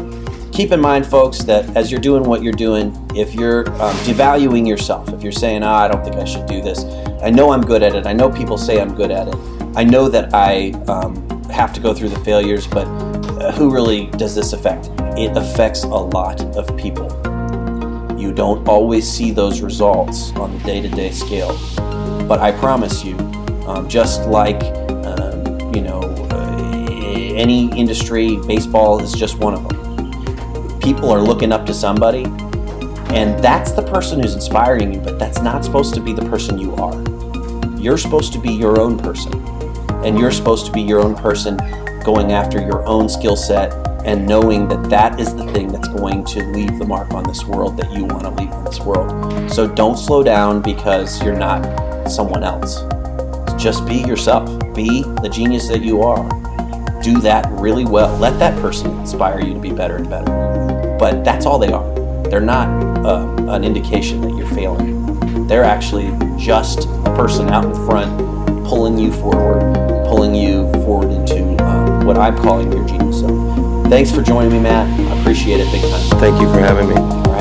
keep 0.52 0.70
in 0.70 0.80
mind, 0.80 1.04
folks, 1.04 1.38
that 1.40 1.76
as 1.76 1.90
you're 1.90 2.00
doing 2.00 2.22
what 2.22 2.40
you're 2.40 2.52
doing, 2.52 2.94
if 3.16 3.34
you're 3.34 3.68
um, 3.82 3.96
devaluing 4.06 4.66
yourself, 4.66 5.12
if 5.12 5.24
you're 5.24 5.32
saying, 5.32 5.64
oh, 5.64 5.72
I 5.72 5.88
don't 5.88 6.04
think 6.04 6.16
I 6.16 6.24
should 6.24 6.46
do 6.46 6.62
this, 6.62 6.84
I 7.20 7.30
know 7.30 7.50
I'm 7.50 7.62
good 7.62 7.82
at 7.82 7.96
it, 7.96 8.06
I 8.06 8.12
know 8.12 8.30
people 8.30 8.56
say 8.56 8.80
I'm 8.80 8.94
good 8.94 9.10
at 9.10 9.26
it, 9.26 9.34
I 9.74 9.82
know 9.82 10.08
that 10.08 10.32
I 10.32 10.70
um, 10.86 11.28
have 11.50 11.72
to 11.72 11.80
go 11.80 11.92
through 11.92 12.10
the 12.10 12.20
failures, 12.20 12.64
but 12.68 12.86
uh, 12.86 13.50
who 13.50 13.68
really 13.68 14.06
does 14.06 14.36
this 14.36 14.52
affect? 14.52 14.88
It 15.18 15.36
affects 15.36 15.82
a 15.82 15.88
lot 15.88 16.42
of 16.56 16.76
people. 16.76 17.08
You 18.16 18.32
don't 18.32 18.68
always 18.68 19.10
see 19.10 19.32
those 19.32 19.62
results 19.62 20.30
on 20.36 20.56
the 20.56 20.64
day 20.64 20.80
to 20.80 20.88
day 20.88 21.10
scale, 21.10 21.58
but 22.28 22.38
I 22.38 22.52
promise 22.52 23.04
you, 23.04 23.16
um, 23.66 23.88
just 23.88 24.28
like 24.28 24.60
any 27.42 27.70
industry, 27.78 28.38
baseball 28.46 29.02
is 29.02 29.12
just 29.12 29.38
one 29.38 29.54
of 29.54 29.68
them 29.68 29.82
people 30.82 31.12
are 31.12 31.20
looking 31.20 31.52
up 31.52 31.64
to 31.64 31.72
somebody, 31.72 32.24
and 33.14 33.38
that's 33.42 33.70
the 33.72 33.82
person 33.82 34.20
who's 34.20 34.34
inspiring 34.34 34.92
you, 34.92 35.00
but 35.00 35.18
that's 35.18 35.40
not 35.40 35.64
supposed 35.64 35.94
to 35.94 36.00
be 36.00 36.12
the 36.12 36.28
person 36.28 36.58
you 36.58 36.74
are. 36.76 36.94
You're 37.78 37.98
supposed 37.98 38.32
to 38.32 38.40
be 38.40 38.52
your 38.52 38.80
own 38.80 38.98
person, 38.98 39.32
and 40.04 40.18
you're 40.18 40.32
supposed 40.32 40.66
to 40.66 40.72
be 40.72 40.82
your 40.82 41.00
own 41.00 41.14
person 41.14 41.56
going 42.04 42.32
after 42.32 42.60
your 42.60 42.84
own 42.84 43.08
skill 43.08 43.36
set 43.36 43.72
and 44.04 44.26
knowing 44.26 44.66
that 44.66 44.90
that 44.90 45.20
is 45.20 45.32
the 45.36 45.46
thing 45.52 45.70
that's 45.70 45.86
going 45.86 46.24
to 46.24 46.42
leave 46.46 46.76
the 46.80 46.84
mark 46.84 47.14
on 47.14 47.22
this 47.22 47.44
world 47.44 47.76
that 47.76 47.92
you 47.92 48.04
want 48.04 48.22
to 48.22 48.30
leave 48.30 48.50
on 48.50 48.64
this 48.64 48.80
world. 48.80 49.48
So 49.52 49.68
don't 49.68 49.96
slow 49.96 50.24
down 50.24 50.60
because 50.60 51.22
you're 51.22 51.38
not 51.38 52.10
someone 52.10 52.42
else. 52.42 52.80
Just 53.62 53.86
be 53.86 53.98
yourself. 53.98 54.48
Be 54.74 55.04
the 55.22 55.30
genius 55.32 55.68
that 55.68 55.82
you 55.82 56.02
are. 56.02 56.41
Do 57.02 57.18
that 57.20 57.50
really 57.50 57.84
well. 57.84 58.16
Let 58.18 58.38
that 58.38 58.60
person 58.60 58.98
inspire 58.98 59.40
you 59.40 59.54
to 59.54 59.60
be 59.60 59.72
better 59.72 59.96
and 59.96 60.08
better 60.08 60.42
but 61.02 61.24
that's 61.24 61.46
all 61.46 61.58
they 61.58 61.72
are. 61.72 61.92
They're 62.30 62.40
not 62.40 62.68
uh, 63.04 63.26
an 63.48 63.64
indication 63.64 64.20
that 64.20 64.36
you're 64.36 64.46
failing. 64.46 65.48
They're 65.48 65.64
actually 65.64 66.16
just 66.38 66.84
a 66.84 67.12
person 67.16 67.48
out 67.50 67.64
in 67.64 67.74
front 67.86 68.16
pulling 68.64 68.96
you 68.96 69.12
forward, 69.14 69.74
pulling 70.06 70.32
you 70.32 70.70
forward 70.84 71.10
into 71.10 71.60
uh, 71.60 72.04
what 72.04 72.16
I'm 72.16 72.36
calling 72.36 72.70
your 72.70 72.86
genius 72.86 73.16
zone. 73.16 73.90
Thanks 73.90 74.12
for 74.12 74.22
joining 74.22 74.52
me, 74.52 74.60
Matt. 74.60 74.86
I 74.96 75.20
appreciate 75.20 75.58
it 75.58 75.72
big 75.72 75.82
time. 75.82 76.20
Thank 76.20 76.40
you 76.40 76.46
for 76.52 76.60
having 76.60 76.88
me. 76.88 77.31